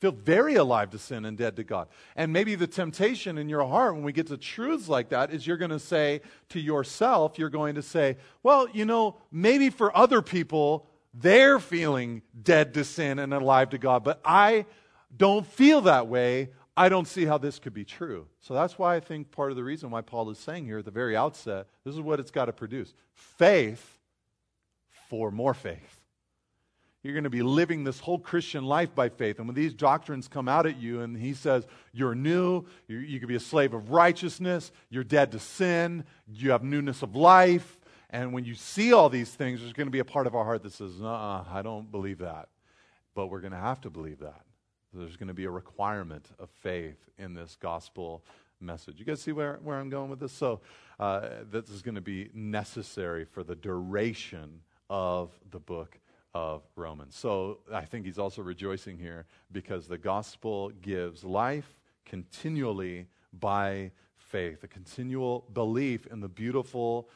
Feel 0.00 0.12
very 0.12 0.56
alive 0.56 0.90
to 0.90 0.98
sin 0.98 1.24
and 1.24 1.38
dead 1.38 1.56
to 1.56 1.64
God. 1.64 1.88
And 2.14 2.30
maybe 2.30 2.56
the 2.56 2.66
temptation 2.66 3.38
in 3.38 3.48
your 3.48 3.66
heart 3.66 3.94
when 3.94 4.04
we 4.04 4.12
get 4.12 4.26
to 4.26 4.36
truths 4.36 4.86
like 4.86 5.08
that 5.08 5.32
is 5.32 5.46
you're 5.46 5.56
going 5.56 5.70
to 5.70 5.78
say 5.78 6.20
to 6.50 6.60
yourself, 6.60 7.38
you're 7.38 7.48
going 7.48 7.76
to 7.76 7.82
say, 7.82 8.18
well, 8.42 8.68
you 8.68 8.84
know, 8.84 9.16
maybe 9.32 9.70
for 9.70 9.96
other 9.96 10.20
people, 10.20 10.86
they're 11.14 11.58
feeling 11.58 12.20
dead 12.42 12.74
to 12.74 12.84
sin 12.84 13.18
and 13.18 13.32
alive 13.32 13.70
to 13.70 13.78
God, 13.78 14.04
but 14.04 14.20
I 14.24 14.66
don't 15.16 15.46
feel 15.46 15.82
that 15.82 16.08
way, 16.08 16.50
I 16.76 16.88
don't 16.88 17.06
see 17.06 17.24
how 17.24 17.38
this 17.38 17.58
could 17.58 17.74
be 17.74 17.84
true. 17.84 18.26
So 18.40 18.54
that's 18.54 18.78
why 18.78 18.96
I 18.96 19.00
think 19.00 19.30
part 19.30 19.50
of 19.50 19.56
the 19.56 19.64
reason 19.64 19.90
why 19.90 20.00
Paul 20.00 20.30
is 20.30 20.38
saying 20.38 20.64
here 20.64 20.78
at 20.78 20.84
the 20.84 20.90
very 20.90 21.16
outset 21.16 21.66
this 21.84 21.94
is 21.94 22.00
what 22.00 22.18
it's 22.18 22.30
got 22.30 22.46
to 22.46 22.52
produce 22.52 22.92
faith 23.14 23.98
for 25.08 25.30
more 25.30 25.54
faith. 25.54 26.00
You're 27.04 27.12
going 27.12 27.24
to 27.24 27.30
be 27.30 27.42
living 27.42 27.84
this 27.84 28.00
whole 28.00 28.18
Christian 28.18 28.64
life 28.64 28.94
by 28.94 29.10
faith. 29.10 29.38
And 29.38 29.46
when 29.46 29.54
these 29.54 29.74
doctrines 29.74 30.26
come 30.26 30.48
out 30.48 30.64
at 30.64 30.78
you 30.78 31.02
and 31.02 31.14
he 31.14 31.34
says, 31.34 31.66
You're 31.92 32.14
new, 32.14 32.64
you, 32.88 32.96
you 32.96 33.20
could 33.20 33.28
be 33.28 33.34
a 33.34 33.40
slave 33.40 33.74
of 33.74 33.90
righteousness, 33.90 34.72
you're 34.88 35.04
dead 35.04 35.30
to 35.32 35.38
sin, 35.38 36.04
you 36.26 36.50
have 36.52 36.64
newness 36.64 37.02
of 37.02 37.14
life. 37.14 37.78
And 38.08 38.32
when 38.32 38.44
you 38.46 38.54
see 38.54 38.94
all 38.94 39.10
these 39.10 39.28
things, 39.28 39.60
there's 39.60 39.74
going 39.74 39.86
to 39.86 39.92
be 39.92 39.98
a 39.98 40.04
part 40.04 40.26
of 40.26 40.34
our 40.34 40.44
heart 40.44 40.62
that 40.62 40.72
says, 40.72 41.02
uh 41.02 41.44
I 41.46 41.60
don't 41.62 41.90
believe 41.90 42.18
that. 42.18 42.48
But 43.14 43.26
we're 43.26 43.40
going 43.40 43.52
to 43.52 43.58
have 43.58 43.82
to 43.82 43.90
believe 43.90 44.20
that. 44.20 44.40
There's 44.94 45.16
going 45.16 45.28
to 45.28 45.34
be 45.34 45.44
a 45.44 45.50
requirement 45.50 46.28
of 46.38 46.48
faith 46.50 46.98
in 47.18 47.34
this 47.34 47.56
gospel 47.60 48.24
message. 48.60 48.98
You 48.98 49.04
guys 49.04 49.20
see 49.20 49.32
where, 49.32 49.58
where 49.62 49.78
I'm 49.78 49.90
going 49.90 50.08
with 50.08 50.20
this? 50.20 50.32
So, 50.32 50.60
uh, 51.00 51.28
this 51.50 51.68
is 51.68 51.82
going 51.82 51.96
to 51.96 52.00
be 52.00 52.30
necessary 52.32 53.24
for 53.24 53.42
the 53.42 53.56
duration 53.56 54.60
of 54.88 55.30
the 55.50 55.58
book 55.58 55.98
of 56.34 56.62
Romans. 56.76 57.16
So, 57.16 57.58
I 57.72 57.84
think 57.84 58.06
he's 58.06 58.18
also 58.18 58.42
rejoicing 58.42 58.98
here 58.98 59.26
because 59.50 59.88
the 59.88 59.98
gospel 59.98 60.70
gives 60.80 61.24
life 61.24 61.76
continually 62.04 63.06
by 63.32 63.90
faith, 64.16 64.62
a 64.62 64.68
continual 64.68 65.44
belief 65.52 66.06
in 66.06 66.20
the 66.20 66.28
beautiful 66.28 67.08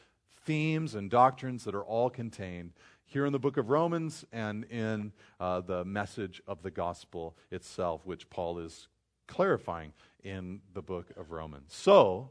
themes 0.45 0.95
and 0.95 1.09
doctrines 1.09 1.63
that 1.63 1.75
are 1.75 1.83
all 1.83 2.09
contained 2.09 2.73
here 3.09 3.25
in 3.25 3.33
the 3.33 3.39
book 3.39 3.57
of 3.57 3.69
Romans 3.69 4.23
and 4.31 4.63
in 4.65 5.11
uh, 5.39 5.61
the 5.61 5.83
message 5.83 6.41
of 6.47 6.61
the 6.61 6.69
gospel 6.69 7.35
itself, 7.49 8.05
which 8.05 8.29
Paul 8.29 8.59
is 8.59 8.87
clarifying 9.27 9.93
in 10.23 10.61
the 10.73 10.83
book 10.83 11.07
of 11.17 11.31
Romans. 11.31 11.73
So 11.73 12.29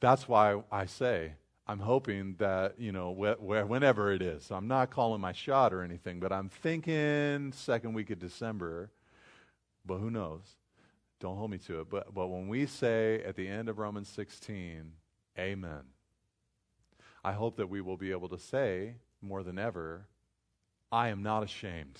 that's 0.00 0.28
why 0.28 0.62
I 0.70 0.84
say 0.84 1.32
I'm 1.66 1.78
hoping 1.78 2.34
that, 2.38 2.78
you 2.78 2.92
know, 2.92 3.14
wh- 3.14 3.40
wh- 3.40 3.68
whenever 3.68 4.12
it 4.12 4.20
is, 4.20 4.50
I'm 4.50 4.68
not 4.68 4.90
calling 4.90 5.20
my 5.20 5.32
shot 5.32 5.72
or 5.72 5.82
anything, 5.82 6.20
but 6.20 6.30
I'm 6.30 6.50
thinking 6.50 7.52
second 7.52 7.94
week 7.94 8.10
of 8.10 8.18
December, 8.18 8.90
but 9.86 9.98
who 9.98 10.10
knows? 10.10 10.42
Don't 11.20 11.36
hold 11.36 11.50
me 11.50 11.58
to 11.58 11.80
it. 11.80 11.90
But, 11.90 12.12
but 12.12 12.28
when 12.28 12.48
we 12.48 12.66
say 12.66 13.22
at 13.24 13.34
the 13.34 13.48
end 13.48 13.70
of 13.70 13.78
Romans 13.78 14.08
16, 14.08 14.92
Amen, 15.38 15.82
I 17.24 17.32
hope 17.32 17.56
that 17.56 17.68
we 17.68 17.80
will 17.80 17.96
be 17.96 18.10
able 18.10 18.28
to 18.28 18.38
say 18.38 18.96
more 19.22 19.42
than 19.42 19.58
ever, 19.58 20.06
I 20.92 21.08
am 21.08 21.22
not 21.22 21.42
ashamed 21.42 21.98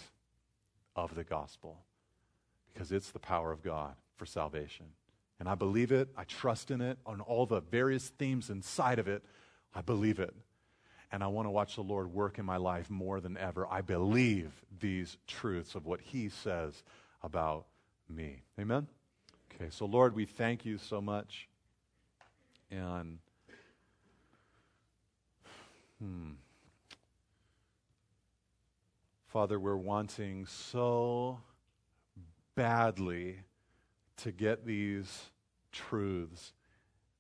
of 0.97 1.15
the 1.15 1.25
gospel 1.25 1.79
because 2.73 2.93
it's 2.93 3.11
the 3.11 3.19
power 3.19 3.53
of 3.53 3.63
God 3.63 3.95
for 4.17 4.27
salvation. 4.27 4.87
And 5.39 5.49
I 5.49 5.55
believe 5.55 5.93
it, 5.93 6.09
I 6.17 6.25
trust 6.25 6.71
in 6.71 6.81
it, 6.81 6.99
on 7.07 7.21
all 7.21 7.47
the 7.47 7.61
various 7.61 8.09
themes 8.11 8.51
inside 8.51 8.99
of 8.99 9.09
it, 9.09 9.25
I 9.75 9.81
believe 9.81 10.19
it. 10.19 10.35
And 11.13 11.25
I 11.25 11.29
want 11.29 11.47
to 11.47 11.51
watch 11.51 11.75
the 11.77 11.83
Lord 11.83 12.13
work 12.13 12.39
in 12.39 12.45
my 12.45 12.59
life 12.59 12.91
more 12.91 13.21
than 13.21 13.37
ever. 13.37 13.67
I 13.69 13.81
believe 13.81 14.53
these 14.79 15.17
truths 15.27 15.75
of 15.75 15.87
what 15.87 16.01
He 16.01 16.29
says 16.29 16.83
about 17.23 17.67
me. 18.09 18.43
Amen? 18.61 18.87
Okay, 19.55 19.71
so 19.71 19.87
Lord, 19.87 20.15
we 20.15 20.25
thank 20.25 20.65
you 20.65 20.79
so 20.79 21.01
much. 21.01 21.49
And, 22.71 23.19
hmm. 26.01 26.31
Father, 29.31 29.61
we're 29.61 29.77
wanting 29.77 30.45
so 30.45 31.39
badly 32.57 33.39
to 34.17 34.33
get 34.33 34.67
these 34.67 35.31
truths 35.71 36.53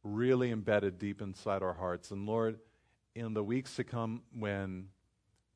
really 0.03 0.51
embedded 0.51 0.99
deep 0.99 1.23
inside 1.23 1.63
our 1.63 1.73
hearts. 1.73 2.11
And 2.11 2.27
Lord, 2.27 2.59
in 3.15 3.33
the 3.33 3.45
weeks 3.45 3.77
to 3.77 3.85
come 3.85 4.23
when 4.37 4.89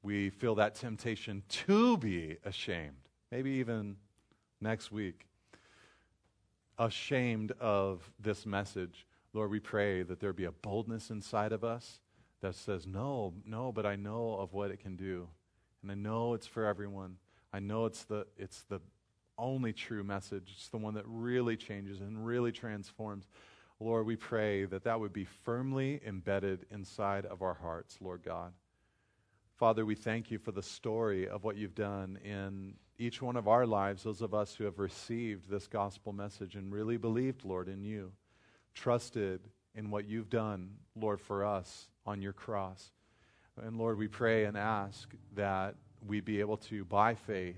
we 0.05 0.31
feel 0.31 0.55
that 0.55 0.77
temptation 0.77 1.43
to 1.49 1.97
be 1.97 2.37
ashamed, 2.45 3.09
maybe 3.33 3.51
even 3.51 3.97
next 4.61 4.93
week, 4.93 5.27
ashamed 6.79 7.51
of 7.59 8.09
this 8.21 8.47
message, 8.47 9.09
Lord, 9.33 9.51
we 9.51 9.59
pray 9.59 10.05
that 10.05 10.21
there 10.21 10.33
be 10.33 10.45
a 10.45 10.53
boldness 10.53 11.11
inside 11.11 11.51
of 11.51 11.65
us 11.65 11.99
that 12.43 12.55
says, 12.55 12.87
No, 12.87 13.35
no, 13.45 13.73
but 13.73 13.85
I 13.85 13.97
know 13.97 14.35
of 14.35 14.53
what 14.53 14.71
it 14.71 14.79
can 14.79 14.95
do. 14.95 15.27
And 15.85 15.93
I 15.93 15.97
know 15.97 16.33
it's 16.33 16.47
for 16.47 16.65
everyone. 16.65 17.19
I 17.53 17.59
know 17.59 17.85
it's 17.85 18.05
the, 18.05 18.27
it's 18.39 18.63
the 18.71 18.81
only 19.37 19.75
true 19.75 20.03
message. 20.03 20.51
It's 20.57 20.71
the 20.71 20.79
one 20.79 20.95
that 20.95 21.05
really 21.07 21.59
changes 21.59 22.01
and 22.01 22.25
really 22.25 22.53
transforms. 22.53 23.29
Lord, 23.81 24.07
we 24.07 24.17
pray 24.17 24.65
that 24.65 24.85
that 24.85 24.99
would 24.99 25.13
be 25.13 25.27
firmly 25.27 26.01
embedded 26.07 26.65
inside 26.71 27.27
of 27.27 27.43
our 27.43 27.53
hearts, 27.53 27.99
Lord 28.01 28.23
God. 28.25 28.55
Father, 29.57 29.85
we 29.85 29.95
thank 29.95 30.31
you 30.31 30.39
for 30.39 30.53
the 30.53 30.63
story 30.63 31.29
of 31.29 31.45
what 31.45 31.57
you've 31.57 31.75
done 31.75 32.19
in 32.25 32.77
each 32.99 33.21
one 33.21 33.37
of 33.37 33.47
our 33.47 33.67
lives, 33.67 34.05
those 34.05 34.23
of 34.23 34.33
us 34.33 34.55
who 34.55 34.65
have 34.65 34.79
received 34.79 35.51
this 35.51 35.67
gospel 35.67 36.15
message 36.15 36.55
and 36.55 36.73
really 36.73 36.97
believed, 36.97 37.45
Lord, 37.45 37.69
in 37.69 37.85
you, 37.85 38.13
trusted 38.73 39.41
in 39.75 39.91
what 39.91 40.09
you've 40.09 40.31
done, 40.31 40.71
Lord, 40.97 41.21
for 41.21 41.45
us 41.45 41.89
on 42.07 42.23
your 42.23 42.33
cross. 42.33 42.94
And 43.63 43.79
Lord, 43.79 43.99
we 43.99 44.09
pray 44.09 44.45
and 44.45 44.57
ask 44.57 45.15
that 45.37 45.77
we 46.07 46.21
be 46.21 46.41
able 46.41 46.57
to, 46.57 46.85
by 46.85 47.15
faith, 47.15 47.57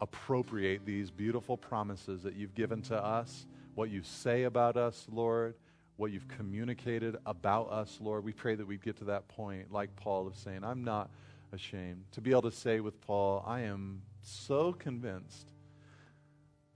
appropriate 0.00 0.84
these 0.84 1.10
beautiful 1.10 1.56
promises 1.56 2.22
that 2.22 2.34
you've 2.34 2.54
given 2.54 2.82
to 2.82 2.96
us, 2.96 3.46
what 3.74 3.90
you 3.90 4.02
say 4.02 4.44
about 4.44 4.76
us, 4.76 5.06
Lord, 5.10 5.54
what 5.96 6.10
you've 6.10 6.26
communicated 6.28 7.16
about 7.26 7.70
us, 7.70 7.98
Lord. 8.00 8.24
We 8.24 8.32
pray 8.32 8.54
that 8.54 8.66
we 8.66 8.76
get 8.78 8.96
to 8.98 9.04
that 9.04 9.28
point, 9.28 9.70
like 9.70 9.94
Paul 9.96 10.26
of 10.26 10.36
saying, 10.36 10.64
I'm 10.64 10.82
not 10.82 11.10
ashamed. 11.52 12.04
To 12.12 12.20
be 12.20 12.30
able 12.30 12.42
to 12.42 12.52
say 12.52 12.80
with 12.80 13.00
Paul, 13.00 13.44
I 13.46 13.60
am 13.60 14.02
so 14.22 14.72
convinced 14.72 15.52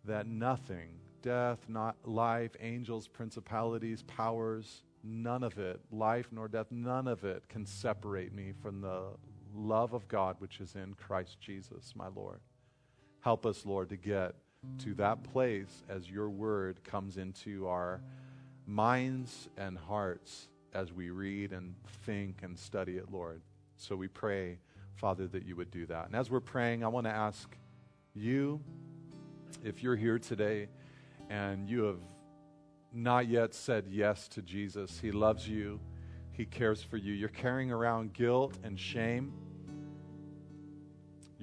that 0.04 0.26
nothing, 0.26 0.90
death, 1.22 1.58
not 1.68 1.96
life, 2.04 2.52
angels, 2.60 3.08
principalities, 3.08 4.02
powers, 4.02 4.82
none 5.04 5.42
of 5.42 5.58
it, 5.58 5.80
life 5.92 6.28
nor 6.32 6.48
death, 6.48 6.66
none 6.70 7.06
of 7.06 7.24
it 7.24 7.48
can 7.48 7.66
separate 7.66 8.32
me 8.32 8.52
from 8.62 8.80
the 8.80 9.02
love 9.54 9.92
of 9.92 10.08
God 10.08 10.36
which 10.38 10.60
is 10.60 10.74
in 10.74 10.94
Christ 10.94 11.38
Jesus, 11.40 11.92
my 11.94 12.08
Lord. 12.08 12.40
Help 13.20 13.46
us, 13.46 13.64
Lord, 13.64 13.90
to 13.90 13.96
get 13.96 14.34
to 14.78 14.94
that 14.94 15.22
place 15.22 15.84
as 15.88 16.10
your 16.10 16.30
word 16.30 16.82
comes 16.84 17.18
into 17.18 17.68
our 17.68 18.00
minds 18.66 19.48
and 19.56 19.76
hearts 19.76 20.48
as 20.72 20.92
we 20.92 21.10
read 21.10 21.52
and 21.52 21.74
think 22.04 22.42
and 22.42 22.58
study 22.58 22.96
it, 22.96 23.10
Lord. 23.10 23.42
So 23.76 23.94
we 23.94 24.08
pray, 24.08 24.58
Father, 24.94 25.26
that 25.28 25.44
you 25.44 25.54
would 25.56 25.70
do 25.70 25.86
that. 25.86 26.06
And 26.06 26.16
as 26.16 26.30
we're 26.30 26.40
praying, 26.40 26.82
I 26.82 26.88
want 26.88 27.06
to 27.06 27.12
ask 27.12 27.54
you 28.14 28.60
if 29.62 29.82
you're 29.82 29.96
here 29.96 30.18
today 30.18 30.68
and 31.30 31.68
you 31.68 31.84
have 31.84 32.00
not 32.94 33.28
yet 33.28 33.54
said 33.54 33.86
yes 33.88 34.28
to 34.28 34.42
Jesus, 34.42 34.98
He 35.00 35.10
loves 35.10 35.48
you, 35.48 35.80
He 36.32 36.44
cares 36.44 36.82
for 36.82 36.96
you. 36.96 37.12
You're 37.12 37.28
carrying 37.28 37.70
around 37.70 38.12
guilt 38.12 38.58
and 38.62 38.78
shame 38.78 39.32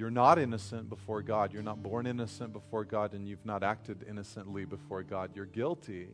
you're 0.02 0.10
not 0.10 0.40
innocent 0.40 0.90
before 0.90 1.22
God. 1.22 1.54
You're 1.54 1.64
not 1.64 1.84
born 1.84 2.08
innocent 2.08 2.54
before 2.54 2.86
God, 2.86 3.14
and 3.14 3.28
you've 3.28 3.46
not 3.46 3.62
acted 3.62 4.04
innocently 4.10 4.66
before 4.66 5.04
God. 5.04 5.32
You're 5.36 5.46
guilty. 5.46 6.08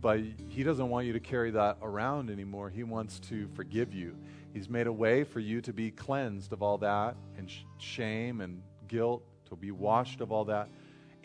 But 0.00 0.20
He 0.48 0.62
doesn't 0.62 0.88
want 0.88 1.06
you 1.06 1.12
to 1.12 1.20
carry 1.20 1.50
that 1.50 1.76
around 1.82 2.30
anymore. 2.30 2.70
He 2.70 2.82
wants 2.82 3.18
to 3.28 3.48
forgive 3.48 3.92
you. 3.92 4.16
He's 4.54 4.70
made 4.70 4.86
a 4.86 4.92
way 4.92 5.22
for 5.24 5.40
you 5.40 5.60
to 5.60 5.72
be 5.74 5.90
cleansed 5.90 6.52
of 6.54 6.62
all 6.62 6.78
that 6.78 7.16
and 7.36 7.50
sh- 7.50 7.64
shame 7.78 8.40
and 8.40 8.62
guilt, 8.88 9.22
to 9.50 9.56
be 9.56 9.70
washed 9.70 10.20
of 10.20 10.32
all 10.32 10.46
that, 10.46 10.68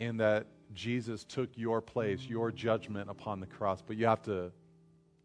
in 0.00 0.18
that 0.18 0.46
Jesus 0.74 1.24
took 1.24 1.50
your 1.56 1.80
place, 1.80 2.22
your 2.24 2.50
judgment 2.50 3.10
upon 3.10 3.40
the 3.40 3.46
cross. 3.46 3.82
But 3.86 3.96
you 3.96 4.06
have 4.06 4.22
to 4.22 4.52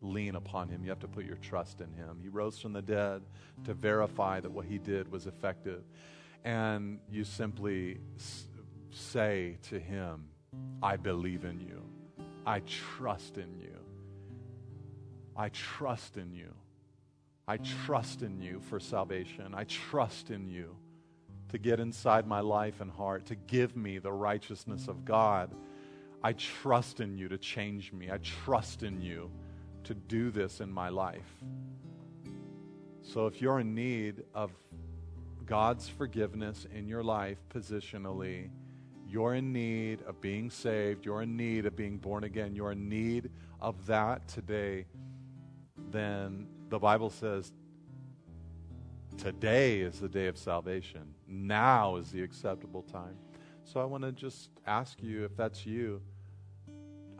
lean 0.01 0.35
upon 0.35 0.69
him. 0.69 0.83
You 0.83 0.89
have 0.89 0.99
to 0.99 1.07
put 1.07 1.25
your 1.25 1.37
trust 1.37 1.81
in 1.81 1.91
him. 1.93 2.19
He 2.21 2.29
rose 2.29 2.59
from 2.59 2.73
the 2.73 2.81
dead 2.81 3.23
to 3.65 3.73
verify 3.73 4.39
that 4.39 4.51
what 4.51 4.65
he 4.65 4.77
did 4.77 5.11
was 5.11 5.27
effective. 5.27 5.83
And 6.43 6.99
you 7.09 7.23
simply 7.23 7.99
say 8.91 9.57
to 9.69 9.79
him, 9.79 10.25
I 10.81 10.97
believe 10.97 11.45
in 11.45 11.59
you. 11.59 11.83
I 12.45 12.61
trust 12.65 13.37
in 13.37 13.59
you. 13.59 13.75
I 15.35 15.49
trust 15.49 16.17
in 16.17 16.31
you. 16.33 16.53
I 17.47 17.57
trust 17.57 18.21
in 18.21 18.41
you 18.41 18.61
for 18.69 18.79
salvation. 18.79 19.53
I 19.53 19.63
trust 19.65 20.31
in 20.31 20.47
you 20.47 20.75
to 21.49 21.57
get 21.57 21.79
inside 21.79 22.27
my 22.27 22.39
life 22.39 22.81
and 22.81 22.91
heart, 22.91 23.25
to 23.27 23.35
give 23.35 23.75
me 23.75 23.99
the 23.99 24.11
righteousness 24.11 24.87
of 24.87 25.05
God. 25.05 25.49
I 26.23 26.33
trust 26.33 26.99
in 26.99 27.17
you 27.17 27.29
to 27.29 27.37
change 27.37 27.93
me. 27.93 28.11
I 28.11 28.17
trust 28.17 28.83
in 28.83 29.01
you 29.01 29.31
to 29.85 29.93
do 29.93 30.31
this 30.31 30.59
in 30.59 30.71
my 30.71 30.89
life. 30.89 31.43
So 33.01 33.27
if 33.27 33.41
you're 33.41 33.59
in 33.59 33.73
need 33.73 34.23
of 34.33 34.51
God's 35.45 35.87
forgiveness 35.87 36.67
in 36.75 36.87
your 36.89 37.03
life 37.03 37.37
positionally, 37.49 38.49
you're 39.07 39.35
in 39.35 39.53
need 39.53 40.01
of 40.01 40.19
being 40.19 40.49
saved, 40.49 41.05
you're 41.05 41.21
in 41.21 41.37
need 41.37 41.65
of 41.65 41.77
being 41.77 41.97
born 41.97 42.25
again, 42.25 42.53
you're 42.53 42.73
in 42.73 42.89
need 42.89 43.29
of 43.61 43.85
that 43.85 44.27
today, 44.27 44.85
then 45.89 46.47
the 46.67 46.77
Bible 46.77 47.09
says 47.09 47.53
today 49.18 49.82
is 49.82 49.99
the 49.99 50.07
day 50.07 50.28
of 50.28 50.38
salvation. 50.38 51.13
Now 51.28 51.95
is 51.97 52.11
the 52.11 52.22
acceptable 52.22 52.84
time. 52.84 53.15
So 53.63 53.82
I 53.82 53.86
want 53.86 54.03
to 54.03 54.11
just 54.11 54.49
ask 54.65 55.01
you 55.01 55.26
if 55.26 55.36
that's 55.36 55.65
you, 55.65 56.01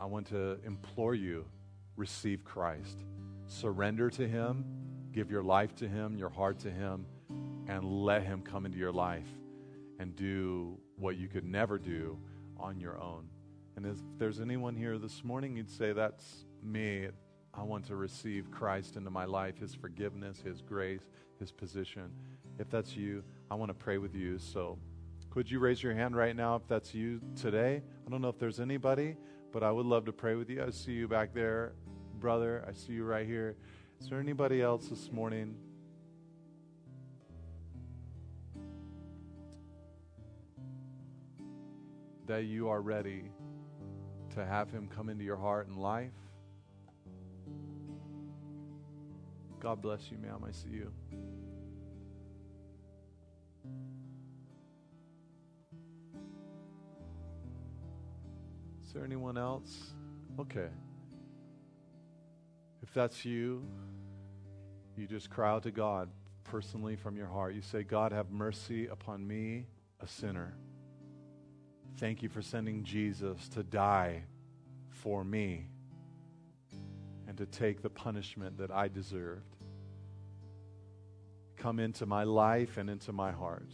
I 0.00 0.06
want 0.06 0.28
to 0.28 0.58
implore 0.64 1.14
you 1.14 1.44
receive 1.96 2.44
Christ. 2.44 2.98
Surrender 3.46 4.08
to 4.10 4.26
Him, 4.26 4.64
give 5.12 5.30
your 5.30 5.42
life 5.42 5.74
to 5.76 5.88
Him, 5.88 6.16
your 6.16 6.30
heart 6.30 6.58
to 6.60 6.70
Him, 6.70 7.04
and 7.66 7.84
let 7.84 8.22
Him 8.22 8.42
come 8.42 8.64
into 8.64 8.78
your 8.78 8.92
life 8.92 9.28
and 9.98 10.14
do 10.14 10.78
what 10.96 11.16
you 11.16 11.28
could 11.28 11.44
never 11.44 11.78
do 11.78 12.16
on 12.56 12.78
your 12.80 12.98
own. 13.00 13.28
And 13.76 13.84
if 13.84 13.96
there's 14.18 14.40
anyone 14.40 14.76
here 14.76 14.98
this 14.98 15.24
morning, 15.24 15.56
you'd 15.56 15.70
say, 15.70 15.92
That's 15.92 16.44
me. 16.62 17.08
I 17.54 17.62
want 17.62 17.86
to 17.86 17.96
receive 17.96 18.50
Christ 18.50 18.96
into 18.96 19.10
my 19.10 19.24
life, 19.24 19.58
His 19.58 19.74
forgiveness, 19.74 20.40
His 20.40 20.62
grace, 20.62 21.02
His 21.38 21.52
position. 21.52 22.10
If 22.58 22.70
that's 22.70 22.96
you, 22.96 23.22
I 23.50 23.54
want 23.54 23.70
to 23.70 23.74
pray 23.74 23.98
with 23.98 24.14
you. 24.14 24.38
So, 24.38 24.78
could 25.30 25.50
you 25.50 25.58
raise 25.58 25.82
your 25.82 25.94
hand 25.94 26.16
right 26.16 26.34
now 26.34 26.56
if 26.56 26.66
that's 26.66 26.94
you 26.94 27.20
today? 27.36 27.82
I 28.06 28.10
don't 28.10 28.20
know 28.20 28.28
if 28.28 28.38
there's 28.38 28.60
anybody, 28.60 29.16
but 29.52 29.62
I 29.62 29.70
would 29.70 29.86
love 29.86 30.04
to 30.06 30.12
pray 30.12 30.34
with 30.34 30.50
you. 30.50 30.64
I 30.64 30.70
see 30.70 30.92
you 30.92 31.06
back 31.06 31.32
there 31.34 31.72
brother. 32.18 32.64
I 32.68 32.72
see 32.72 32.92
you 32.92 33.04
right 33.04 33.26
here. 33.26 33.56
Is 34.00 34.08
there 34.08 34.20
anybody 34.20 34.60
else 34.60 34.88
this 34.88 35.10
morning? 35.12 35.54
That 42.26 42.44
you 42.44 42.68
are 42.68 42.80
ready 42.80 43.30
to 44.34 44.44
have 44.44 44.70
Him 44.70 44.88
come 44.94 45.08
into 45.08 45.24
your 45.24 45.36
heart 45.36 45.68
and 45.68 45.78
life? 45.78 46.12
God 49.60 49.80
bless 49.80 50.10
you, 50.10 50.18
ma'am. 50.18 50.44
I 50.46 50.52
see 50.52 50.68
you. 50.70 50.92
Is 58.88 58.94
there 58.94 59.04
anyone 59.04 59.36
else? 59.36 59.92
Okay. 60.40 60.70
If 62.82 62.94
that's 62.94 63.22
you, 63.22 63.62
you 64.96 65.06
just 65.06 65.28
cry 65.28 65.50
out 65.50 65.64
to 65.64 65.70
God 65.70 66.08
personally 66.42 66.96
from 66.96 67.14
your 67.14 67.26
heart. 67.26 67.54
You 67.54 67.60
say, 67.60 67.82
God, 67.82 68.12
have 68.12 68.30
mercy 68.30 68.86
upon 68.86 69.28
me, 69.28 69.66
a 70.00 70.06
sinner. 70.06 70.54
Thank 71.98 72.22
you 72.22 72.30
for 72.30 72.40
sending 72.40 72.82
Jesus 72.82 73.50
to 73.50 73.62
die 73.62 74.22
for 74.88 75.22
me 75.22 75.66
and 77.26 77.36
to 77.36 77.44
take 77.44 77.82
the 77.82 77.90
punishment 77.90 78.56
that 78.56 78.70
I 78.70 78.88
deserved. 78.88 79.54
Come 81.58 81.78
into 81.78 82.06
my 82.06 82.24
life 82.24 82.78
and 82.78 82.88
into 82.88 83.12
my 83.12 83.32
heart. 83.32 83.68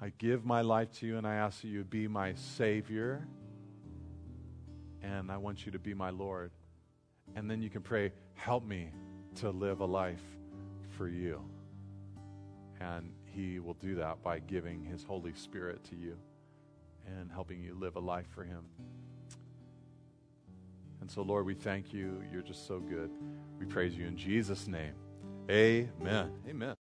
I 0.00 0.12
give 0.18 0.44
my 0.44 0.60
life 0.60 0.92
to 1.00 1.06
you 1.06 1.18
and 1.18 1.26
I 1.26 1.36
ask 1.36 1.62
that 1.62 1.68
you 1.68 1.82
be 1.84 2.06
my 2.06 2.34
Savior 2.34 3.26
and 5.02 5.30
I 5.30 5.36
want 5.36 5.66
you 5.66 5.72
to 5.72 5.78
be 5.78 5.94
my 5.94 6.10
Lord. 6.10 6.50
And 7.34 7.50
then 7.50 7.62
you 7.62 7.70
can 7.70 7.82
pray, 7.82 8.12
help 8.34 8.64
me 8.64 8.90
to 9.36 9.50
live 9.50 9.80
a 9.80 9.86
life 9.86 10.22
for 10.96 11.08
you. 11.08 11.40
And 12.80 13.12
He 13.24 13.58
will 13.58 13.74
do 13.74 13.96
that 13.96 14.22
by 14.22 14.38
giving 14.38 14.84
His 14.84 15.02
Holy 15.02 15.32
Spirit 15.34 15.82
to 15.84 15.96
you 15.96 16.16
and 17.06 17.30
helping 17.30 17.60
you 17.60 17.74
live 17.74 17.96
a 17.96 18.00
life 18.00 18.26
for 18.34 18.44
Him. 18.44 18.64
And 21.00 21.10
so, 21.10 21.22
Lord, 21.22 21.46
we 21.46 21.54
thank 21.54 21.92
you. 21.92 22.22
You're 22.32 22.42
just 22.42 22.66
so 22.66 22.80
good. 22.80 23.10
We 23.58 23.66
praise 23.66 23.96
you 23.96 24.06
in 24.06 24.16
Jesus' 24.16 24.66
name. 24.66 24.94
Amen. 25.50 26.30
Amen. 26.48 26.87